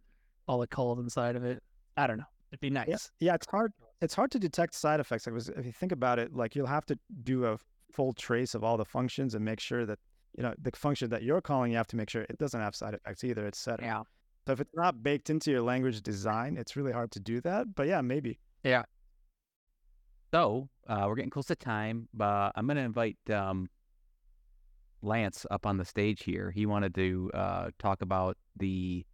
all 0.46 0.58
the 0.58 0.66
code 0.66 0.98
inside 0.98 1.36
of 1.36 1.44
it. 1.44 1.62
I 1.96 2.06
don't 2.06 2.18
know. 2.18 2.24
It'd 2.50 2.60
be 2.60 2.70
nice. 2.70 2.88
Yeah, 2.88 2.96
yeah 3.20 3.34
it's 3.34 3.46
hard. 3.46 3.72
It's 4.00 4.14
hard 4.14 4.30
to 4.30 4.38
detect 4.38 4.74
side 4.74 5.00
effects. 5.00 5.26
Like, 5.26 5.36
if 5.56 5.66
you 5.66 5.72
think 5.72 5.92
about 5.92 6.18
it, 6.18 6.34
like 6.34 6.54
you'll 6.54 6.66
have 6.66 6.86
to 6.86 6.98
do 7.24 7.44
a 7.44 7.58
full 7.92 8.12
trace 8.12 8.54
of 8.54 8.62
all 8.62 8.76
the 8.76 8.84
functions 8.84 9.34
and 9.34 9.44
make 9.44 9.60
sure 9.60 9.84
that 9.84 9.98
you 10.36 10.42
know 10.42 10.54
the 10.62 10.70
function 10.72 11.10
that 11.10 11.22
you're 11.22 11.40
calling. 11.40 11.72
You 11.72 11.76
have 11.76 11.88
to 11.88 11.96
make 11.96 12.08
sure 12.08 12.22
it 12.22 12.38
doesn't 12.38 12.60
have 12.60 12.74
side 12.74 12.94
effects 12.94 13.24
either. 13.24 13.46
It's 13.46 13.58
set. 13.58 13.80
Yeah. 13.82 14.02
So 14.46 14.52
if 14.52 14.60
it's 14.60 14.74
not 14.74 15.02
baked 15.02 15.28
into 15.28 15.50
your 15.50 15.60
language 15.60 16.00
design, 16.00 16.56
it's 16.56 16.74
really 16.76 16.92
hard 16.92 17.10
to 17.12 17.20
do 17.20 17.40
that. 17.42 17.74
But 17.74 17.86
yeah, 17.86 18.00
maybe. 18.00 18.38
Yeah. 18.64 18.84
So 20.32 20.68
uh, 20.86 21.04
we're 21.06 21.14
getting 21.16 21.30
close 21.30 21.46
to 21.46 21.56
time. 21.56 22.08
but 22.14 22.52
I'm 22.54 22.66
going 22.66 22.76
to 22.76 22.82
invite 22.82 23.16
um, 23.30 23.68
Lance 25.02 25.46
up 25.50 25.66
on 25.66 25.76
the 25.76 25.84
stage 25.84 26.24
here. 26.24 26.50
He 26.50 26.66
wanted 26.66 26.94
to 26.96 27.30
uh, 27.34 27.70
talk 27.78 28.02
about 28.02 28.36
the 28.56 29.04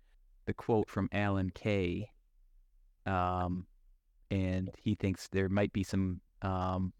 the 0.46 0.54
quote 0.54 0.90
from 0.90 1.08
Alan 1.10 1.50
Kay 1.54 2.10
um, 3.06 3.66
and 4.30 4.70
he 4.78 4.94
thinks 4.94 5.28
there 5.28 5.48
might 5.48 5.72
be 5.72 5.82
some 5.82 6.20
um, 6.42 6.92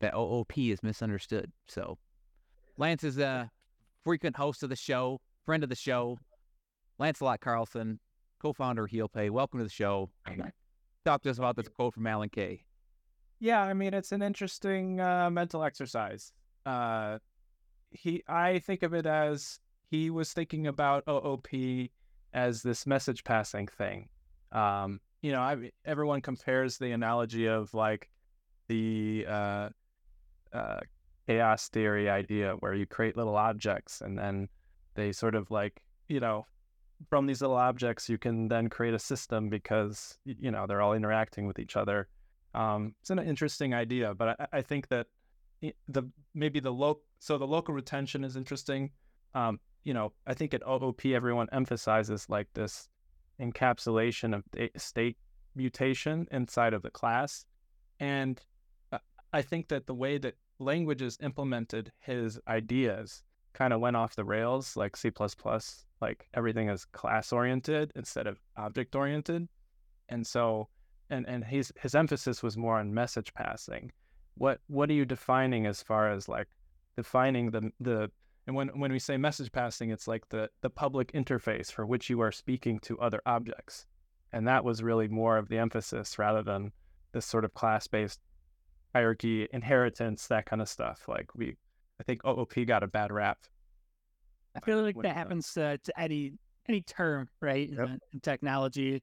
that 0.00 0.14
OOP 0.14 0.56
is 0.58 0.82
misunderstood. 0.82 1.50
So 1.68 1.98
Lance 2.76 3.04
is 3.04 3.18
a 3.18 3.50
frequent 4.04 4.36
host 4.36 4.62
of 4.62 4.70
the 4.70 4.76
show, 4.76 5.20
friend 5.44 5.62
of 5.62 5.68
the 5.68 5.76
show, 5.76 6.18
Lancelot 6.98 7.40
Carlson, 7.40 7.98
co-founder 8.40 8.84
of 8.84 8.90
HealPay. 8.90 9.30
Welcome 9.30 9.58
to 9.60 9.64
the 9.64 9.70
show. 9.70 10.10
Talk 11.04 11.22
to 11.22 11.30
us 11.30 11.38
about 11.38 11.56
this 11.56 11.68
quote 11.68 11.94
from 11.94 12.06
Alan 12.06 12.28
Kay. 12.28 12.62
Yeah, 13.40 13.62
I 13.62 13.72
mean 13.72 13.94
it's 13.94 14.12
an 14.12 14.22
interesting 14.22 15.00
uh, 15.00 15.30
mental 15.30 15.64
exercise. 15.64 16.32
Uh, 16.66 17.18
he, 17.90 18.22
I 18.28 18.60
think 18.60 18.82
of 18.82 18.94
it 18.94 19.06
as 19.06 19.58
he 19.90 20.10
was 20.10 20.32
thinking 20.32 20.66
about 20.66 21.04
OOP 21.08 21.48
as 22.32 22.62
this 22.62 22.86
message 22.86 23.24
passing 23.24 23.66
thing, 23.66 24.08
um, 24.52 25.00
you 25.22 25.32
know, 25.32 25.40
I, 25.40 25.70
everyone 25.84 26.20
compares 26.20 26.78
the 26.78 26.92
analogy 26.92 27.46
of 27.46 27.72
like 27.74 28.10
the 28.68 29.26
uh, 29.28 29.68
uh, 30.52 30.80
chaos 31.26 31.68
theory 31.68 32.08
idea 32.08 32.54
where 32.60 32.74
you 32.74 32.86
create 32.86 33.16
little 33.16 33.36
objects 33.36 34.00
and 34.00 34.18
then 34.18 34.48
they 34.94 35.12
sort 35.12 35.34
of 35.34 35.50
like, 35.50 35.82
you 36.08 36.20
know, 36.20 36.46
from 37.08 37.26
these 37.26 37.40
little 37.40 37.56
objects, 37.56 38.08
you 38.08 38.18
can 38.18 38.48
then 38.48 38.68
create 38.68 38.94
a 38.94 38.98
system 38.98 39.48
because, 39.48 40.18
you 40.24 40.50
know, 40.50 40.66
they're 40.66 40.82
all 40.82 40.92
interacting 40.92 41.46
with 41.46 41.58
each 41.58 41.76
other. 41.76 42.08
Um, 42.54 42.94
it's 43.00 43.10
an 43.10 43.18
interesting 43.18 43.74
idea, 43.74 44.14
but 44.14 44.40
I, 44.40 44.58
I 44.58 44.62
think 44.62 44.88
that 44.88 45.06
the 45.88 46.04
maybe 46.34 46.58
the 46.58 46.72
local 46.72 47.02
so 47.18 47.38
the 47.38 47.46
local 47.46 47.74
retention 47.74 48.24
is 48.24 48.36
interesting. 48.36 48.90
Um, 49.34 49.60
you 49.84 49.94
know, 49.94 50.12
I 50.26 50.34
think 50.34 50.54
at 50.54 50.62
OOP 50.66 51.06
everyone 51.06 51.48
emphasizes 51.52 52.28
like 52.28 52.48
this 52.54 52.88
encapsulation 53.40 54.34
of 54.34 54.44
state 54.80 55.16
mutation 55.54 56.26
inside 56.30 56.74
of 56.74 56.82
the 56.82 56.90
class. 56.90 57.44
And 57.98 58.40
I 59.32 59.42
think 59.42 59.68
that 59.68 59.86
the 59.86 59.94
way 59.94 60.18
that 60.18 60.34
languages 60.58 61.18
implemented 61.22 61.92
his 61.98 62.38
ideas 62.48 63.22
kind 63.52 63.72
of 63.72 63.80
went 63.80 63.96
off 63.96 64.16
the 64.16 64.24
rails, 64.24 64.76
like 64.76 64.96
C, 64.96 65.10
like 66.00 66.28
everything 66.34 66.68
is 66.68 66.84
class 66.86 67.32
oriented 67.32 67.92
instead 67.96 68.26
of 68.26 68.40
object 68.56 68.94
oriented. 68.94 69.48
And 70.08 70.26
so, 70.26 70.68
and, 71.10 71.28
and 71.28 71.44
his, 71.44 71.72
his 71.80 71.94
emphasis 71.94 72.42
was 72.42 72.56
more 72.56 72.78
on 72.78 72.94
message 72.94 73.32
passing. 73.34 73.92
What, 74.36 74.60
what 74.68 74.88
are 74.90 74.94
you 74.94 75.04
defining 75.04 75.66
as 75.66 75.82
far 75.82 76.10
as 76.10 76.28
like 76.28 76.48
defining 76.96 77.50
the, 77.50 77.70
the 77.80 78.10
and 78.46 78.56
when, 78.56 78.68
when 78.68 78.90
we 78.90 78.98
say 78.98 79.16
message 79.16 79.52
passing, 79.52 79.90
it's 79.90 80.08
like 80.08 80.28
the, 80.30 80.48
the 80.62 80.70
public 80.70 81.12
interface 81.12 81.70
for 81.70 81.86
which 81.86 82.08
you 82.08 82.20
are 82.20 82.32
speaking 82.32 82.78
to 82.80 82.98
other 82.98 83.20
objects. 83.26 83.86
And 84.32 84.46
that 84.48 84.64
was 84.64 84.82
really 84.82 85.08
more 85.08 85.36
of 85.36 85.48
the 85.48 85.58
emphasis 85.58 86.18
rather 86.18 86.42
than 86.42 86.72
this 87.12 87.26
sort 87.26 87.44
of 87.44 87.54
class 87.54 87.86
based 87.86 88.20
hierarchy, 88.94 89.48
inheritance, 89.52 90.26
that 90.28 90.46
kind 90.46 90.62
of 90.62 90.68
stuff. 90.68 91.04
Like 91.06 91.34
we, 91.34 91.56
I 92.00 92.02
think 92.02 92.24
OOP 92.24 92.66
got 92.66 92.82
a 92.82 92.88
bad 92.88 93.12
rap. 93.12 93.38
I 94.56 94.60
feel 94.60 94.82
like 94.82 95.00
that 95.02 95.14
happens 95.14 95.52
to, 95.54 95.78
to 95.78 96.00
any 96.00 96.32
any 96.68 96.82
term, 96.82 97.28
right? 97.40 97.68
Yep. 97.68 97.78
In, 97.78 97.98
in, 98.12 98.20
technology, 98.20 99.02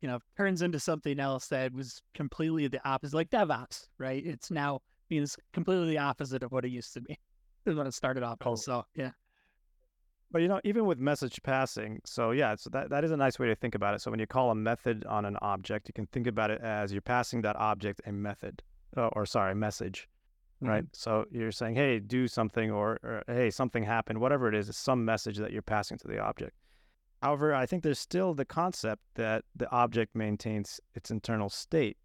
you 0.00 0.08
know, 0.08 0.18
turns 0.36 0.62
into 0.62 0.78
something 0.78 1.18
else 1.18 1.48
that 1.48 1.72
was 1.72 2.00
completely 2.14 2.68
the 2.68 2.86
opposite, 2.88 3.16
like 3.16 3.30
DevOps, 3.30 3.88
right? 3.98 4.24
It's 4.24 4.50
now 4.50 4.80
I 5.10 5.14
means 5.14 5.36
completely 5.52 5.90
the 5.90 5.98
opposite 5.98 6.42
of 6.42 6.52
what 6.52 6.64
it 6.64 6.68
used 6.68 6.92
to 6.94 7.00
be 7.00 7.18
when 7.64 7.86
it 7.86 7.94
started 7.94 8.22
off. 8.22 8.38
Oh. 8.44 8.54
So 8.54 8.84
yeah. 8.94 9.10
But 10.30 10.42
you 10.42 10.48
know, 10.48 10.60
even 10.62 10.84
with 10.84 10.98
message 10.98 11.42
passing, 11.42 12.00
so 12.04 12.32
yeah, 12.32 12.54
so 12.54 12.68
that, 12.70 12.90
that 12.90 13.02
is 13.02 13.12
a 13.12 13.16
nice 13.16 13.38
way 13.38 13.46
to 13.46 13.54
think 13.54 13.74
about 13.74 13.94
it. 13.94 14.02
So 14.02 14.10
when 14.10 14.20
you 14.20 14.26
call 14.26 14.50
a 14.50 14.54
method 14.54 15.06
on 15.06 15.24
an 15.24 15.38
object, 15.40 15.88
you 15.88 15.94
can 15.94 16.06
think 16.08 16.26
about 16.26 16.50
it 16.50 16.60
as 16.60 16.92
you're 16.92 17.00
passing 17.00 17.40
that 17.42 17.56
object 17.56 18.02
a 18.04 18.12
method, 18.12 18.62
uh, 18.94 19.06
or 19.14 19.24
sorry, 19.24 19.54
message, 19.54 20.06
mm-hmm. 20.62 20.68
right? 20.68 20.84
So 20.92 21.24
you're 21.30 21.50
saying, 21.50 21.76
hey, 21.76 21.98
do 21.98 22.28
something, 22.28 22.70
or, 22.70 22.98
or 23.02 23.24
hey, 23.26 23.48
something 23.48 23.82
happened, 23.82 24.20
whatever 24.20 24.48
it 24.48 24.54
is, 24.54 24.68
it's 24.68 24.76
some 24.76 25.02
message 25.02 25.38
that 25.38 25.50
you're 25.50 25.62
passing 25.62 25.96
to 25.96 26.06
the 26.06 26.18
object. 26.18 26.52
However, 27.22 27.54
I 27.54 27.66
think 27.66 27.82
there's 27.82 27.98
still 27.98 28.34
the 28.34 28.44
concept 28.44 29.02
that 29.14 29.44
the 29.56 29.70
object 29.70 30.14
maintains 30.14 30.80
its 30.94 31.10
internal 31.10 31.48
state 31.48 31.96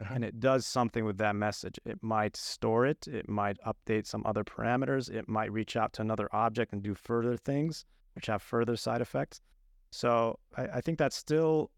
uh-huh. 0.00 0.14
and 0.14 0.24
it 0.24 0.40
does 0.40 0.66
something 0.66 1.04
with 1.04 1.18
that 1.18 1.36
message. 1.36 1.78
It 1.84 2.02
might 2.02 2.36
store 2.36 2.86
it, 2.86 3.06
it 3.06 3.28
might 3.28 3.58
update 3.66 4.06
some 4.06 4.22
other 4.26 4.44
parameters, 4.44 5.10
it 5.10 5.28
might 5.28 5.52
reach 5.52 5.76
out 5.76 5.92
to 5.94 6.02
another 6.02 6.28
object 6.32 6.72
and 6.72 6.82
do 6.82 6.94
further 6.94 7.36
things, 7.36 7.84
which 8.14 8.26
have 8.26 8.42
further 8.42 8.76
side 8.76 9.00
effects. 9.00 9.40
So 9.90 10.38
I, 10.56 10.64
I 10.64 10.80
think 10.80 10.98
that's 10.98 11.16
still 11.16 11.70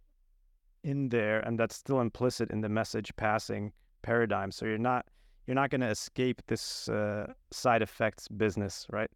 in 0.85 1.09
there 1.09 1.41
and 1.41 1.59
that's 1.59 1.75
still 1.75 2.01
implicit 2.01 2.51
in 2.51 2.61
the 2.61 2.69
message 2.69 3.15
passing 3.17 3.73
paradigm. 4.03 4.51
So 4.51 4.67
you're 4.67 4.79
not 4.79 5.07
you're 5.47 5.55
not 5.55 5.69
going 5.69 5.83
to 5.83 5.89
escape 5.89 6.41
this 6.47 6.89
uh, 6.89 7.27
side 7.51 7.83
effects 7.83 8.29
business, 8.29 8.87
right? 8.91 9.11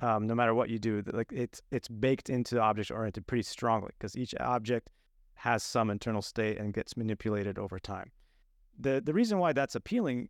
Um, 0.00 0.26
no 0.26 0.34
matter 0.34 0.54
what 0.54 0.70
you 0.70 0.78
do, 0.78 1.02
like 1.12 1.30
it's 1.32 1.60
it's 1.70 1.86
baked 1.86 2.30
into 2.30 2.58
object 2.60 2.90
oriented 2.90 3.26
pretty 3.26 3.42
strongly 3.42 3.90
because 3.98 4.16
each 4.16 4.34
object 4.40 4.88
has 5.34 5.62
some 5.62 5.90
internal 5.90 6.22
state 6.22 6.58
and 6.58 6.72
gets 6.72 6.96
manipulated 6.96 7.58
over 7.58 7.78
time 7.78 8.10
the 8.78 9.02
the 9.04 9.12
reason 9.12 9.38
why 9.38 9.52
that's 9.52 9.74
appealing 9.74 10.28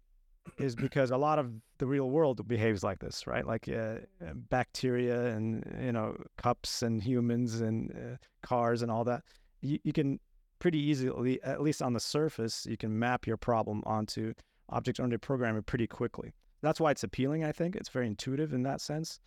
is 0.59 0.75
because 0.87 1.11
a 1.11 1.17
lot 1.17 1.39
of 1.39 1.51
the 1.79 1.87
real 1.87 2.11
world 2.11 2.47
behaves 2.47 2.83
like 2.83 2.99
this, 2.99 3.27
right? 3.27 3.47
Like 3.47 3.69
uh, 3.69 3.99
uh, 4.25 4.35
bacteria 4.35 5.27
and 5.35 5.65
you 5.81 5.93
know 5.93 6.17
cups 6.37 6.83
and 6.83 7.03
humans 7.03 7.61
and 7.61 7.91
uh, 7.93 8.17
cars 8.47 8.83
and 8.83 8.91
all 8.91 9.05
that. 9.05 9.23
You, 9.61 9.79
you 9.85 9.93
can 9.93 10.19
pretty 10.59 10.79
easily, 10.79 11.43
at 11.43 11.61
least 11.61 11.83
on 11.83 11.93
the 11.93 12.01
surface, 12.01 12.67
you 12.69 12.77
can 12.77 12.97
map 12.97 13.27
your 13.27 13.37
problem 13.37 13.83
onto 13.85 14.33
object-oriented 14.69 15.21
programming 15.21 15.63
pretty 15.63 15.89
quickly. 15.89 16.33
That's 16.63 16.81
why 16.81 16.93
it's 16.93 17.03
appealing. 17.03 17.43
I 17.45 17.51
think 17.51 17.75
it's 17.75 17.89
very 17.89 18.07
intuitive 18.07 18.53
in 18.53 18.63
that 18.63 18.81
sense. 18.81 19.19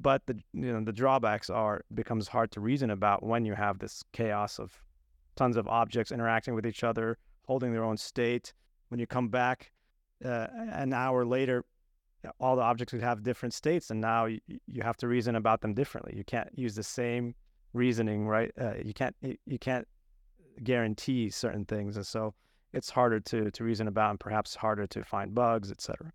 But 0.00 0.26
the 0.26 0.34
you 0.52 0.72
know 0.72 0.84
the 0.84 0.92
drawbacks 0.92 1.50
are 1.50 1.82
becomes 1.94 2.28
hard 2.28 2.50
to 2.52 2.60
reason 2.60 2.90
about 2.90 3.22
when 3.22 3.44
you 3.44 3.54
have 3.54 3.78
this 3.78 4.04
chaos 4.12 4.58
of 4.58 4.72
tons 5.36 5.56
of 5.56 5.68
objects 5.68 6.12
interacting 6.12 6.54
with 6.54 6.66
each 6.66 6.84
other, 6.84 7.18
holding 7.46 7.72
their 7.72 7.84
own 7.84 7.96
state. 7.96 8.52
When 8.88 9.00
you 9.00 9.06
come 9.06 9.28
back 9.28 9.70
uh, 10.24 10.46
an 10.72 10.92
hour 10.92 11.24
later, 11.24 11.64
all 12.40 12.56
the 12.56 12.62
objects 12.62 12.92
would 12.92 13.02
have 13.02 13.22
different 13.22 13.54
states, 13.54 13.90
and 13.90 14.00
now 14.00 14.26
you, 14.26 14.40
you 14.66 14.82
have 14.82 14.96
to 14.98 15.08
reason 15.08 15.36
about 15.36 15.60
them 15.60 15.74
differently. 15.74 16.14
You 16.16 16.24
can't 16.24 16.48
use 16.54 16.74
the 16.74 16.82
same 16.82 17.34
reasoning, 17.72 18.26
right? 18.26 18.50
Uh, 18.60 18.74
you 18.84 18.94
can't 18.94 19.14
you 19.22 19.58
can't 19.58 19.86
guarantee 20.62 21.30
certain 21.30 21.64
things, 21.64 21.96
and 21.96 22.06
so 22.06 22.34
it's 22.72 22.90
harder 22.90 23.20
to 23.20 23.50
to 23.50 23.64
reason 23.64 23.88
about, 23.88 24.10
and 24.10 24.20
perhaps 24.20 24.54
harder 24.54 24.86
to 24.86 25.04
find 25.04 25.34
bugs, 25.34 25.70
etc. 25.70 26.12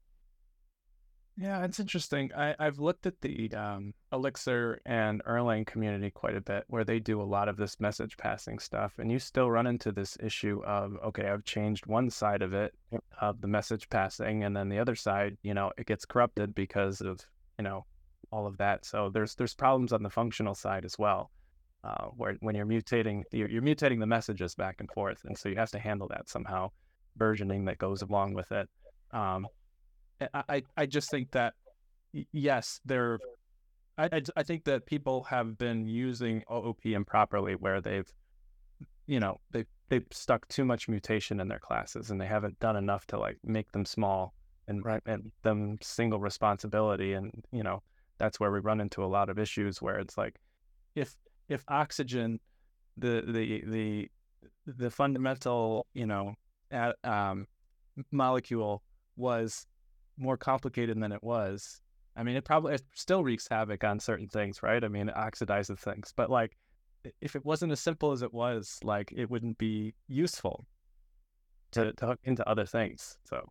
Yeah, 1.36 1.64
it's 1.66 1.80
interesting. 1.80 2.32
I, 2.38 2.56
I've 2.60 2.78
looked 2.78 3.08
at 3.08 3.20
the 3.22 3.52
um, 3.56 3.96
Elixir 4.12 4.80
and 4.86 5.24
Erlang 5.24 5.66
community 5.66 6.12
quite 6.12 6.36
a 6.36 6.42
bit, 6.42 6.64
where 6.68 6.84
they 6.84 7.00
do 7.00 7.20
a 7.20 7.24
lot 7.24 7.50
of 7.50 7.58
this 7.58 7.80
message 7.80 8.18
passing 8.18 8.60
stuff, 8.60 9.00
and 9.00 9.12
you 9.12 9.18
still 9.18 9.50
run 9.50 9.66
into 9.66 9.92
this 9.92 10.16
issue 10.22 10.62
of 10.64 10.96
okay, 11.04 11.28
I've 11.28 11.44
changed 11.44 11.88
one 11.88 12.12
side 12.12 12.44
of 12.44 12.54
it 12.54 12.76
of 13.20 13.42
the 13.42 13.48
message 13.48 13.90
passing, 13.90 14.44
and 14.44 14.56
then 14.56 14.70
the 14.70 14.78
other 14.78 14.96
side, 14.96 15.38
you 15.42 15.56
know, 15.56 15.72
it 15.76 15.88
gets 15.88 16.06
corrupted 16.06 16.54
because 16.54 17.02
of 17.02 17.20
you 17.58 17.64
know 17.64 17.86
all 18.32 18.46
of 18.46 18.58
that. 18.58 18.86
So 18.86 19.10
there's 19.12 19.34
there's 19.34 19.56
problems 19.56 19.92
on 19.92 20.04
the 20.04 20.12
functional 20.12 20.54
side 20.54 20.86
as 20.86 21.00
well, 21.00 21.32
uh, 21.84 22.10
where 22.16 22.36
when 22.42 22.54
you're 22.54 22.68
mutating 22.68 23.24
you're, 23.32 23.50
you're 23.50 23.64
mutating 23.64 24.00
the 24.00 24.06
messages 24.06 24.54
back 24.54 24.76
and 24.80 24.92
forth, 24.92 25.22
and 25.26 25.36
so 25.36 25.50
you 25.50 25.56
have 25.56 25.72
to 25.72 25.80
handle 25.80 26.08
that 26.10 26.30
somehow, 26.30 26.70
versioning 27.18 27.66
that 27.66 27.80
goes 27.80 28.04
along 28.04 28.36
with 28.36 28.52
it. 28.52 28.70
Um, 29.12 29.48
I, 30.34 30.64
I 30.78 30.86
just 30.86 31.10
think 31.10 31.32
that 31.32 31.54
yes, 32.32 32.80
there. 32.86 33.20
I, 33.98 34.06
I, 34.12 34.22
I 34.38 34.44
think 34.44 34.64
that 34.66 34.86
people 34.86 35.24
have 35.24 35.58
been 35.58 35.86
using 35.86 36.44
OOP 36.52 36.86
improperly, 36.86 37.54
where 37.56 37.80
they've, 37.80 38.12
you 39.06 39.20
know, 39.20 39.40
they 39.52 39.66
they've 39.90 40.06
stuck 40.12 40.48
too 40.48 40.66
much 40.66 40.88
mutation 40.88 41.40
in 41.40 41.48
their 41.48 41.60
classes, 41.60 42.10
and 42.10 42.20
they 42.20 42.26
haven't 42.26 42.60
done 42.60 42.76
enough 42.76 43.06
to 43.08 43.20
like 43.20 43.38
make 43.44 43.72
them 43.72 43.86
small 43.86 44.34
and 44.68 44.84
Right. 44.84 45.02
and 45.06 45.32
them 45.44 45.78
single 45.82 46.20
responsibility, 46.20 47.14
and 47.14 47.32
you 47.52 47.64
know 47.64 47.84
that's 48.18 48.40
where 48.40 48.52
we 48.52 48.60
run 48.60 48.82
into 48.82 49.04
a 49.04 49.08
lot 49.08 49.30
of 49.30 49.38
issues 49.38 49.82
where 49.82 50.00
it's 50.00 50.18
like, 50.18 50.40
if 50.96 51.16
if 51.50 51.64
oxygen, 51.68 52.40
the 52.98 53.24
the 53.28 53.64
the 53.68 54.12
the 54.66 54.90
fundamental 54.90 55.86
you 55.94 56.06
know 56.06 56.34
um, 57.04 57.46
molecule 58.12 58.82
was 59.16 59.68
more 60.18 60.38
complicated 60.38 61.02
than 61.02 61.12
it 61.12 61.24
was. 61.24 61.82
I 62.16 62.24
mean, 62.24 62.36
it 62.36 62.46
probably 62.46 62.76
it 62.76 62.84
still 62.94 63.24
wreaks 63.24 63.48
havoc 63.50 63.84
on 63.84 64.00
certain 64.00 64.28
things, 64.28 64.62
right? 64.62 64.84
I 64.84 64.88
mean, 64.88 65.10
it 65.10 65.16
oxidizes 65.16 65.80
things, 65.80 66.14
but 66.16 66.30
like, 66.30 66.58
if 67.22 67.36
it 67.36 67.44
wasn't 67.46 67.72
as 67.72 67.80
simple 67.80 68.12
as 68.12 68.22
it 68.22 68.34
was, 68.34 68.80
like, 68.84 69.12
it 69.16 69.30
wouldn't 69.30 69.58
be 69.58 69.94
useful 70.08 70.66
to, 71.72 71.92
to 71.94 72.06
hook 72.06 72.20
into 72.24 72.48
other 72.48 72.66
things. 72.66 73.18
So, 73.26 73.50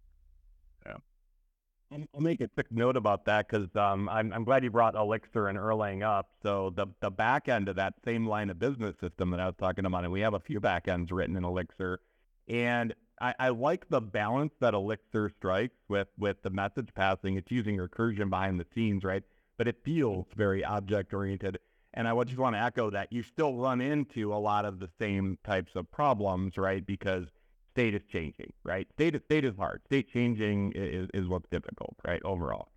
I'll 1.93 2.05
I'll 2.15 2.21
make 2.21 2.41
a 2.41 2.49
quick 2.49 2.71
note 2.71 2.97
about 2.97 3.25
that 3.27 3.49
because 3.49 3.69
um, 3.77 4.09
I'm, 4.09 4.33
I'm 4.33 4.45
glad 4.45 4.65
you 4.65 4.71
brought 4.71 4.95
Elixir 4.95 5.49
and 5.49 5.59
Erlang 5.59 6.03
up. 6.03 6.31
So 6.43 6.73
the 6.75 6.87
the 7.01 7.11
back 7.11 7.49
end 7.49 7.69
of 7.69 7.77
that 7.77 7.95
same 8.05 8.27
line 8.27 8.51
of 8.51 8.59
business 8.59 8.97
system 9.01 9.31
that 9.31 9.41
I 9.41 9.47
was 9.47 9.55
talking 9.59 9.85
about, 9.85 10.05
and 10.05 10.13
we 10.13 10.21
have 10.21 10.35
a 10.35 10.41
few 10.41 10.61
back 10.61 10.89
ends 10.89 11.13
written 11.13 11.37
in 11.37 11.45
Elixir, 11.45 12.01
and 12.49 12.95
I, 13.21 13.35
I 13.39 13.49
like 13.51 13.89
the 13.89 14.01
balance 14.01 14.53
that 14.61 14.75
Elixir 14.75 15.31
strikes 15.37 15.77
with 15.89 16.09
with 16.19 16.43
the 16.43 16.51
message 16.51 16.89
passing. 16.95 17.37
It's 17.37 17.51
using 17.51 17.77
recursion 17.77 18.31
behind 18.31 18.59
the 18.59 18.67
scenes, 18.75 19.05
right? 19.05 19.23
But 19.59 19.69
it 19.69 19.77
feels 19.85 20.27
very 20.37 20.65
object 20.65 21.13
oriented. 21.13 21.59
And 21.95 22.09
I 22.09 22.25
just 22.25 22.39
want 22.39 22.57
to 22.57 22.61
echo 22.61 22.91
that 22.91 23.13
you 23.13 23.23
still 23.23 23.57
run 23.57 23.81
into 23.81 24.33
a 24.33 24.37
lot 24.37 24.65
of 24.65 24.81
the 24.81 24.89
same 24.99 25.39
types 25.45 25.73
of 25.75 25.91
problems, 25.93 26.57
right? 26.57 26.85
Because 26.85 27.27
state 27.71 27.95
is 27.95 28.03
changing, 28.11 28.53
right? 28.65 28.87
State 28.93 29.15
is, 29.15 29.23
state 29.25 29.45
is 29.45 29.55
hard. 29.57 29.83
State 29.87 30.11
changing 30.11 30.73
is, 30.75 31.09
is 31.13 31.29
what's 31.29 31.49
difficult, 31.51 31.95
right? 32.07 32.23
Overall. 32.25 32.69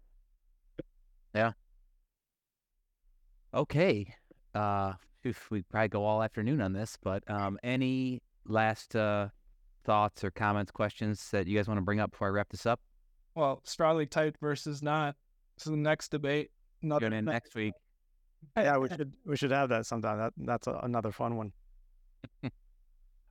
Yeah. 1.33 1.53
Okay. 3.53 4.13
Uh, 4.53 4.93
we 5.49 5.61
probably 5.63 5.87
go 5.87 6.03
all 6.03 6.21
afternoon 6.21 6.61
on 6.61 6.73
this, 6.73 6.97
but 7.01 7.23
um, 7.29 7.57
any 7.63 8.21
last 8.45 8.95
uh, 8.95 9.29
thoughts 9.85 10.23
or 10.23 10.31
comments, 10.31 10.71
questions 10.71 11.29
that 11.31 11.47
you 11.47 11.57
guys 11.57 11.67
want 11.67 11.77
to 11.77 11.83
bring 11.83 11.99
up 11.99 12.11
before 12.11 12.27
I 12.27 12.31
wrap 12.31 12.49
this 12.49 12.65
up? 12.65 12.79
well, 13.35 13.61
strongly 13.65 14.05
typed 14.05 14.39
versus 14.39 14.81
not. 14.81 15.15
This 15.57 15.67
is 15.67 15.71
the 15.71 15.77
next 15.77 16.09
debate. 16.09 16.51
Another 16.81 17.07
Tune 17.07 17.13
in 17.13 17.25
ne- 17.25 17.31
next 17.31 17.53
week. 17.55 17.73
Yeah, 18.57 18.77
we 18.77 18.89
should 18.95 19.13
we 19.25 19.37
should 19.37 19.51
have 19.51 19.69
that 19.69 19.85
sometime. 19.85 20.17
That 20.17 20.33
that's 20.37 20.67
a, 20.67 20.79
another 20.83 21.11
fun 21.11 21.35
one. 21.35 21.51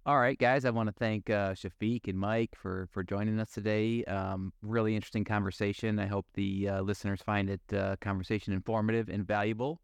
All 0.07 0.19
right, 0.19 0.39
guys. 0.39 0.67
I 0.67 0.71
want 0.71 0.89
to 0.89 0.95
thank 0.99 1.31
uh, 1.31 1.55
Shafiq 1.55 2.09
and 2.09 2.19
Mike 2.19 2.51
for 2.55 2.89
for 2.93 3.03
joining 3.03 3.41
us 3.41 3.51
today. 3.51 4.05
Um, 4.05 4.53
really 4.63 4.95
interesting 4.95 5.25
conversation. 5.25 5.99
I 5.99 6.07
hope 6.07 6.27
the 6.35 6.69
uh, 6.69 6.81
listeners 6.83 7.23
find 7.23 7.49
it 7.49 7.63
uh, 7.75 7.97
conversation 8.01 8.53
informative 8.53 9.09
and 9.09 9.27
valuable. 9.27 9.81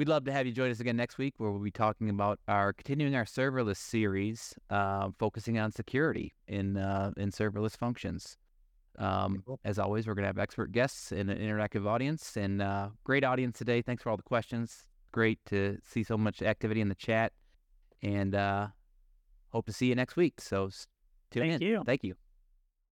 We'd 0.00 0.08
love 0.08 0.24
to 0.24 0.32
have 0.32 0.46
you 0.46 0.52
join 0.52 0.70
us 0.70 0.80
again 0.80 0.96
next 0.96 1.18
week, 1.18 1.34
where 1.36 1.50
we'll 1.50 1.60
be 1.60 1.70
talking 1.70 2.08
about 2.08 2.40
our 2.48 2.72
continuing 2.72 3.14
our 3.14 3.26
serverless 3.26 3.76
series, 3.76 4.54
uh, 4.70 5.10
focusing 5.18 5.58
on 5.58 5.72
security 5.72 6.32
in 6.48 6.78
uh, 6.78 7.10
in 7.18 7.30
serverless 7.30 7.76
functions. 7.76 8.38
Um, 8.98 9.44
as 9.62 9.78
always, 9.78 10.06
we're 10.06 10.14
going 10.14 10.22
to 10.22 10.28
have 10.28 10.38
expert 10.38 10.72
guests 10.72 11.12
and 11.12 11.28
an 11.28 11.36
interactive 11.36 11.86
audience, 11.86 12.34
and 12.38 12.62
uh, 12.62 12.88
great 13.04 13.24
audience 13.24 13.58
today. 13.58 13.82
Thanks 13.82 14.02
for 14.02 14.08
all 14.08 14.16
the 14.16 14.22
questions. 14.22 14.86
Great 15.12 15.38
to 15.50 15.76
see 15.84 16.02
so 16.02 16.16
much 16.16 16.40
activity 16.40 16.80
in 16.80 16.88
the 16.88 16.94
chat, 16.94 17.34
and 18.02 18.34
uh, 18.34 18.68
hope 19.50 19.66
to 19.66 19.72
see 19.74 19.88
you 19.88 19.94
next 19.94 20.16
week. 20.16 20.40
So 20.40 20.70
tune 21.30 21.42
Thank 21.42 21.60
in. 21.60 21.68
you. 21.68 21.82
Thank 21.84 22.04
you. 22.04 22.14